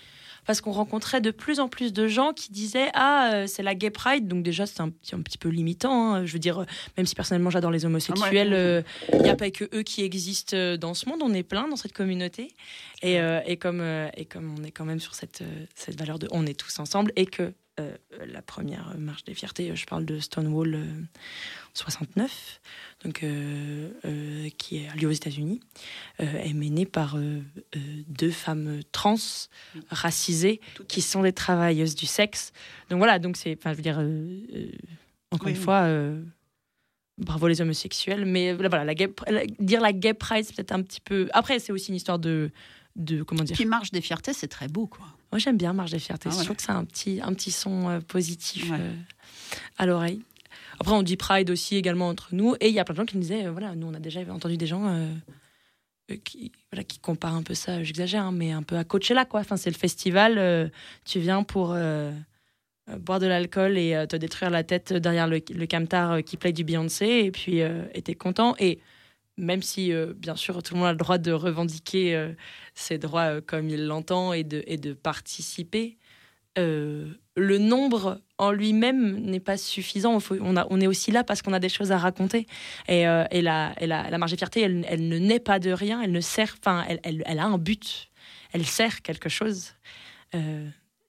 [0.46, 3.74] parce qu'on rencontrait de plus en plus de gens qui disaient ah euh, c'est la
[3.74, 6.26] gay pride donc déjà c'est un, petit- un petit peu limitant hein.
[6.26, 6.66] je veux dire euh,
[6.96, 10.56] même si personnellement j'adore les homosexuels euh, il n'y a pas que eux qui existent
[10.56, 11.20] euh, dans ce monde.
[11.22, 12.48] On est plein dans cette communauté.
[13.02, 15.98] Et, euh, et comme euh, et comme on est quand même sur cette euh, cette
[15.98, 17.96] valeur de on est tous ensemble et que euh,
[18.26, 20.84] la première marche des fiertés euh, je parle de Stonewall euh,
[21.74, 22.60] 69
[23.04, 25.60] donc euh, euh, qui a lieu aux États-Unis
[26.20, 27.40] euh, est menée par euh,
[27.76, 27.78] euh,
[28.08, 29.16] deux femmes trans
[29.90, 32.52] racisées qui sont des travailleuses du sexe.
[32.90, 34.68] Donc voilà, donc c'est, enfin, je veux dire, euh, euh,
[35.32, 35.64] encore Oui, une oui.
[35.64, 36.22] fois, euh,
[37.18, 40.72] bravo les homosexuels, mais voilà, voilà, la gay, la- dire la gay pride, c'est peut-être
[40.72, 41.28] un petit peu.
[41.32, 42.50] Après, c'est aussi une histoire de,
[42.96, 43.56] de comment dire.
[43.56, 45.06] Puis marche des fiertés, c'est très beau, quoi.
[45.32, 46.28] Moi, j'aime bien Marche des Fiertés.
[46.30, 48.76] Ah Je trouve que c'est un petit, un petit son euh, positif Ouais.
[48.78, 48.94] euh,
[49.78, 50.22] à l'oreille.
[50.78, 52.54] Après, on dit Pride aussi également entre nous.
[52.60, 53.98] Et il y a plein de gens qui nous disaient, euh, voilà, nous, on a
[53.98, 54.96] déjà entendu des gens
[56.22, 59.40] qui, voilà, qui comparent un peu ça, j'exagère, hein, mais un peu à Coachella, quoi.
[59.40, 60.70] Enfin, c'est le festival,
[61.04, 61.76] tu viens pour,
[62.98, 66.62] boire de l'alcool et te détruire la tête derrière le, le camtar qui play du
[66.62, 67.60] Beyoncé et puis
[68.04, 68.78] t'es content et
[69.36, 72.32] même si euh, bien sûr tout le monde a le droit de revendiquer euh,
[72.74, 75.98] ses droits euh, comme il l'entend et de, et de participer
[76.56, 80.18] le nombre en lui-même n'est pas suffisant.
[80.30, 82.46] On, est aussi là parce qu'on a des choses à raconter.
[82.86, 85.72] Et, et la, et la, la marge de fierté, elle, elle ne naît pas de
[85.72, 86.00] rien.
[86.00, 86.54] Elle ne sert.
[86.60, 88.08] Enfin, elle, elle, elle a un but.
[88.52, 89.72] Elle sert quelque chose.
[90.32, 90.38] Et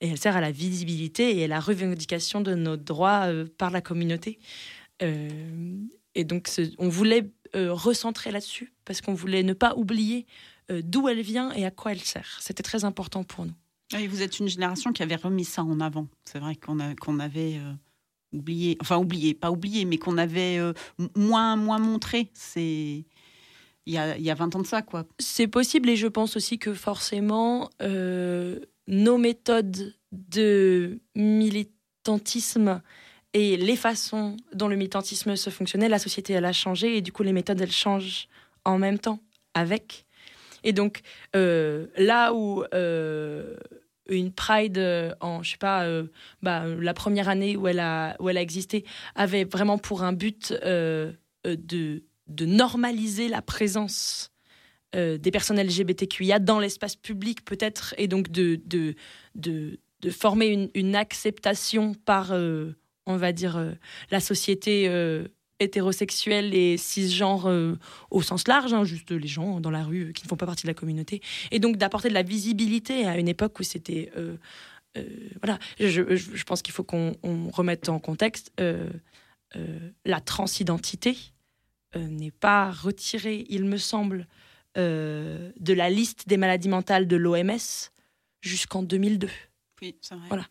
[0.01, 3.27] elle sert à la visibilité et à la revendication de nos droits
[3.59, 4.39] par la communauté.
[4.99, 6.49] Et donc,
[6.79, 10.25] on voulait euh, recentrer là-dessus parce qu'on voulait ne pas oublier
[10.71, 12.37] euh, d'où elle vient et à quoi elle sert.
[12.41, 13.53] C'était très important pour nous.
[13.93, 16.07] Oui, vous êtes une génération qui avait remis ça en avant.
[16.25, 17.71] C'est vrai qu'on a- qu'on avait euh,
[18.33, 20.73] oublié, enfin oublié, pas oublié, mais qu'on avait euh,
[21.15, 22.31] moins, moins montré.
[22.33, 23.05] C'est
[23.87, 25.05] il y a, il y a 20 ans de ça, quoi.
[25.19, 32.81] C'est possible et je pense aussi que forcément, nos méthodes de militantisme
[33.35, 37.11] et les façons dont le militantisme se fonctionnait, la société, elle a changé et du
[37.11, 38.29] coup, les méthodes, elles changent
[38.63, 39.19] en même temps
[39.53, 40.05] avec.
[40.63, 41.01] Et donc,
[41.35, 43.57] euh, là où euh,
[44.07, 46.05] une Pride euh, en, je sais pas, euh,
[46.41, 48.85] bah, la première année où elle a, où elle a existé
[49.15, 51.13] avait vraiment pour un but de,
[51.43, 54.31] de normaliser la présence
[54.93, 58.95] des personnes LGBTQIA dans l'espace public peut-être et donc de, de,
[59.35, 62.31] de, de former une, acceptation par,
[63.05, 63.71] on va dire, euh,
[64.11, 65.27] la société euh,
[65.59, 67.77] hétérosexuelle et cisgenre euh,
[68.11, 70.63] au sens large, hein, juste les gens dans la rue qui ne font pas partie
[70.63, 71.21] de la communauté,
[71.51, 74.11] et donc d'apporter de la visibilité à une époque où c'était...
[75.41, 78.51] voilà, je, je- je pense qu'il faut qu'on on remette en contexte
[80.05, 81.17] la transidentité
[81.95, 84.27] n'est pas retirée, il me semble,
[84.75, 87.89] de la liste des maladies mentales de l'OMS
[88.41, 89.29] jusqu'en 2002.
[89.81, 90.27] Oui, c'est vrai.
[90.27, 90.45] Voilà.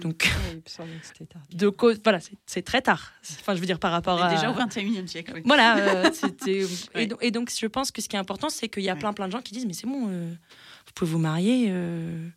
[0.00, 0.28] Donc,
[1.50, 3.12] il de cause, voilà, c'est- très tard.
[3.40, 5.32] Enfin, je veux dire par rapport à déjà au 21e siècle.
[5.34, 5.42] oui.
[5.44, 6.64] voilà, euh, c'était.
[6.94, 7.04] Ouais.
[7.04, 8.94] et, donc, et donc, je pense que ce qui est important, c'est qu'il y a
[8.94, 8.98] Ouais.
[8.98, 10.30] plein, plein de gens qui disent Mais c'est bon, euh,
[10.86, 12.28] vous pouvez vous marier, euh,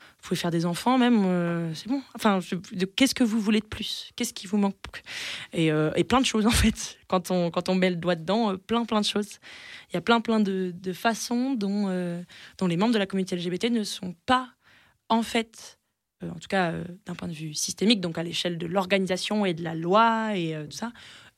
[0.00, 2.02] vous pouvez faire des enfants, même, euh, c'est bon.
[2.14, 2.40] Enfin,
[2.96, 4.10] qu'est-ce que vous voulez de plus?
[4.16, 4.74] Qu'est-ce qui vous manque?
[5.52, 6.98] Et, euh, et plein de choses, en fait.
[7.06, 9.38] Quand on, quand on met le doigt dedans, euh, plein, plein de choses.
[9.90, 12.22] Il y a plein, plein de, de façons dont, euh,
[12.58, 14.48] dont les membres de la communauté LGBT ne sont pas,
[15.08, 15.78] en fait, euh,
[16.30, 19.54] en tout cas euh, d'un point de vue systémique, donc à l'échelle de l'organisation et
[19.54, 20.92] de la loi et euh, tout ça,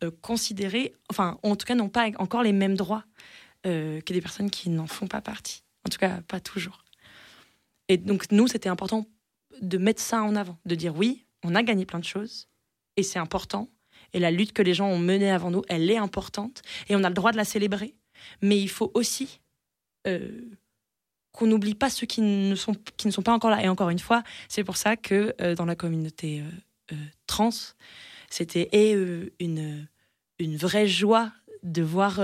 [0.05, 3.05] euh, considérés, enfin, en tout cas, n'ont pas encore les mêmes droits
[3.67, 5.65] euh, que des personnes qui n'en font pas partie.
[5.85, 6.85] En tout cas, pas toujours.
[7.89, 9.07] Et donc, nous, c'était important
[9.61, 12.47] de mettre ça en avant, de dire oui, on a gagné plein de choses
[12.97, 13.69] et c'est important.
[14.13, 17.03] Et la lutte que les gens ont menée avant nous, elle est importante et on
[17.03, 17.97] a le droit de la célébrer.
[18.41, 19.41] Mais il faut aussi
[20.07, 20.43] euh,
[21.33, 23.63] qu'on n'oublie pas ceux qui ne, sont, qui ne sont pas encore là.
[23.63, 26.45] Et encore une fois, c'est pour ça que euh, dans la communauté euh,
[26.93, 26.97] euh,
[27.27, 27.51] trans,
[28.31, 28.69] c'était
[29.39, 29.87] une,
[30.39, 31.33] une vraie joie
[31.63, 32.21] de voir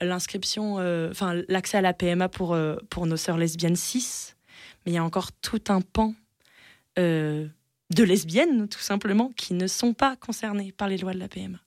[0.00, 0.76] l'inscription,
[1.10, 2.56] enfin l'accès à la PMA pour,
[2.88, 4.32] pour nos sœurs lesbiennes cis.
[4.84, 6.14] Mais il y a encore tout un pan
[6.96, 7.50] de
[8.02, 11.58] lesbiennes, tout simplement, qui ne sont pas concernées par les lois de la PMA.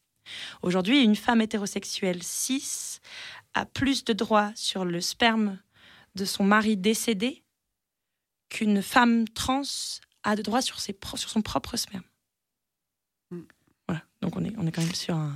[0.62, 3.00] Aujourd'hui, une femme hétérosexuelle cis
[3.54, 5.60] a plus de droits sur le sperme
[6.16, 7.44] de son mari décédé
[8.50, 9.62] qu'une femme trans
[10.24, 12.04] a de droits sur, ses pro- sur son propre sperme.
[13.32, 13.42] Mm.
[13.88, 15.36] Voilà, donc on est, on est quand même sur un...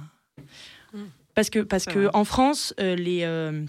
[0.94, 1.06] Mm.
[1.34, 2.10] Parce que, parce que vrai.
[2.16, 3.66] en France, euh, les, euh,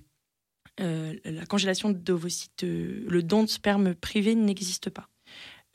[0.80, 5.08] euh, la congélation d'ovocytes, euh, le don de sperme privé n'existe pas.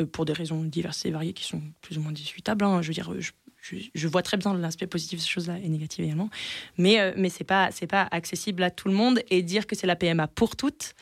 [0.02, 2.66] Euh, pour des raisons diverses et variées qui sont plus ou moins discutables.
[2.66, 2.82] hein.
[2.82, 3.32] Je veux dire, je,
[3.62, 6.30] je, je vois très bien l'aspect positif de ces choses-là et négatif également.
[6.78, 9.88] Mais, euh, mais ce n'est pas accessible à tout le monde et dire que c'est
[9.88, 10.96] la PMA pour toutes.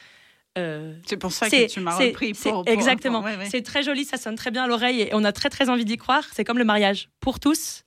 [0.58, 3.20] Euh, C'est pour ça que tu m'as c'est- repris pour, pour- exactement.
[3.22, 3.50] pour- ouais, ouais.
[3.50, 5.86] C'est très joli, ça sonne très bien à l'oreille et on a très très envie
[5.86, 6.26] d'y croire.
[6.34, 7.84] C'est comme le mariage pour tous,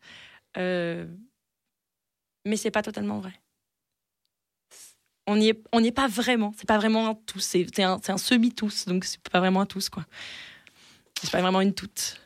[0.57, 1.07] Euh,
[2.47, 3.33] mais c'est pas totalement vrai.
[5.27, 6.53] On n'y est, on n'y est pas vraiment.
[6.57, 7.41] C'est pas vraiment un tous.
[7.41, 10.05] C'est un, un semi-tous, donc c'est pas vraiment un tous quoi.
[11.21, 12.21] C'est pas vraiment une toute.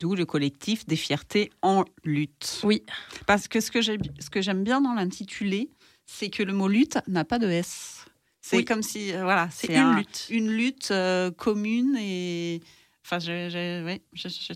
[0.00, 2.60] D'où le collectif des fiertés en lutte.
[2.64, 2.82] Oui.
[3.26, 5.70] Parce que ce que j'aime bien dans l'intitulé,
[6.06, 8.03] c'est que le mot lutte n'a pas de S.
[8.46, 8.64] C'est Oui.
[8.66, 10.26] comme si, euh, voilà, C'est une un- lutte.
[10.28, 12.60] Une lutte euh, commune et.
[13.02, 13.48] Enfin, j'ai
[13.82, 14.02] ouais,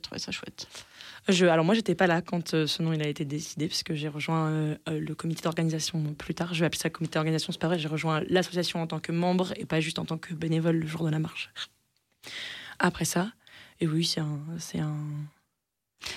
[0.03, 0.69] trouvé ça chouette.
[1.27, 3.95] Je, alors moi, j'étais pas là quand euh, ce nom il a été décidé, puisque
[3.95, 6.53] j'ai rejoint euh, le comité d'organisation plus tard.
[6.53, 7.79] Je vais appeler ça comité d'organisation, c'est pas vrai.
[7.79, 10.87] J'ai rejoint l'association en tant que membre et pas juste en tant que bénévole le
[10.87, 11.51] jour de la marche.
[12.79, 13.33] Après ça,
[13.81, 14.97] et oui, c'est un, c'est un.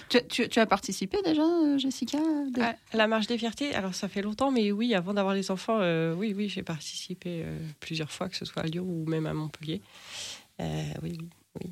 [0.10, 3.96] Tu, tu- tu as participé déjà, euh, Jessica de- Ah, la marche des fiertés, alors
[3.96, 7.58] ça fait longtemps, mais oui, avant d'avoir les enfants, euh, oui, oui, j'ai participé euh,
[7.80, 9.82] plusieurs fois, que ce soit à Lyon ou même à Montpellier.
[10.60, 11.30] Euh, oui, oui,
[11.64, 11.72] oui.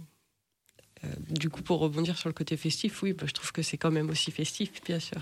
[1.29, 3.91] Du coup, pour rebondir sur le côté festif, oui, bah, je trouve que c'est quand
[3.91, 5.21] même aussi festif, bien sûr.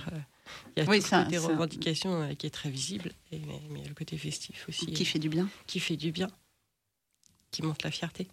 [0.75, 3.39] Il y a Oui, tout ça- le côté ça- revendication qui est très visible, et,
[3.39, 5.47] mais, mais il y a le côté festif aussi, Qui fait du bien.
[5.67, 6.29] qui fait du bien,
[7.51, 8.27] qui montre la fierté.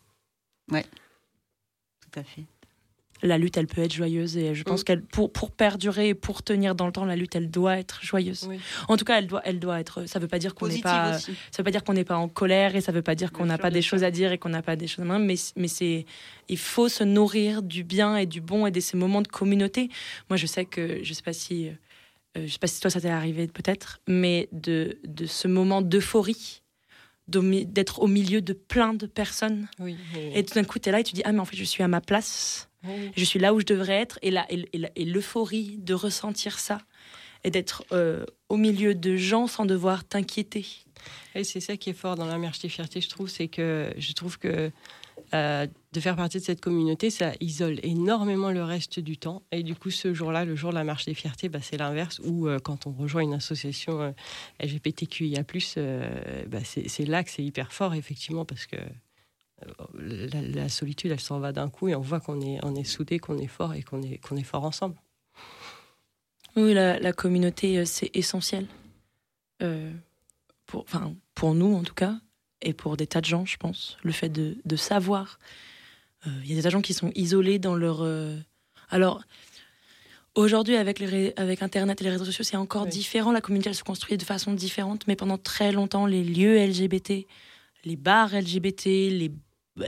[0.70, 2.44] Tout à fait.
[3.26, 4.84] La lutte, elle peut être joyeuse et je pense Mm.
[4.84, 8.00] qu'elle, pour, pour perdurer et pour tenir dans le temps, la lutte, elle doit être
[8.04, 8.46] joyeuse.
[8.48, 8.60] Oui.
[8.86, 10.04] En tout cas, elle doit, elle doit être.
[10.06, 11.16] Ça veut pas dire qu'on n'est pas.
[11.16, 11.32] aussi.
[11.50, 13.46] Ça veut pas dire qu'on n'est pas en colère et ça veut pas dire qu'on
[13.46, 15.36] n'a pas des choses à dire et qu'on n'a pas des choses à main, mais,
[15.56, 16.04] mais c'est,
[16.50, 19.88] il faut se nourrir du bien et du bon et de ces moments de communauté.
[20.28, 23.00] Moi, je sais que, je sais pas si, euh, je sais pas si toi ça
[23.00, 26.60] t'est arrivé peut-être, mais de, de ce moment d'euphorie,
[27.26, 30.92] d'être au milieu de plein de personnes Oui, oui, et tout d'un coup tu es
[30.92, 33.10] là et tu dis ah mais en fait je suis à ma place, oui.
[33.16, 36.80] je suis là où je devrais être et l'euphorie de ressentir ça
[37.44, 40.66] et d'être euh, au milieu de gens sans devoir t'inquiéter.
[41.34, 43.92] Et c'est ça qui est fort dans la marche des fiertés, je trouve, c'est que
[43.98, 44.70] je trouve que
[45.32, 49.42] euh, de faire partie de cette communauté, ça isole énormément le reste du temps.
[49.52, 52.20] Et du coup, ce jour-là, le jour de la marche des fiertés, bah, c'est l'inverse,
[52.24, 54.10] où euh, quand on rejoint une association euh,
[54.60, 55.44] LGBTQIA+,
[56.48, 58.76] bah, c'est là que c'est hyper fort, effectivement, parce que
[59.94, 62.84] la, la solitude, elle s'en va d'un coup, et on voit qu'on est, on est
[62.84, 64.96] soudés, qu'on est fort et qu'on est, qu'on est fort ensemble.
[66.56, 68.66] Oui, la, la communauté, euh, c'est essentiel.
[69.62, 69.90] Euh,
[70.66, 72.16] pour, enfin, pour nous, en tout cas,
[72.62, 73.96] et pour des tas de gens, je pense.
[74.02, 75.38] Le fait de, de savoir.
[76.26, 77.98] Euh, Il y a des tas de gens qui sont isolés dans leur.
[78.02, 78.36] euh,
[78.90, 79.22] Alors,
[80.34, 82.90] aujourd'hui, avec, les avec Internet et les réseaux sociaux, c'est encore Oui.
[82.90, 83.32] différent.
[83.32, 85.06] La communauté, elle se construit de façon différente.
[85.06, 87.26] Mais pendant très longtemps, les lieux LGBT,
[87.84, 89.30] les bars LGBT, les,
[89.76, 89.86] bah,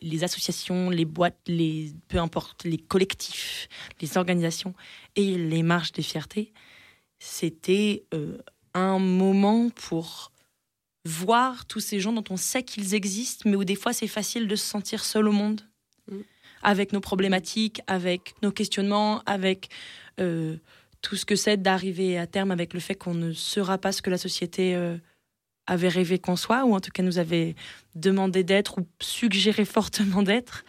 [0.00, 3.68] les associations, les boîtes, les, peu importe, les collectifs,
[4.00, 4.74] les organisations
[5.16, 6.52] et les marches des fiertés,
[7.18, 8.38] c'était euh,
[8.74, 10.32] un moment pour
[11.04, 14.46] voir tous ces gens dont on sait qu'ils existent, mais où des fois c'est facile
[14.46, 15.62] de se sentir seul au monde,
[16.10, 16.20] Mm.
[16.62, 19.68] avec nos problématiques, avec nos questionnements, avec
[20.20, 20.56] euh,
[21.00, 24.02] tout ce que c'est d'arriver à terme avec le fait qu'on ne sera pas ce
[24.02, 24.96] que la société euh,
[25.66, 27.54] avait rêvé qu'on soit, ou en tout cas nous avait
[27.94, 30.64] demandé d'être, ou suggéré fortement d'être,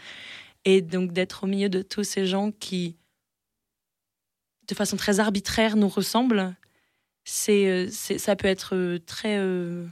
[0.66, 2.96] et donc d'être au milieu de tous ces gens qui
[4.68, 6.56] de façon très arbitraire nous ressemble,
[7.26, 9.86] c'est, euh, ça peut être euh, très, euh,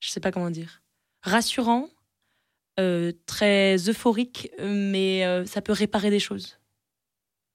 [0.00, 0.82] je sais pas comment dire,
[1.22, 1.88] rassurant,
[2.80, 6.58] euh, très euphorique, mais ça peut réparer des choses.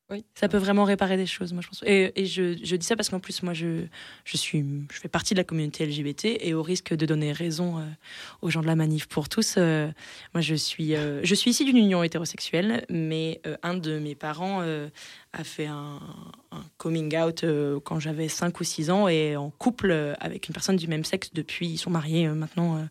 [0.10, 0.24] Oui.
[0.36, 1.84] Ça peut vraiment réparer des choses, moi je pense.
[1.86, 3.84] Et, je, dis ça parce qu'en plus moi je,
[4.24, 7.80] je suis, je fais partie de la communauté LGBT et au risque de donner raison
[7.80, 7.82] euh,
[8.42, 9.92] aux gens de la manif pour tous, euh,
[10.34, 14.62] moi je suis, euh, je suis issue d'une union hétérosexuelle, mais un de mes parents
[14.62, 16.00] a fait un,
[16.52, 17.46] un coming out
[17.84, 21.34] quand j'avais 5 ou 6 ans et en couple avec une personne du même sexe
[21.34, 22.88] depuis, ils sont mariés maintenant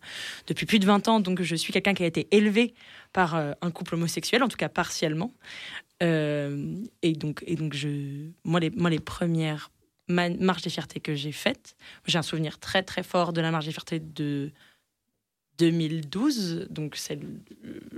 [0.46, 2.74] depuis plus de 20 ans, donc je suis quelqu'un qui a été élevé
[3.14, 5.32] par un couple homosexuel, en tout cas partiellement.
[6.02, 9.70] Euh, et donc, et donc je, moi, les, moi, les premières
[10.08, 11.74] ma- marches des fiertés que j'ai faites,
[12.06, 14.50] j'ai un souvenir très très fort de la marche des fiertés de
[15.58, 17.18] 2012, donc c'est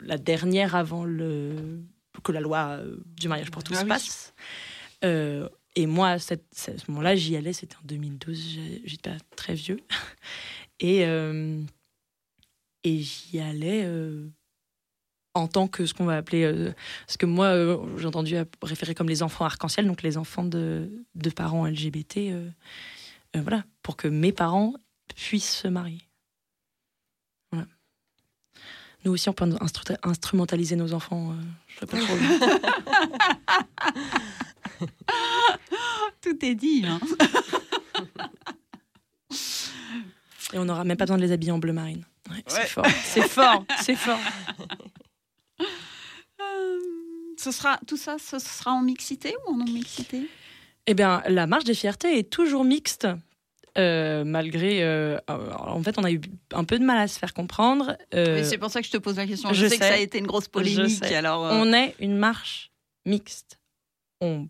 [0.00, 1.80] la dernière avant le,
[2.22, 3.88] que la loi euh, du mariage pour tous Ah oui.
[3.88, 4.32] passe.
[5.04, 9.10] Euh, et moi, à cette- à ce moment-là, j'y allais, c'était en 2012, j'ai- j'étais
[9.10, 9.80] pas très vieux.
[10.80, 11.60] Et, euh,
[12.84, 13.82] et j'y allais
[15.38, 16.72] en tant que ce qu'on va appeler, euh,
[17.06, 20.90] ce que moi euh, j'ai entendu référer comme les enfants arc-en-ciel, donc les enfants de,
[21.14, 22.48] de parents LGBT, euh,
[23.36, 24.74] euh, voilà, pour que mes parents
[25.16, 26.02] puissent se marier.
[27.52, 27.66] Voilà.
[29.04, 31.30] Nous aussi, on peut instru- instrumentaliser nos enfants.
[31.32, 31.34] euh,
[31.68, 32.16] je sais pas trop.
[36.20, 36.84] Tout est dit.
[36.86, 37.00] hein.
[40.52, 42.04] Et on n'aura même pas besoin de les habiller en bleu marine.
[42.30, 42.42] Ouais, Ouais.
[42.46, 44.18] C'est fort, c'est fort, c'est fort.
[46.58, 46.78] Euh,
[47.38, 50.28] ce sera, tout ça, ce sera en mixité ou en non-mixité?
[50.86, 53.06] Eh bien, la marche des fiertés est toujours mixte.
[53.76, 56.20] euh, malgré, euh, en fait, on a eu
[56.52, 57.96] un peu de mal à se faire comprendre.
[58.14, 59.50] euh, C'est pour ça que je te pose la question.
[59.52, 59.90] Je, je sais, que sais.
[59.90, 61.04] ça a été une grosse polémique.
[61.04, 61.14] sais.
[61.14, 62.72] Alors, on est une marche
[63.06, 63.60] mixte.
[64.20, 64.48] On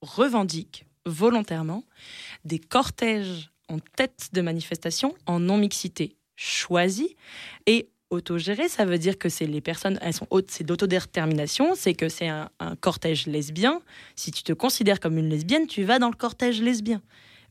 [0.00, 1.84] revendique volontairement
[2.44, 7.16] des cortèges en tête de manifestation en non-mixité choisie
[7.66, 8.68] et autogérée.
[8.68, 12.48] Ça veut dire que c'est les personnes, elles sont c'est d'autodétermination, c'est que c'est un,
[12.60, 13.80] un cortège lesbien.
[14.14, 17.02] Si tu te considères comme une lesbienne, tu vas dans le cortège lesbien.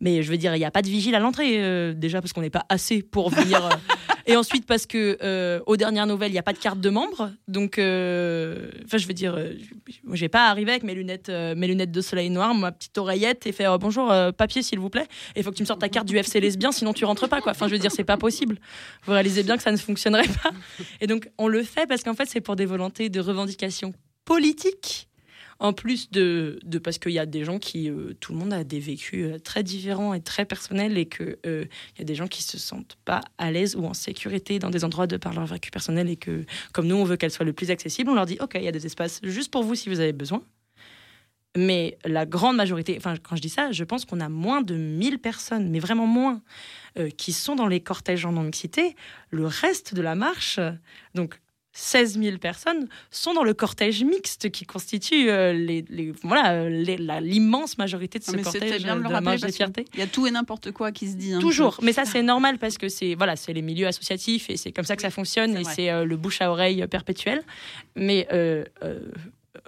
[0.01, 2.33] Mais je veux dire, il n'y a pas de vigile à l'entrée, euh, déjà parce
[2.33, 3.65] qu'on n'est pas assez pour venir.
[3.65, 3.69] euh,
[4.27, 6.89] et ensuite parce que euh, aux dernières nouvelles, il n'y a pas de carte de
[6.89, 7.31] membre.
[7.47, 9.37] Donc, enfin, je veux dire,
[10.11, 13.47] je vais pas arriver avec mes lunettes, mes lunettes de soleil noir, ma petite oreillette
[13.47, 15.07] et faire bonjour, papier s'il vous plaît.
[15.35, 17.29] Et il faut que tu me sortes ta carte du FC lesbien, sinon tu rentres
[17.29, 17.51] pas quoi.
[17.51, 18.57] Enfin, je veux dire, c'est pas possible.
[19.05, 20.51] Vous réalisez bien que ça ne fonctionnerait pas.
[21.01, 23.93] Et donc, on le fait parce qu'en fait, c'est pour des volontés de revendication
[24.25, 25.07] politique.
[25.59, 28.65] En plus de, parce qu'il y a des gens qui, euh, tout le monde a
[28.65, 31.63] des vécus euh, très différents et très personnels et que euh,
[31.97, 34.83] y a des gens qui se sentent pas à l'aise ou en sécurité dans des
[34.83, 37.53] endroits de par leur vécu personnel et que comme nous on veut qu'elle soit le
[37.53, 39.87] plus accessible, on leur dit ok il y a des espaces juste pour vous si
[39.87, 40.43] vous avez besoin.
[41.55, 44.75] Mais la grande majorité, enfin quand je dis ça, je pense qu'on a moins de
[44.75, 46.41] 1000 personnes, mais vraiment moins,
[47.17, 48.93] qui sont dans les cortèges en non-mixité.
[49.29, 50.59] Le reste de la marche,
[51.13, 51.39] donc
[51.77, 56.69] 16 000 personnes, sont dans le cortège mixte qui constitue euh, les, les- voilà, euh,
[57.19, 59.83] l'immense majorité de Non, ce mais cortège bien de le rappeler parce fiertés.
[59.83, 61.33] qu'il y a tout et n'importe quoi qui se dit.
[61.33, 61.39] hein.
[61.39, 64.71] Toujours, mais ça c'est normal parce que c'est voilà, c'est les milieux associatifs et c'est
[64.71, 67.43] comme ça que ça fonctionne et c'est euh, le bouche à oreille perpétuel.
[67.97, 68.99] Mais euh, euh,
[69.57, 69.59] euh,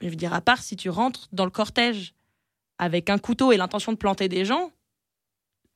[0.00, 2.14] je veux dire, à part si tu rentres dans le cortège
[2.78, 4.72] avec un couteau et l'intention de planter des gens,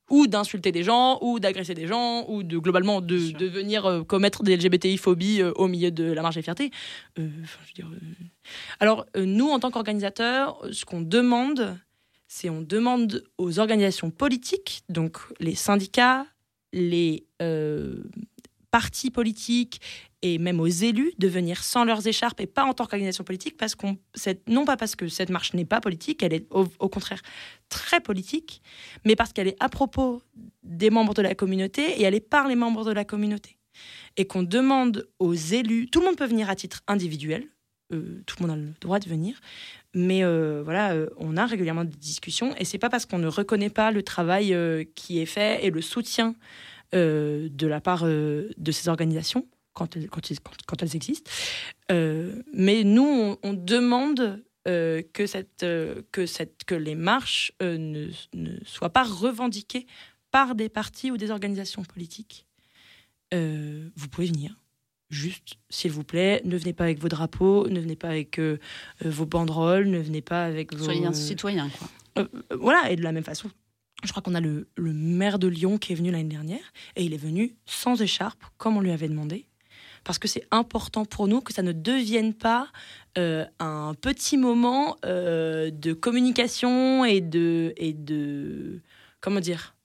[0.09, 3.15] ou d'insulter des gens, ou d'agresser des gens, ou de globalement de,
[3.47, 6.71] venir euh, commettre des LGBTI-phobies euh, au milieu de la marche des fiertés.
[7.17, 7.99] euh, enfin, je veux dire,
[8.79, 11.77] Alors, nous, en tant qu'organisateurs, ce qu'on demande,
[12.27, 16.25] c'est on demande aux organisations politiques, donc les syndicats,
[16.73, 17.25] les
[18.71, 19.81] partis politiques
[20.21, 23.57] et même aux élus de venir sans leurs écharpes et pas en tant qu'organisation politique
[23.57, 23.97] parce qu'on
[24.47, 27.21] non pas parce que cette marche n'est pas politique, elle est au, contraire
[27.69, 28.61] très politique,
[29.05, 30.21] mais parce qu'elle est à propos
[30.63, 33.57] des membres de la communauté et elle est par les membres de la communauté.
[34.17, 37.47] Et qu'on demande aux élus, tout le monde peut venir à titre individuel,
[37.93, 39.39] euh, tout le monde a le droit de venir,
[39.95, 43.27] mais euh, voilà, euh, on a régulièrement des discussions et c'est pas parce qu'on ne
[43.27, 44.55] reconnaît pas le travail
[44.95, 46.35] qui est fait et le soutien
[46.91, 49.47] de la part de ces organisations
[49.79, 51.31] quand elles, quand, elles- quand- quand elles existent.
[51.91, 57.51] Euh, mais nous, on, on demande euh, que, cette, euh, que, cette, que les marches
[57.61, 59.87] ne, ne soient pas revendiquées
[60.31, 62.45] par des partis ou des organisations politiques.
[63.31, 64.55] Vous pouvez venir.
[65.09, 68.39] Juste, s'il vous plaît, ne venez pas avec vos drapeaux, ne venez pas avec
[69.03, 70.83] vos banderoles, ne venez pas avec vos...
[70.85, 72.27] Soyez un citoyen, quoi.
[72.51, 73.49] Voilà, et de la même façon,
[74.03, 76.65] je crois qu'on a le, le maire de Lyon qui est venu l'année dernière,
[76.95, 79.45] et il est venu sans écharpe, comme on lui avait demandé,
[80.09, 82.67] parce que c'est important pour nous que ça ne devienne pas
[83.19, 88.81] euh, un petit moment euh, de communication et de, et de...
[89.21, 89.75] Comment dire?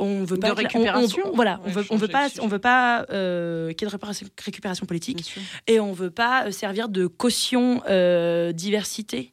[0.00, 1.22] On veut De pas on- on- récupération.
[1.26, 3.96] on- voilà, on veut, on veut pas, de on veut pas euh, qu'il y ait
[3.96, 5.32] de récupération politique
[5.68, 7.80] et on veut pas servir de caution
[8.52, 9.32] diversité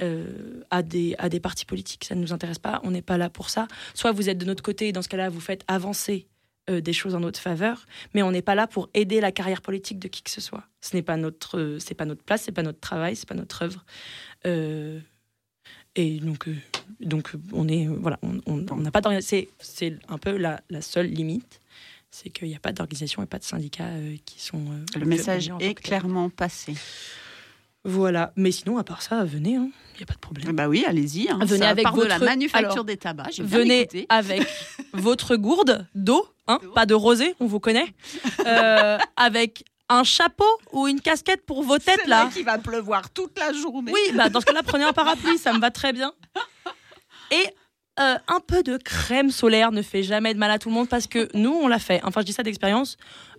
[0.00, 2.04] euh, à, des, à des partis politiques.
[2.06, 3.68] Ça ne nous intéresse pas, on n'est pas là pour ça.
[3.92, 6.26] Soit vous êtes de notre côté, et dans ce cas-là, vous faites avancer
[6.70, 9.62] euh, des choses en notre faveur, mais on n'est pas là pour aider la carrière
[9.62, 10.64] politique de qui que ce soit.
[10.80, 13.34] Ce n'est pas notre, euh, c'est pas notre place, c'est pas notre travail, c'est pas
[13.34, 13.84] notre œuvre.
[14.46, 15.00] Euh,
[15.96, 16.56] et donc, euh,
[17.00, 19.48] donc on est, voilà, on n'a pas d'organisation.
[19.58, 21.60] C'est c'est un peu la, la seule limite,
[22.10, 23.90] c'est qu'il n'y a pas d'organisation et pas de syndicats
[24.24, 24.64] qui sont.
[24.94, 26.74] Le message est clairement passé.
[27.84, 28.32] Voilà.
[28.36, 30.52] Mais sinon, à part ça, venez, il n'y a pas de problème.
[30.54, 31.28] Bah oui, allez-y.
[31.28, 31.38] hein.
[31.42, 33.40] Venez Ça avec part de la votre- manufacture alors, des tabacs.
[33.40, 34.06] Venez écouté.
[34.08, 34.46] avec
[34.92, 37.92] votre gourde d'eau, hein, pas de rosée, on vous connaît,
[38.46, 42.24] euh, avec un chapeau ou une casquette pour vos têtes là.
[42.24, 43.92] vrai qu'il va pleuvoir toute la journée.
[43.92, 46.12] Oui, bah dans ce cas-là, prenez un parapluie, ça me va très bien.
[47.30, 47.44] Et
[48.00, 50.88] euh, un peu de crème solaire ne fait jamais de mal à tout le monde
[50.88, 52.00] parce que nous, on l'a fait.
[52.04, 52.96] Enfin, je dis ça d'expérience.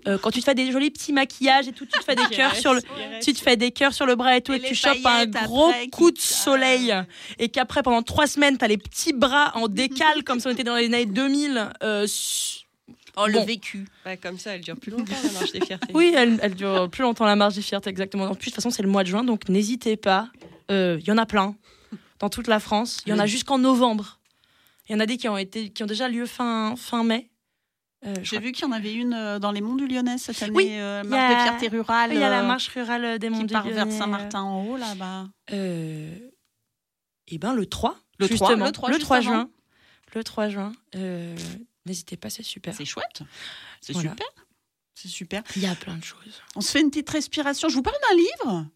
[0.08, 2.26] Euh, quand tu te fais des jolis petits maquillages et tout, tu te fais des
[2.36, 2.82] cœurs sur le,
[3.24, 5.72] tu te fais des cœurs sur le bras et tout, Et tu chopes un gros
[5.92, 6.22] coup de Ah.
[6.22, 6.94] soleil,
[7.40, 10.66] et qu'après, pendant trois semaines, t'as les petits bras en décale, comme si on était
[10.66, 11.70] dans les années 2000.
[11.84, 12.06] euh,
[13.16, 13.46] Oh, le Bon.
[13.46, 13.86] vécu.
[14.08, 15.94] Ouais, comme ça, elle dure plus longtemps, la marche des fiertés.
[15.94, 18.26] Oui, elle, elle dure plus longtemps la marche des fiertés, exactement.
[18.26, 20.30] En plus, de toute façon, c'est le mois de juin, donc n'hésitez pas.
[20.72, 21.56] Euh, Il y en a plein
[22.20, 23.02] dans toute la France.
[23.06, 24.20] Il y en a jusqu'en novembre.
[24.90, 27.30] Il y en a des qui ont, été, qui ont déjà lieu fin, fin mai.
[28.06, 30.42] Euh, J'ai vu qu'il y en avait une euh, dans les Monts du Lyonnais cette
[30.44, 30.54] année.
[30.54, 32.12] Oui, euh, marche a- de fierté rurale.
[32.14, 34.66] Il y a la marche rurale des Monts qui du part vers Lyonnais, Saint-Martin en
[34.66, 35.30] haut là-bas.
[37.28, 38.66] Eh ben le 3, Le 3, justement.
[38.66, 39.22] le 3 juste avant.
[39.22, 39.50] juin.
[40.14, 40.74] Le 3 juin.
[40.96, 41.36] Euh,
[41.86, 42.74] N'hésitez pas, c'est super.
[42.76, 43.24] C'est chouette.
[43.82, 44.12] C'est Voilà.
[44.12, 44.28] super.
[44.96, 45.44] C'est super.
[45.56, 46.42] Il y a plein de choses.
[46.56, 47.68] On se fait une petite respiration.
[47.70, 48.68] Je vous parle d'un livre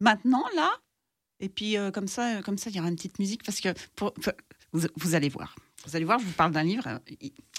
[0.00, 0.70] maintenant là.
[1.40, 3.68] Et puis euh, comme ça, comme ça, il y aura une petite musique parce que
[3.94, 4.32] pour- pour-
[4.72, 5.56] vous, allez voir.
[5.86, 6.86] Vous allez voir, je vous parle d'un livre.
[6.86, 6.98] euh,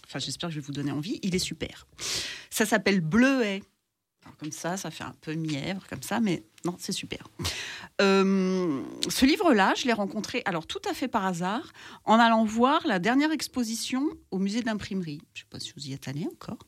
[0.06, 1.20] Enfin, j'espère que je vais vous donner envie.
[1.24, 1.88] Il est super.
[2.50, 3.64] Ça s'appelle Bleuet.
[4.40, 7.28] Comme ça, ça fait un peu mièvre, comme ça, mais non, c'est super.
[8.02, 11.72] Euh, ce livre-là, je l'ai rencontré, alors tout à fait par hasard,
[12.06, 15.22] en allant voir la dernière exposition au musée d'imprimerie.
[15.34, 16.60] Je ne sais pas si vous y êtes allé encore.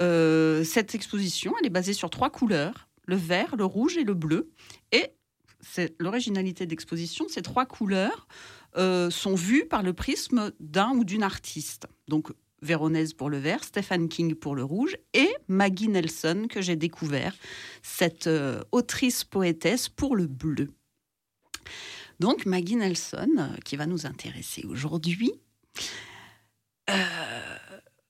[0.00, 4.14] Euh, cette exposition, elle est basée sur trois couleurs le vert, le rouge et le
[4.14, 4.50] bleu.
[4.92, 5.12] Et
[5.60, 8.26] c'est l'originalité d'exposition, ces trois couleurs
[8.76, 11.86] euh, sont vues par le prisme d'un ou d'une artiste.
[12.08, 12.30] Donc
[12.60, 17.34] Véronèse pour le vert, Stephen King pour le rouge et Maggie Nelson que j'ai découvert,
[17.82, 20.68] cette euh, autrice poétesse pour le bleu.
[22.20, 25.32] Donc Maggie Nelson, euh, qui va nous intéresser aujourd'hui,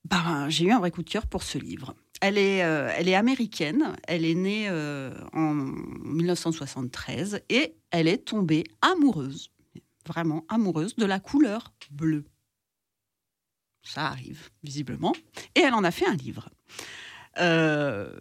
[0.05, 1.95] ben, j'ai eu un vrai coup de cœur pour ce livre.
[2.21, 4.71] Elle est, elle est américaine, elle est née
[5.33, 9.51] en 1973 et elle est tombée amoureuse,
[10.07, 12.25] vraiment amoureuse de la couleur bleue.
[13.83, 15.15] Ça arrive, visiblement.
[15.55, 16.49] Et elle en a fait un livre.
[17.39, 18.19] Euh,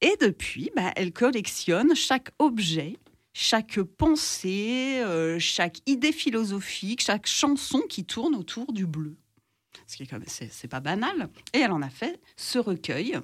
[0.00, 2.96] et depuis, bah, elle collectionne chaque objet,
[3.32, 9.16] chaque pensée, euh, chaque idée philosophique, chaque chanson qui tourne autour du bleu.
[9.86, 11.28] Ce qui est c'est pas banal.
[11.52, 13.18] Et elle en a fait ce recueil.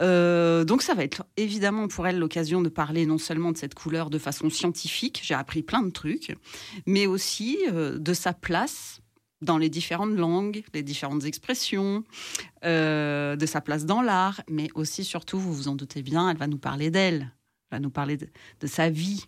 [0.00, 3.74] Euh, donc ça va être évidemment pour elle l'occasion de parler non seulement de cette
[3.74, 6.36] couleur de façon scientifique, j'ai appris plein de trucs,
[6.86, 9.00] mais aussi euh, de sa place
[9.42, 12.04] dans les différentes langues, les différentes expressions,
[12.64, 16.38] euh, de sa place dans l'art, mais aussi surtout, vous vous en doutez bien, elle
[16.38, 17.32] va nous parler d'elle,
[17.70, 19.24] elle va nous parler de, sa vie.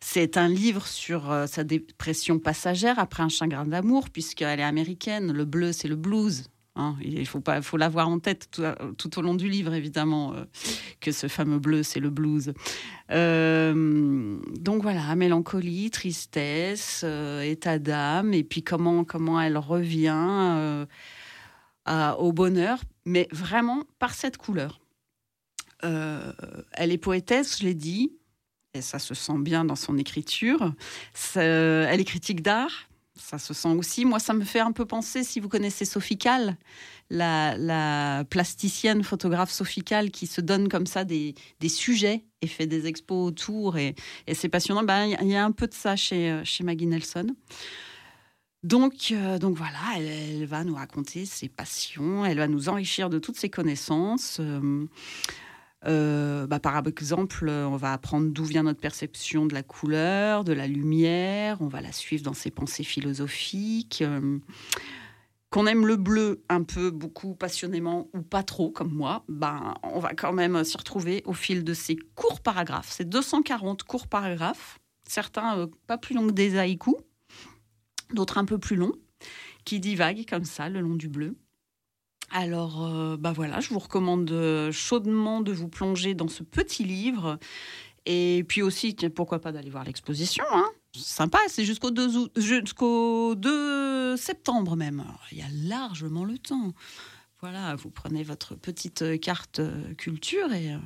[0.00, 5.30] C'est un livre sur sa dépression passagère après un chagrin d'amour, puisqu'elle est américaine.
[5.30, 6.48] Le bleu, c'est le blues.
[6.76, 6.96] Hein.
[7.02, 8.48] Il faut, pas, faut l'avoir en tête
[8.98, 10.44] tout, au long du livre, évidemment, euh,
[11.00, 12.52] que ce fameux bleu, c'est le blues.
[13.10, 20.86] Euh, donc voilà, mélancolie, tristesse, euh, état d'âme, et puis comment, comment elle revient
[21.86, 24.80] au bonheur, mais vraiment par cette couleur.
[25.82, 28.12] Elle est poétesse, je l'ai dit,
[28.74, 30.72] et ça se sent bien dans son écriture.
[31.34, 32.88] Elle est critique d'art,
[33.22, 34.04] ça se sent aussi.
[34.04, 36.56] Moi, ça me fait un peu penser, si vous connaissez Sophie Calle,
[37.10, 42.46] la, la plasticienne photographe Sophie Calle qui se donne comme ça des, des sujets et
[42.46, 43.78] fait des expos autour.
[43.78, 43.94] Et,
[44.32, 44.82] c'est passionnant.
[44.82, 47.26] Ben, Il il y a un peu de ça chez, euh, chez Maggie Nelson.
[48.62, 53.10] Donc, euh, donc voilà, elle, elle va nous raconter ses passions, elle va nous enrichir
[53.10, 54.38] de toutes ses connaissances.
[54.40, 54.86] Euh,
[55.86, 60.52] euh, bah, par exemple, on va apprendre d'où vient notre perception de la couleur, de
[60.52, 61.60] la lumière.
[61.60, 64.02] On va la suivre dans ses pensées philosophiques.
[64.02, 64.38] Euh,
[65.50, 69.98] qu'on aime le bleu un peu, beaucoup, passionnément ou pas trop, comme moi, ben, on
[69.98, 72.90] va quand même s'y retrouver au fil de ces courts paragraphes.
[72.90, 76.94] C'est 240 courts paragraphes, certains euh, pas plus longs que des haïkus,
[78.14, 78.94] d'autres un peu plus longs,
[79.66, 81.36] qui divaguent comme ça le long du bleu.
[82.32, 86.82] Alors, euh, bah voilà, je vous recommande euh, chaudement de vous plonger dans ce petit
[86.82, 87.38] livre.
[88.06, 90.44] Et puis aussi, pourquoi pas d'aller voir l'exposition.
[90.50, 95.04] Hein sympa, c'est jusqu'au 2, août- jusqu'au 2 septembre même.
[95.30, 96.72] Il y a largement le temps.
[97.40, 100.78] Voilà, vous prenez votre petite carte euh, culture et euh,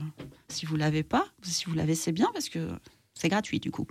[0.48, 2.68] si vous l'avez pas, si vous l'avez, c'est bien parce que
[3.14, 3.86] c'est gratuit du coup.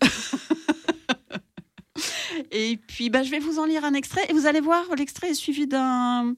[2.50, 5.30] et puis, bah, je vais vous en lire un extrait et vous allez voir, l'extrait
[5.30, 6.34] est suivi d'un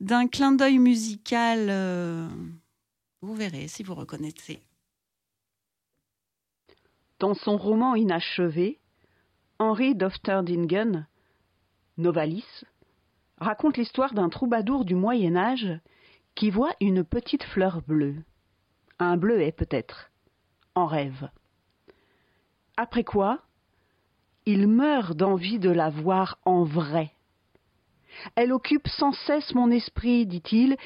[0.00, 1.68] d'un clin d'œil musical.
[1.70, 2.28] euh,
[3.22, 4.60] vous verrez si vous reconnaissez.
[7.20, 8.80] Dans son roman inachevé,
[9.58, 11.06] Henri d'Ofterdingen,
[11.96, 12.64] Novalis,
[13.38, 15.78] raconte l'histoire d'un troubadour du Moyen Âge
[16.34, 18.16] qui voit une petite fleur bleue,
[18.98, 20.10] un bleuet peut-être,
[20.74, 21.30] en rêve.
[22.76, 23.40] Après quoi,
[24.44, 27.13] il meurt d'envie de la voir en vrai.
[28.34, 30.76] Elle occupe sans cesse mon esprit, dit-il,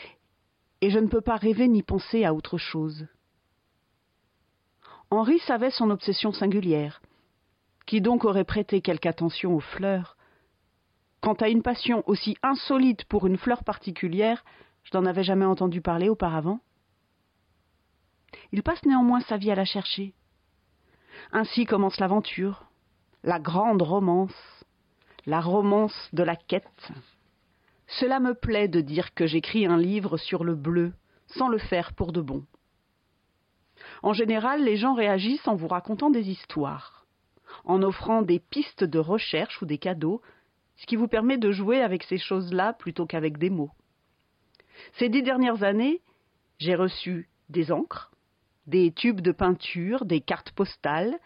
[0.81, 3.07] et je ne peux pas rêver ni penser à autre chose.
[5.11, 7.01] Henri savait son obsession singulière.
[7.87, 10.17] Qui donc aurait prêté quelque attention aux fleurs
[11.21, 14.45] Quant à une passion aussi insolite pour une fleur particulière,
[14.85, 16.61] je n'en avais jamais entendu parler auparavant.
[18.53, 20.15] Il passe néanmoins sa vie à la chercher.
[21.33, 22.67] Ainsi commence l'aventure,
[23.25, 24.65] la grande romance,
[25.27, 26.93] la romance de la quête.
[27.89, 30.93] Cela me plaît de dire que j'écris un livre sur le bleu,
[31.27, 32.45] sans le faire pour de bon.
[34.03, 37.07] En général, les gens réagissent en vous racontant des histoires,
[37.65, 40.21] en offrant des pistes de recherche ou des cadeaux,
[40.77, 43.73] ce qui vous permet de jouer avec ces choses-là plutôt qu'avec des mots.
[44.99, 46.03] Ces dix dernières années,
[46.59, 48.13] j'ai reçu des encres,
[48.67, 51.19] des tubes de peinture, des cartes postales,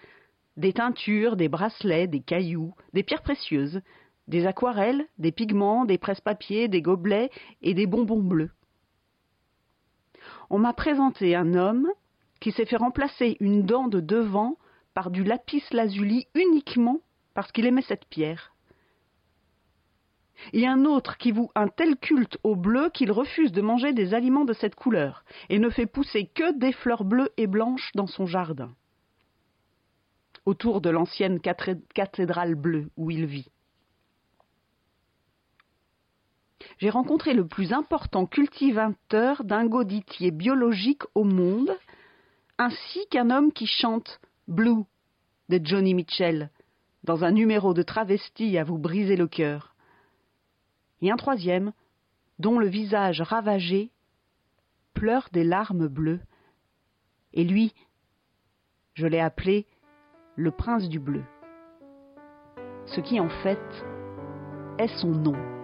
[0.56, 3.82] des teintures, des bracelets, des cailloux, des pierres précieuses,
[4.28, 7.30] des aquarelles, des pigments, des presse-papiers, des gobelets
[7.60, 8.50] et des bonbons bleus.
[10.50, 11.88] On m'a présenté un homme
[12.40, 14.56] qui s'est fait remplacer une dent de devant
[14.94, 17.00] par du lapis lazuli uniquement
[17.34, 18.52] parce qu'il aimait cette pierre.
[20.52, 24.12] Et un autre qui voue un tel culte au bleu qu'il refuse de manger des
[24.12, 28.08] aliments de cette couleur et ne fait pousser que des fleurs bleues et blanches dans
[28.08, 28.74] son jardin,
[30.44, 33.48] autour de l'ancienne cathédrale bleue où il vit.
[36.78, 41.76] J'ai rencontré le plus important cultivateur d'ingoditiers biologiques au monde,
[42.58, 44.84] ainsi qu'un homme qui chante Blue
[45.48, 46.50] de Johnny Mitchell
[47.04, 49.74] dans un numéro de travesti à vous briser le cœur.
[51.00, 51.72] Et un troisième,
[52.38, 53.90] dont le visage ravagé
[54.94, 56.20] pleure des larmes bleues.
[57.32, 57.72] Et lui,
[58.94, 59.66] je l'ai appelé
[60.36, 61.24] le prince du bleu.
[62.86, 63.60] Ce qui en fait
[64.78, 65.61] est son nom.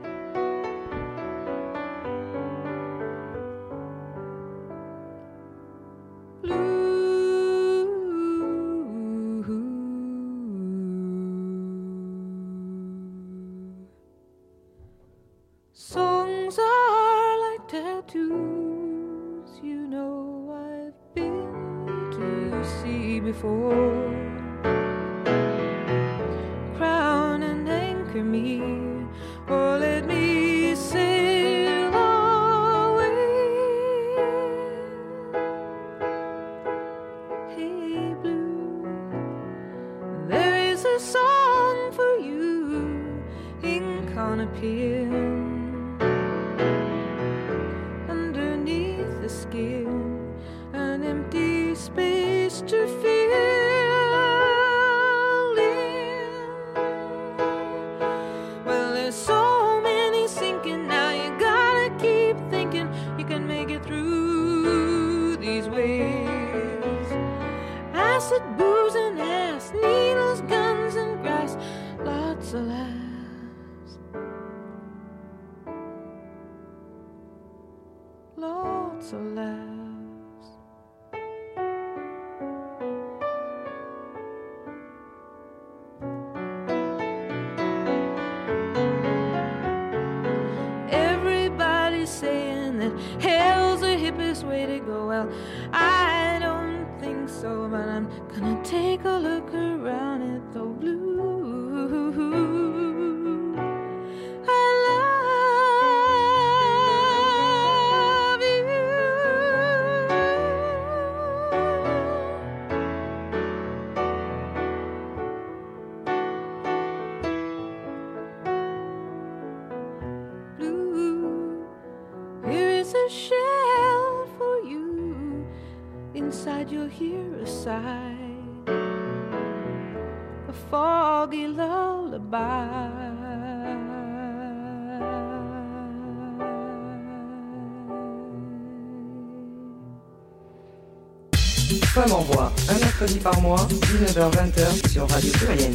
[142.08, 145.74] Femme un mercredi par mois, 19h-20h sur Radio Pluriel.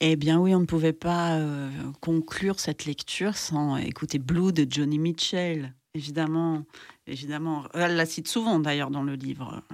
[0.00, 1.68] Eh bien oui, on ne pouvait pas euh,
[2.00, 5.74] conclure cette lecture sans écouter Blue de Johnny Mitchell.
[5.94, 6.62] Évidemment,
[7.08, 7.64] évidemment.
[7.74, 9.64] Elle la cite souvent d'ailleurs dans le livre,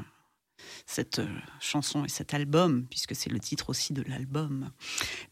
[0.87, 1.29] cette euh,
[1.61, 4.71] chanson et cet album, puisque c'est le titre aussi de l'album.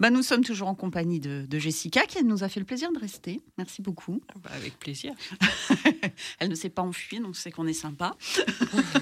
[0.00, 2.92] Ben, nous sommes toujours en compagnie de, de, Jessica, qui nous a fait le plaisir
[2.92, 3.40] de rester.
[3.56, 4.20] Merci beaucoup.
[4.42, 5.12] Bah, avec plaisir.
[6.38, 8.16] Elle ne s'est pas enfuie, donc c'est qu'on est sympa.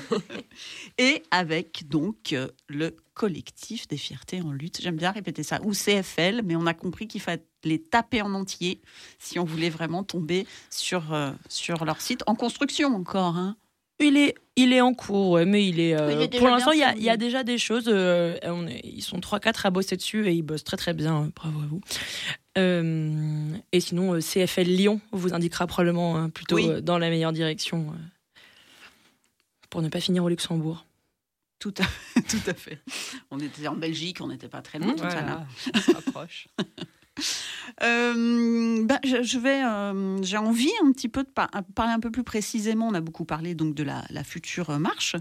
[0.98, 2.34] et avec donc
[2.68, 4.80] le collectif des fiertés en lutte.
[4.80, 8.32] J'aime bien répéter ça, ou CFL, mais on a compris qu'il fallait les taper en
[8.34, 8.80] entier
[9.18, 12.22] si on voulait vraiment tomber sur, euh, sur leur site.
[12.26, 13.56] En construction encore, hein
[13.98, 15.94] il est, il est en cours, ouais, mais il est.
[15.94, 17.84] Euh, il est pour l'instant, il, y, a déjà des choses.
[17.88, 21.30] Euh, on est, ils sont 3-4 à bosser dessus et ils bossent très très bien.
[21.36, 21.80] bravo à vous.
[22.56, 26.82] Euh, et sinon, CFL Lyon vous indiquera probablement hein, plutôt oui.
[26.82, 27.92] dans la meilleure direction
[29.68, 30.86] pour ne pas finir au Luxembourg.
[31.58, 32.78] Tout à, tout à fait.
[33.30, 34.94] On était en Belgique, on n'était pas très loin.
[34.96, 36.48] Voilà, on se rapproche.
[37.82, 42.10] Euh, ben, je, vais, euh, j'ai envie un petit peu de par parler un peu
[42.10, 42.88] plus précisément.
[42.88, 45.14] On a beaucoup parlé donc de la, la future marche,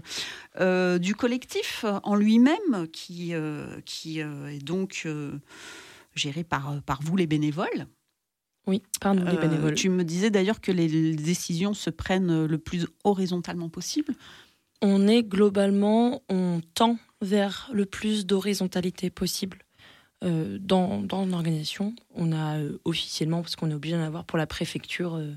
[0.58, 3.34] euh, du collectif en lui-même qui,
[3.84, 5.06] qui est donc
[6.14, 7.86] géré par, par vous les bénévoles.
[8.66, 9.74] Oui, par nous les bénévoles.
[9.74, 14.14] tu me disais d'ailleurs que les décisions se prennent le plus horizontalement possible.
[14.80, 19.65] On est globalement, on tend vers le plus d'horizontalité possible.
[20.26, 21.94] Euh, dans, dans l'organisation.
[22.14, 25.32] On a euh, officiellement, parce qu'on est obligé d'en avoir pour la préfecture, euh,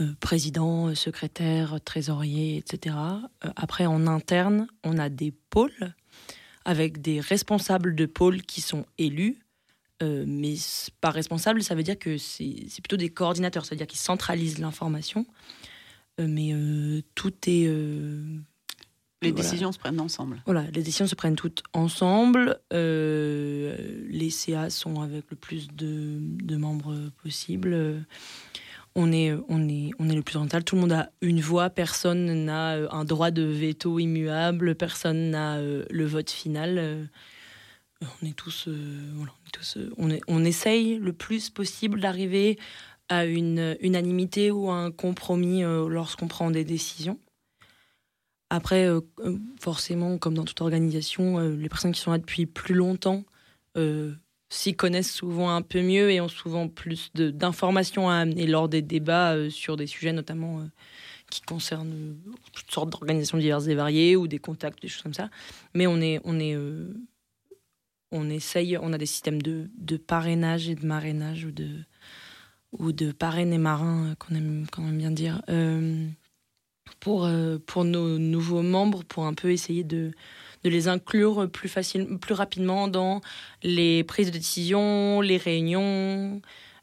[0.00, 2.96] euh président, secrétaire, trésorier, etc.
[3.56, 5.94] après, en interne, on a des pôles
[6.66, 9.38] avec des responsables de pôles qui sont élus.
[10.02, 10.54] mais
[11.00, 15.26] pas responsable, ça veut dire que c'est plutôt des coordinateurs, c'est-à-dire qu'ils centralisent l'information.
[16.18, 16.54] mais
[17.14, 17.66] tout est
[19.22, 19.42] Les voilà.
[19.44, 20.42] décisions se prennent ensemble.
[20.46, 22.58] Voilà, les décisions se prennent toutes ensemble.
[22.72, 23.76] Euh,
[24.08, 28.02] les CA sont avec le plus de, de membres possible.
[28.96, 30.64] On est, on, est, on est le plus oriental.
[30.64, 31.70] Tout le monde a une voix.
[31.70, 34.74] Personne n'a euh, un droit de veto immuable.
[34.74, 36.78] Personne n'a euh, le vote final.
[36.78, 37.04] Euh,
[38.22, 38.66] On est tous.
[38.68, 42.58] euh, voilà, on, est tous euh, on, est- on essaye le plus possible d'arriver
[43.10, 47.18] à une unanimité ou à un compromis euh, lorsqu'on prend des décisions.
[48.50, 52.46] Après, euh, euh, forcément, comme dans toute organisation, euh, les personnes qui sont là depuis
[52.46, 53.24] plus longtemps
[54.52, 58.82] s'y connaissent souvent un peu mieux et ont souvent plus d'informations à amener lors des
[58.82, 60.68] débats sur des sujets notamment
[61.30, 62.16] qui concernent
[62.52, 65.30] toutes sortes d'organisations diverses et variées ou des contacts, des choses comme ça.
[65.72, 66.58] Mais on est, on est,
[68.10, 71.68] on essaye, on a des systèmes de, de parrainage et de marrainage ou de
[72.72, 75.42] ou de parrain et marin euh, qu'on aime, qu'on aime bien dire.
[77.00, 80.12] Pour, euh, pour nos nouveaux membres, pour un peu essayer de,
[80.64, 83.22] de les inclure plus, facile, plus rapidement dans
[83.62, 86.42] les prises de décision, les réunions,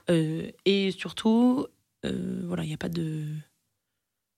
[0.10, 1.68] euh, et surtout,
[2.06, 3.26] euh, voilà, il n'y a pas de...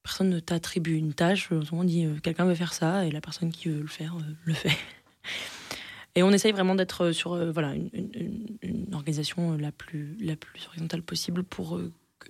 [0.04, 3.70] Personne ne t'attribue une tâche, on dit quelqu'un veut faire ça, et la personne qui
[3.70, 4.16] veut le faire,
[4.46, 4.78] le fait.
[6.16, 11.44] Et on essaye vraiment d'être sur voilà, une, organisation la plus, la plus horizontale possible,
[11.44, 11.80] pour,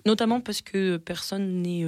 [0.04, 1.86] notamment parce que personne n'est,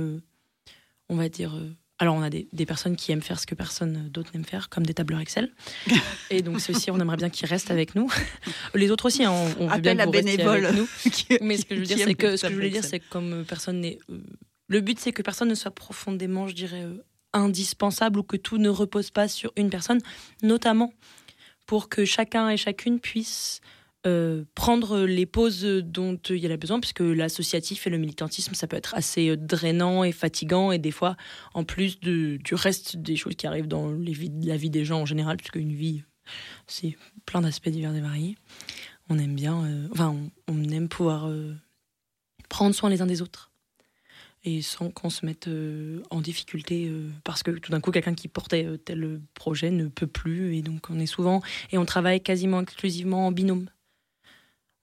[1.13, 1.55] on va dire...
[1.55, 4.45] euh, alors, on a des, des personnes qui aiment faire ce que personne d'autre n'aime
[4.45, 5.53] faire, comme des tableurs Excel.
[6.31, 8.11] Et donc, ceux-ci, on aimerait bien qu'ils restent avec nous.
[8.75, 10.67] Les autres aussi, hein, on, on veut bien que vous bénévoles.
[10.67, 10.89] avec nous.
[11.13, 12.99] Qui- Mais ce que je veux dire, c'est que ce que je voulais dire, c'est
[12.99, 13.99] que comme euh, personne n'est.
[14.11, 14.19] euh,
[14.69, 16.85] le but, c'est que personne ne soit profondément, je dirais,
[17.35, 20.01] indispensable ou que tout ne repose pas sur une personne,
[20.43, 20.93] notamment
[21.67, 23.61] pour que chacun et chacune puisse
[24.05, 28.67] euh, prendre les pauses dont il y a besoin, puisque l'associatif et le militantisme, ça
[28.67, 31.17] peut être assez euh, drainant et fatigant, et des fois,
[31.55, 35.07] en plus de, du reste des choses qui arrivent dans la vie des gens en
[35.07, 36.03] général, puisque une vie,
[36.67, 36.97] c'est
[37.27, 38.37] plein d'aspects divers et variés.
[39.09, 40.17] On aime bien, euh, enfin,
[40.49, 41.31] on, aime pouvoir
[42.49, 43.53] prendre soin les uns des autres.
[44.45, 45.49] Et sans qu'on se mette
[46.11, 46.93] en difficulté,
[47.23, 50.57] parce que tout d'un coup, quelqu'un qui portait tel projet ne peut plus.
[50.57, 51.43] Et donc, on est souvent.
[51.71, 53.69] Et on travaille quasiment exclusivement en binôme.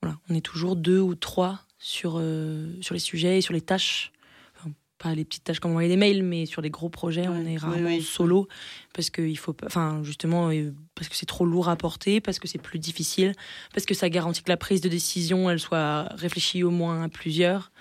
[0.02, 3.62] Voilà, on est toujours deux ou trois sur, euh, sur les sujets et sur les
[3.62, 4.12] tâches.
[4.58, 7.46] Enfin, pas les petites tâches comme envoyer des mails, mais sur les gros projets, on
[7.46, 8.48] est rarement solo.
[8.94, 9.56] Parce que il faut.
[9.66, 13.34] Enfin, justement, euh, parce que c'est trop lourd à porter, parce que c'est plus difficile,
[13.74, 17.10] parce que ça garantit que la prise de décision, elle soit réfléchie au moins à
[17.10, 17.72] plusieurs.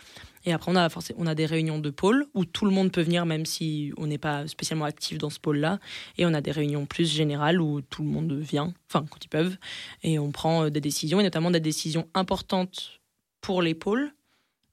[0.48, 0.88] Et après, on a,
[1.18, 4.06] on a des réunions de pôle où tout le monde peut venir, même si on
[4.06, 5.78] n'est pas spécialement actif dans ce pôle-là.
[6.16, 9.28] Et on a des réunions plus générales où tout le monde vient, enfin, quand ils
[9.28, 9.58] peuvent.
[10.02, 13.02] Et on prend euh, des décisions, et notamment des décisions importantes
[13.42, 14.10] pour les pôles,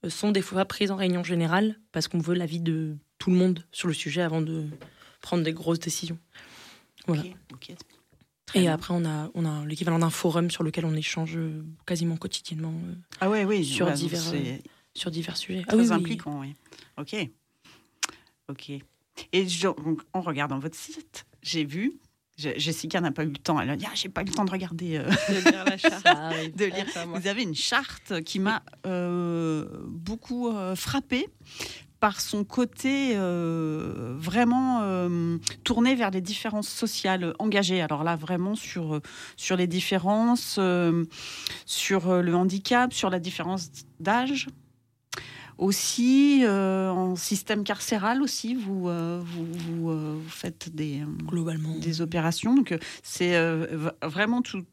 [0.06, 3.36] euh, sont des fois prises en réunion générale parce qu'on veut l'avis de tout le
[3.36, 4.68] monde sur le sujet avant de
[5.20, 6.20] prendre des grosses décisions.
[7.06, 7.24] Voilà.
[8.54, 8.74] Et bien.
[8.74, 12.74] après, on a, on a l'équivalent d'un forum sur lequel on échange euh, quasiment quotidiennement
[13.20, 13.66] Ah ouais, oui.
[13.66, 14.22] sur divers,
[14.96, 15.64] sur divers sujets.
[15.64, 16.56] très Ah oui, impliquant, oui.
[16.98, 17.16] Ok.
[18.50, 18.70] Ok.
[19.32, 21.94] Et je- donc, en regardant votre site, j'ai vu.
[22.38, 23.60] Je- Jessica n'a pas eu le temps.
[23.62, 24.98] Elle a dit ah, j'ai pas eu le temps de regarder.
[24.98, 26.04] euh, De lire la charte.
[26.06, 26.56] Ça arrive.
[26.56, 26.86] de lire.
[26.88, 27.20] Enfin, moi.
[27.20, 31.28] Vous avez une charte qui m'a euh, beaucoup euh, frappée
[32.02, 37.82] par son côté euh, vraiment euh, tourné vers les différences sociales engagées.
[37.82, 39.00] Alors là, vraiment sur,
[39.38, 41.06] sur les différences, euh,
[41.66, 43.70] sur le handicap, sur la différence
[44.02, 44.48] d'âge.
[45.58, 51.78] Aussi, euh, en système carcéral aussi, vous, euh, vous, vous, euh, vous faites des, Globalement.
[51.80, 52.56] des opérations.
[52.56, 53.36] Donc, c'est
[54.04, 54.66] vraiment tout-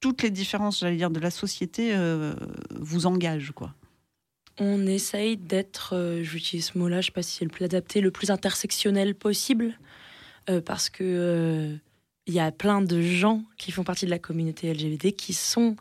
[0.00, 1.94] toutes les différences, j'allais dire, de la société
[2.74, 3.74] vous engagent, quoi.
[4.58, 8.10] On essaye d'être, j'utilise ce mot-là, je sais pas si c'est le plus adapté, le
[8.10, 9.78] plus intersectionnel possible,
[10.66, 11.76] parce que
[12.26, 15.76] il y a plein de gens qui font partie de la communauté LGBT qui sont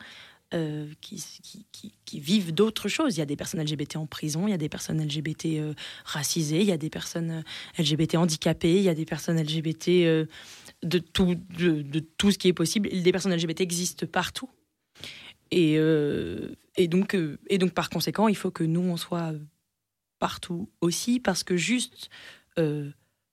[0.54, 3.16] euh, qui, vivent d'autres choses.
[3.16, 5.74] Il y a des personnes LGBT en prison, il y a des personnes LGBT euh,
[6.04, 9.88] racisées, il y a des personnes euh, LGBT handicapées, il y a des personnes LGBT
[10.84, 12.90] de, tout, de, tout ce qui est possible.
[12.90, 14.50] Des personnes LGBT existent partout.
[15.52, 15.78] Et,
[16.88, 17.18] donc,
[17.48, 19.34] et donc, par conséquent, il faut que nous, on soit
[20.20, 22.10] partout aussi, parce que juste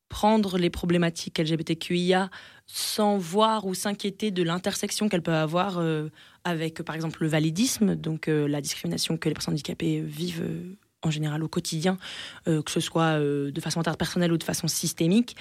[0.08, 2.30] prendre les problématiques LGBTQIA
[2.66, 6.08] sans voir ou s'inquiéter de l'intersection qu'elles peuvent avoir euh,
[6.44, 10.76] avec, par exemple, le validisme, donc euh, la discrimination que les personnes handicapées vivent euh,
[11.02, 11.96] en général au quotidien,
[12.44, 15.36] que ce soit de façon interpersonnelle ou de façon systémique.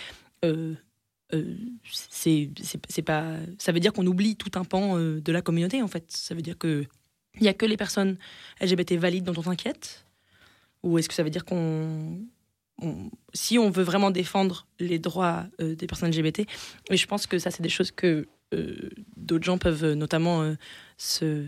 [1.90, 6.06] c'est pas ça veut dire qu'on oublie tout un pan de la communauté en fait
[6.10, 6.86] ça veut dire que
[7.40, 8.18] il y a que les personnes
[8.62, 10.06] LGBT valides dont on s'inquiète
[10.84, 12.20] ou est-ce que ça veut dire qu'on
[13.34, 16.42] si on veut vraiment défendre les droits euh, des personnes LGBT,
[16.90, 20.56] et je pense que ça, c'est des choses que euh, d'autres gens peuvent euh, notamment
[20.98, 21.48] se,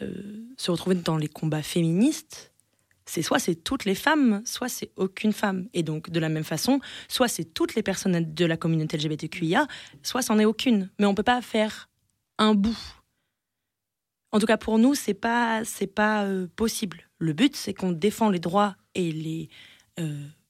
[0.00, 2.52] se retrouver dans les combats féministes.
[3.08, 5.68] C'est soit c'est toutes les femmes, soit c'est aucune femme.
[5.74, 9.68] Et donc, de la même façon, soit c'est toutes les personnes de la communauté LGBTQIA,
[10.02, 10.90] soit c'en est aucune.
[10.98, 11.88] Mais on peut pas faire
[12.38, 12.76] un bout.
[14.32, 17.08] En tout cas, pour nous, c'est pas, c'est pas possible.
[17.18, 19.48] Le but, c'est qu'on défend les droits et les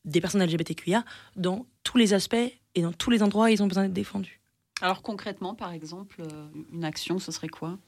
[0.07, 1.05] des personnes LGBTQIA
[1.37, 2.37] dans tous les aspects
[2.75, 4.41] et dans tous les endroits où ils ont besoin d'être défendus.
[4.81, 7.79] Alors concrètement, par exemple, euh, une action, ce serait quoi?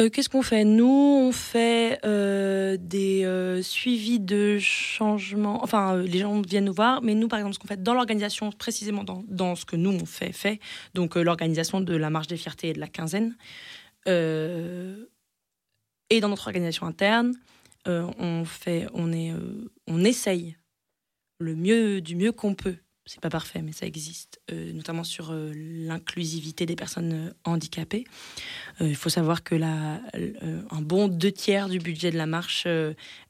[0.00, 0.64] Euh, Qu'est-ce qu'on fait?
[0.64, 5.62] Nous, on fait euh, des euh, suivis de changement.
[5.62, 8.50] Enfin, les gens viennent nous voir, mais nous, par exemple, ce qu'on fait dans l'organisation,
[8.52, 10.60] précisément dans, dans ce que nous, on fait, fait
[10.94, 13.36] donc l'organisation de la marche des fiertés et de la quinzaine,
[14.06, 14.10] et
[16.20, 17.34] dans notre organisation interne,
[17.86, 19.32] on, fait, on, est,
[19.86, 20.56] on essaye
[21.42, 22.76] le mieux, du mieux qu'on peut.
[23.04, 28.04] C'est pas parfait, mais ça existe, euh, notamment sur euh, l'inclusivité des personnes euh, handicapées.
[28.80, 30.00] Il faut savoir que la,
[30.70, 32.66] un bon deux tiers du budget de la marche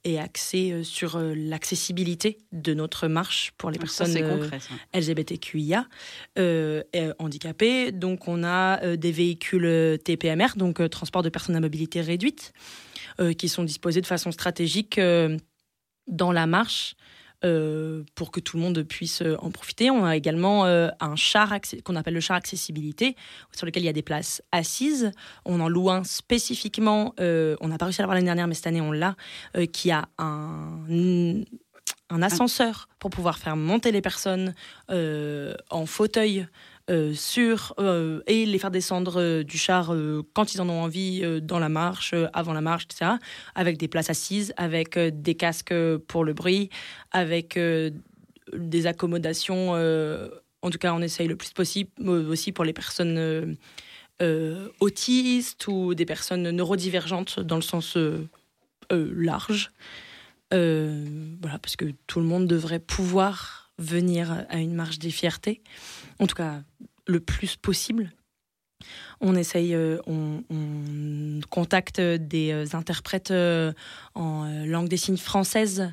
[0.05, 4.61] est axé sur l'accessibilité de notre marche pour les Donc ça, personnes concret.
[4.95, 5.87] LGBTQIA
[7.19, 7.93] handicapées.
[7.93, 12.53] Donc on a des véhicules TPMR, donc transport de personnes à mobilité réduite,
[13.37, 14.99] qui sont disposés de façon stratégique
[16.07, 16.95] dans la marche.
[17.45, 19.91] Euh, pour que tout le monde puisse euh, en profiter.
[19.91, 21.53] On a également euh, un char
[21.85, 23.17] qu'on appelle le char accessibilité,
[23.51, 25.11] sur lequel il y a des places assises.
[25.45, 28.69] On en loue un spécifiquement, on n'a pas réussi à l'avoir l'année dernière, mais cette
[28.69, 29.17] année on l'a,
[29.73, 31.43] qui a un,
[32.11, 34.55] ascenseur pour pouvoir faire monter les personnes
[34.89, 36.47] en fauteuil
[37.15, 41.21] sur euh, et les faire descendre euh, du char euh, quand ils en ont envie
[41.23, 43.13] euh, dans la marche, euh, avant la marche, etc.
[43.55, 45.75] Avec des places assises, avec euh, des casques
[46.09, 46.71] pour le bruit,
[47.11, 47.91] avec euh,
[48.53, 49.75] des accommodations.
[49.75, 50.29] euh,
[50.63, 53.55] en tout cas, on essaye le plus possible euh, aussi pour les personnes euh,
[54.21, 58.29] euh, autistes ou des personnes neurodivergentes dans le sens euh,
[58.93, 59.73] euh, large.
[60.53, 65.63] Euh, voilà, parce que tout le monde devrait pouvoir venir à une marche des fiertés,
[66.23, 66.63] en tout cas
[67.07, 68.13] le plus possible.
[69.21, 73.73] On essaye, euh, on, on contacte des euh, interprètes euh,
[74.15, 75.93] en langue des signes française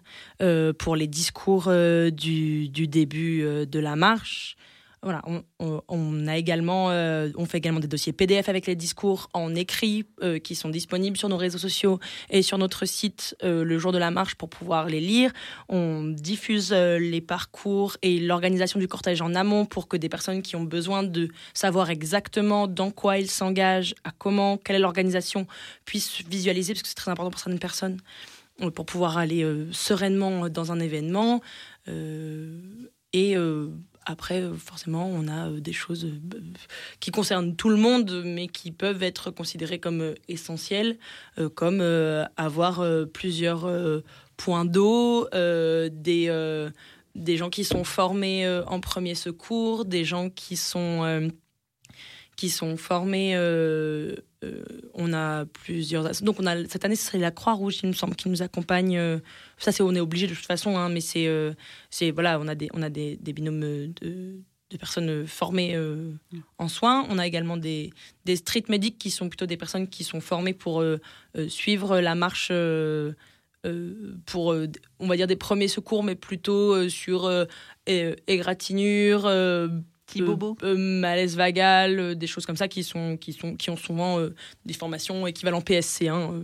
[0.77, 1.71] pour les discours
[2.11, 4.55] du, début de la marche.
[5.01, 5.21] Voilà,
[5.59, 10.03] on, a également, euh, on fait également des dossiers PDF avec les discours en écrit
[10.21, 13.93] euh, qui sont disponibles sur nos réseaux sociaux et sur notre site euh, le jour
[13.93, 15.31] de la marche pour pouvoir les lire.
[15.69, 20.57] On diffuse les parcours et l'organisation du cortège en amont pour que des personnes qui
[20.57, 25.47] ont besoin de savoir exactement dans quoi ils s'engagent, à comment, quelle est l'organisation,
[25.85, 28.01] puissent visualiser, parce que c'est très important pour certaines personnes,
[28.75, 31.41] pour pouvoir aller sereinement dans un événement.
[33.13, 33.35] Et
[34.09, 36.39] après, euh, forcément, on a euh, des choses euh,
[36.99, 40.97] qui concernent tout le monde, mais qui peuvent être considérées comme essentielles,
[41.55, 41.81] comme
[42.35, 42.83] avoir
[43.13, 43.69] plusieurs
[44.35, 46.69] points d'eau, des,
[47.15, 51.29] des gens qui sont formés en premier secours, des gens qui sont,
[52.35, 53.35] qui sont formés.
[54.43, 54.63] Euh,
[54.93, 56.09] on a plusieurs.
[56.21, 58.97] Donc, on a, cette année, ce serait la Croix-Rouge, il me semble, qui nous accompagne.
[58.97, 59.19] euh,
[59.57, 61.27] ça, c'est on est obligé de toute façon, hein, mais c'est.
[61.27, 61.53] euh,
[61.89, 64.41] c'est voilà, on a des, on a des, binômes de,
[64.79, 65.77] personnes formées
[66.57, 67.05] en soins.
[67.09, 67.91] On a également des,
[68.25, 70.83] des street medics qui sont plutôt des personnes qui sont formées pour
[71.47, 72.51] suivre la marche.
[74.25, 74.55] pour,
[74.99, 77.29] on va dire, des premiers secours, mais plutôt sur
[77.87, 79.27] égratignure,
[80.09, 80.57] Petit euh, bobo.
[80.63, 84.19] euh, malaise vagal, euh, des choses comme ça qui, sont, qui, sont, qui ont souvent
[84.65, 86.41] des formations équivalent PSC1 euh,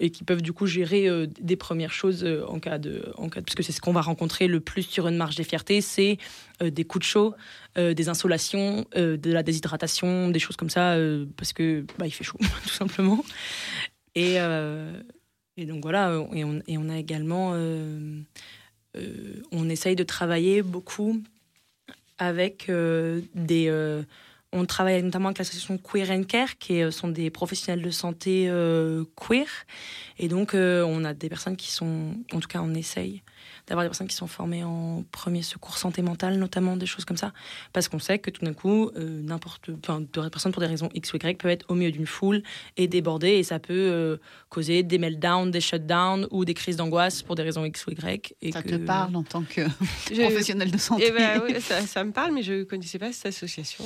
[0.00, 3.12] et qui peuvent du coup gérer euh, des premières choses euh, en cas de.
[3.16, 5.36] En cas de- parce que c'est ce qu'on va rencontrer le plus sur une marche
[5.36, 6.18] des fiertés c'est
[6.62, 7.34] euh, des coups de chaud,
[7.76, 10.96] des insolations, de la déshydratation, des choses comme ça,
[11.36, 13.24] parce que bah, il fait chaud, tout simplement.
[14.14, 14.36] Et,
[15.56, 17.52] et donc voilà, et on, et on a également.
[19.52, 21.20] on essaye de travailler beaucoup
[22.18, 23.68] avec euh, des.
[23.68, 24.02] euh,
[24.52, 28.48] on travaille notamment avec l'association Queer and Care, qui euh, sont des professionnels de santé
[29.16, 29.48] queer.
[30.18, 32.14] Et donc, on a des personnes qui sont.
[32.32, 33.22] En tout cas, on essaye
[33.66, 37.16] d'avoir des personnes qui sont formées en premier secours santé mentale, notamment des choses comme
[37.16, 37.32] ça.
[37.72, 39.70] Parce qu'on sait que tout d'un coup, euh, n'importe.
[39.82, 42.42] Enfin, de personnes pour des raisons X ou Y peuvent être au milieu d'une foule
[42.76, 43.28] et déborder.
[43.30, 44.16] Et ça peut euh,
[44.50, 48.34] causer des meltdowns, des shutdowns ou des crises d'angoisse pour des raisons X ou Y.
[48.42, 49.62] Et Ça que- te parle en tant que
[50.20, 53.12] professionnel de santé Eh ben, oui, ça, ça me parle, mais je ne connaissais pas
[53.12, 53.84] cette association.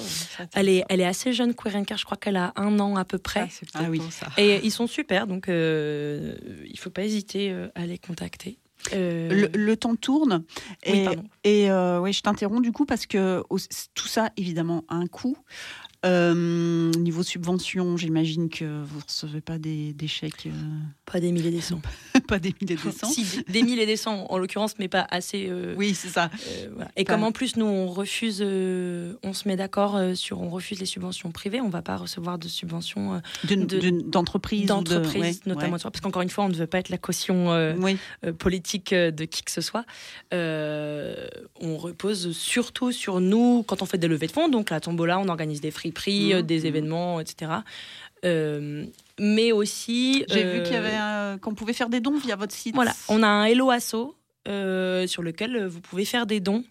[0.54, 1.98] Elle est, elle est assez jeune, Queer Care.
[1.98, 3.48] Je crois qu'elle a un an à peu près.
[3.74, 4.02] Ah, Ah oui.
[4.10, 4.26] ça.
[4.38, 6.34] Et ils sont super, donc euh,
[6.66, 8.58] il faut pas hésiter euh, à les contacter.
[8.92, 10.44] Le, le, temps tourne.
[10.86, 11.06] Oui,
[11.44, 13.42] Et, euh, je t'interromps du coup parce que
[13.94, 15.36] tout ça, évidemment, a un coût.
[16.06, 20.50] Euh, niveau subvention, j'imagine que vous recevez pas des, des chèques, euh,
[21.10, 21.80] Pas des milliers des cents.
[22.28, 23.08] pas des milliers de cents.
[23.08, 25.46] Si, des- des milliers des cents en l'occurrence, mais pas assez.
[25.48, 26.30] euh, Oui, c'est ça.
[26.48, 26.90] euh, voilà.
[26.96, 30.50] Et Pas- comme en plus nous on refuse, euh, on se met d'accord sur, on
[30.50, 34.60] refuse les subventions privées, on va pas recevoir de subventions D'une- de- d'une- D'entreprise.
[34.60, 35.82] ou de- d'entreprise, ouais, notamment ouais.
[35.82, 37.96] parce qu'encore une fois on ne veut pas être la caution Oui.
[38.38, 39.84] politique de qui que ce soit.
[40.32, 44.48] On repose surtout sur nous quand on fait des levées de fonds.
[44.48, 46.38] Donc la tombola, on organise des friperies, Mhm.
[46.38, 47.52] euh, des événements, etc.
[48.24, 48.84] Euh,
[49.18, 50.24] mais aussi.
[50.28, 52.74] J'ai euh, vu qu'il y avait un- qu'on pouvait faire des dons via votre site.
[52.74, 54.14] Voilà, on a un Hello Asso
[54.46, 56.64] euh, sur lequel euh, vous pouvez faire des dons.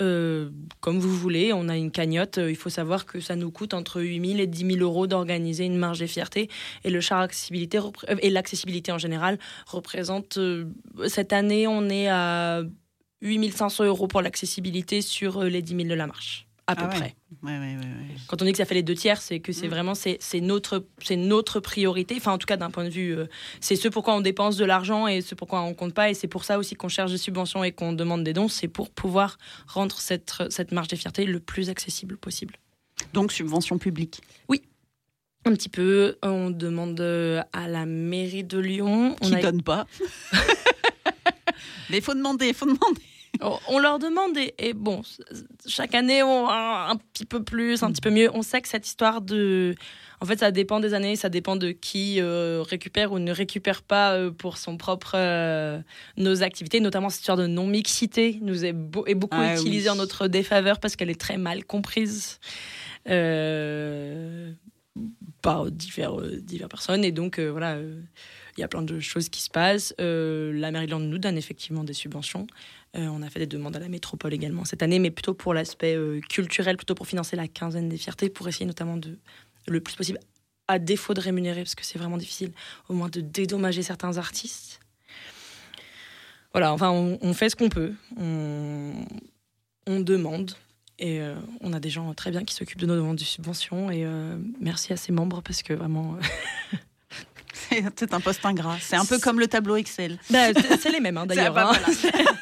[0.00, 0.48] euh,
[0.80, 2.38] comme vous voulez, on a une cagnotte.
[2.38, 5.06] Euh, Il faut savoir que ça nous coûte entre 8 000 et 10 000 euros
[5.06, 6.48] d'organiser une marge des fiertés.
[6.84, 10.38] Et le char accessibilité euh, et l'accessibilité en général représente.
[10.38, 10.64] euh,
[11.06, 12.62] cette année, on est à
[13.20, 16.82] 8 500 euros pour l'accessibilité sur euh, les 10 000 de la marche, à peu
[16.84, 16.94] Ah ouais.
[16.96, 17.14] près.
[17.42, 17.76] Ouais, ouais.
[18.26, 19.70] Quand on dit que ça fait les deux tiers, c'est que c'est Mm.
[19.70, 22.14] vraiment c'est notre c'est notre priorité.
[22.16, 23.26] Enfin, en tout cas, d'un point de vue, euh,
[23.60, 26.10] c'est ce pourquoi on dépense de l'argent et ce pourquoi on compte pas.
[26.10, 28.48] Et c'est pour ça aussi qu'on cherche des subventions et qu'on demande des dons.
[28.48, 32.56] C'est pour pouvoir rendre cette cette marge des fiertés le plus accessible possible.
[33.14, 34.20] Donc subvention publique.
[35.46, 39.16] Un petit peu, on demande euh, à la mairie de Lyon.
[39.22, 39.86] On Qui a- donne pas.
[41.88, 43.00] Mais il faut demander, il faut demander.
[43.68, 45.02] On- leur demande et, et bon,
[45.66, 48.30] chaque année on a un petit peu plus, un petit peu mieux.
[48.34, 49.74] On sait que cette histoire de,
[50.20, 53.82] en fait, ça dépend des années, ça dépend de qui euh, récupère ou ne récupère
[53.82, 55.80] pas euh, pour son propre euh,
[56.18, 59.88] nos activités, notamment cette histoire de non mixité nous est, beau- est beaucoup Ah utilisée
[59.88, 59.94] oui.
[59.94, 62.38] en notre défaveur parce qu'elle est très mal comprise.
[65.42, 67.76] Par divers, divers personnes et donc voilà
[68.60, 69.94] il y a plein de choses qui se passent.
[70.02, 72.46] Euh, la Maryland nous donne effectivement des subventions.
[72.94, 75.54] Euh, on a fait des demandes à la métropole également cette année, mais plutôt pour
[75.54, 79.16] l'aspect euh, culturel, plutôt pour financer la quinzaine des fiertés, pour essayer notamment de,
[79.66, 80.18] le plus possible,
[80.68, 82.52] à défaut de rémunérer, parce que c'est vraiment difficile,
[82.90, 84.80] au moins de dédommager certains artistes.
[86.52, 88.92] Voilà, enfin, on, fait ce qu'on peut, on,
[89.86, 90.52] on demande,
[90.98, 93.90] et euh, on a des gens très bien qui s'occupent de nos demandes de subventions,
[93.90, 94.04] et
[94.60, 96.18] merci à ces membres, parce que vraiment...
[97.96, 98.76] C'est un poste ingrat.
[98.80, 100.18] C'est un peu comme le tableau Excel.
[100.30, 101.54] Bah, c'est les mêmes, hein, d'ailleurs.
[101.54, 102.22] bah, hein.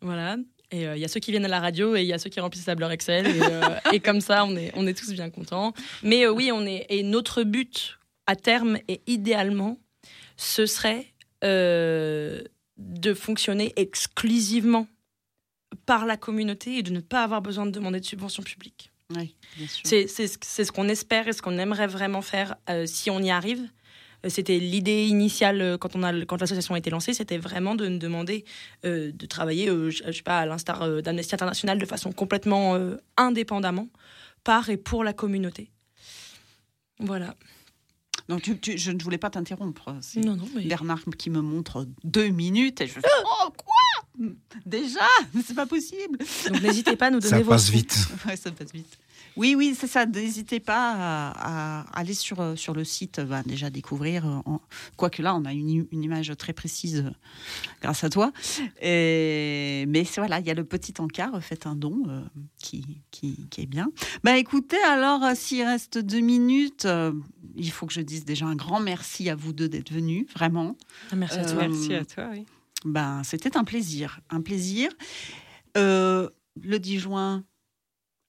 [0.00, 0.36] Voilà.
[0.72, 2.18] Et euh, il y a ceux qui viennent à la radio et il y a
[2.18, 3.26] ceux qui remplissent tableur Excel.
[3.26, 3.60] Et, euh,
[3.92, 5.74] et comme ça, on est, on est tous bien contents.
[6.02, 6.86] Mais euh, oui, on est.
[6.88, 9.78] Et notre but à terme et idéalement,
[10.36, 11.12] ce serait
[11.44, 12.42] euh,
[12.78, 14.86] de fonctionner exclusivement
[15.86, 18.91] par la communauté et de ne pas avoir besoin de demander de subventions publiques.
[19.16, 19.34] Oui.
[19.84, 23.10] C'est c'est ce c'est ce qu'on espère et ce qu'on aimerait vraiment faire euh, si
[23.10, 23.62] on y arrive.
[24.24, 27.74] Euh, C'était l'idée initiale euh, quand, on a, quand l'association a été lancée, c'était vraiment
[27.74, 28.44] de nous demander
[28.84, 32.12] euh, de travailler, euh, je, je sais pas, à l'instar euh, d'Amnesty International, de façon
[32.12, 33.88] complètement euh, indépendamment,
[34.44, 35.70] par et pour la communauté.
[37.00, 37.34] Voilà.
[38.28, 39.96] Donc tu- tu- je ne voulais pas t'interrompre.
[40.00, 44.28] C'est Non, non, mais Bernard qui me montre deux minutes et je fais Oh, quoi?
[44.64, 45.00] Déjà?
[45.46, 46.18] C'est pas possible
[46.48, 47.96] donc n'hésitez pas à nous donner Ça vos passe vite.
[48.26, 48.98] Ouais, ça passe vite.
[49.36, 50.04] Oui, oui, c'est ça.
[50.06, 54.26] N'hésitez pas à, à aller sur, euh, sur le site, bah, déjà découvrir.
[54.26, 54.60] euh, en-
[54.96, 57.10] Quoique là, on a une, une image très précise euh,
[57.80, 58.32] grâce à toi.
[58.82, 62.20] Et, mais voilà, il y a le petit encart, euh, faites un don euh,
[62.58, 63.88] qui, qui, qui est bien.
[64.24, 67.12] Bah écoutez, alors, euh, s'il reste deux minutes, euh,
[67.56, 70.76] il faut que je dise déjà un grand merci à vous deux d'être venus, vraiment.
[71.14, 71.68] Merci à Euh, toi.
[71.68, 72.44] Merci à toi, oui.
[72.84, 74.90] Ben, c'était un plaisir, un plaisir.
[75.76, 76.28] Euh,
[76.60, 77.44] le 10 juin,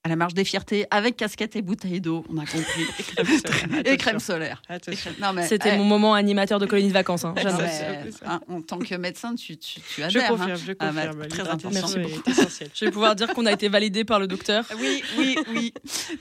[0.05, 2.83] à la marche des fiertés, avec casquette et bouteille d'eau, on a compris.
[3.85, 4.61] et crème solaire.
[4.69, 5.11] Et Attention.
[5.11, 7.23] crème- Non, mais, C'était eh, mon moment animateur de colonie de vacances.
[7.23, 10.23] hein, non, mais, hein, en tant que médecin, tu, tu, tu Je adhères.
[10.25, 10.27] hein.
[10.37, 11.27] confirme, je Ah, bah, confirme.
[11.29, 11.69] très important.
[11.99, 12.69] est.
[12.75, 14.65] Je vais pouvoir dire qu'on a été validé par le docteur.
[14.77, 15.73] Oui, oui, oui,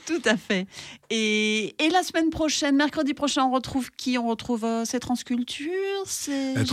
[0.06, 0.66] tout à fait.
[1.10, 4.16] Et, et la semaine prochaine, mercredi prochain, on retrouve qui?
[4.16, 5.68] On retrouve euh, c'est Transculture,
[6.06, 6.64] c'est Euh,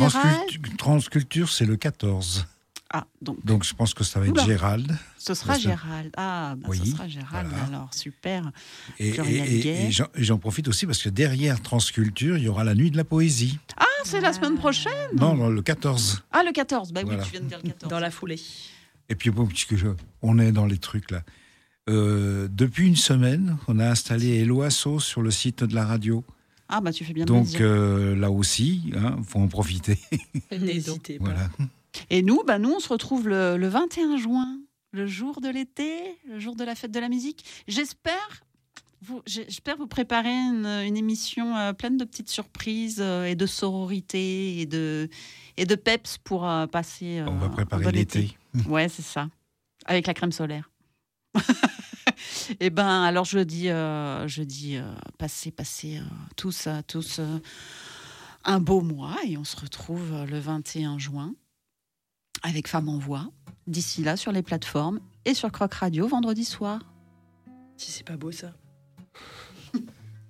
[0.77, 2.45] Transculture, c'est le 14.
[2.91, 4.45] Ah, donc Donc je pense que ça va être Oula.
[4.45, 4.98] Gérald.
[5.18, 6.11] ce sera Parce Gérald.
[6.18, 7.66] Ah, bah, ce Oui, sera Gérald, voilà.
[7.66, 8.52] alors super.
[8.98, 9.90] Et, Pluriel et- et- gay.
[10.16, 13.03] et j'en- profite aussi parce que derrière Transculture, il y aura la nuit de la
[13.03, 13.60] poésie.
[13.78, 16.24] Ah, c'est la semaine prochaine Non, non, le 14.
[16.32, 17.20] Ah, le 14, bah Voilà.
[17.20, 17.90] oui, tu viens de dire le 14.
[17.91, 18.40] Dans la foulée.
[19.07, 19.88] Et puis, bon, puisque je-
[20.24, 21.22] on est dans les trucs là.
[21.90, 26.24] Euh, depuis une semaine, on a installé Eloasso sur le site de la radio.
[26.68, 27.60] Ah, bah tu fais bien de le Donc dire.
[27.61, 29.98] euh, là aussi, il faut en profiter.
[30.52, 31.26] N'hésitez pas.
[31.26, 31.49] voilà.
[32.10, 34.60] Et nous, bah, nous, on se retrouve le, le 21 juin,
[34.91, 37.44] le jour de l'été, le jour de la fête de la musique.
[37.68, 38.44] J'espère,
[39.02, 43.45] Vous- J'espère vous préparer une, une émission euh, pleine de petites surprises euh, et de
[43.45, 45.07] sororité et de,
[45.57, 47.24] et de peps pour euh, passer.
[47.28, 48.20] On va euh, préparer l'été.
[48.20, 48.38] été.
[48.70, 49.30] Ouais, c'est ça.
[49.86, 50.70] Avec la crème solaire.
[52.60, 54.84] Eh ben, alors je dis, euh, je dis, euh,
[55.18, 56.02] passez, passez euh,
[56.36, 57.38] tous, euh, tous euh,
[58.44, 61.34] un beau mois et on se retrouve euh, le 21 juin
[62.44, 63.32] avec Femmes en Voix.
[63.68, 66.82] D'ici là, sur les plateformes et sur Croc Radio vendredi soir.
[67.78, 68.53] Si c'est pas beau ça.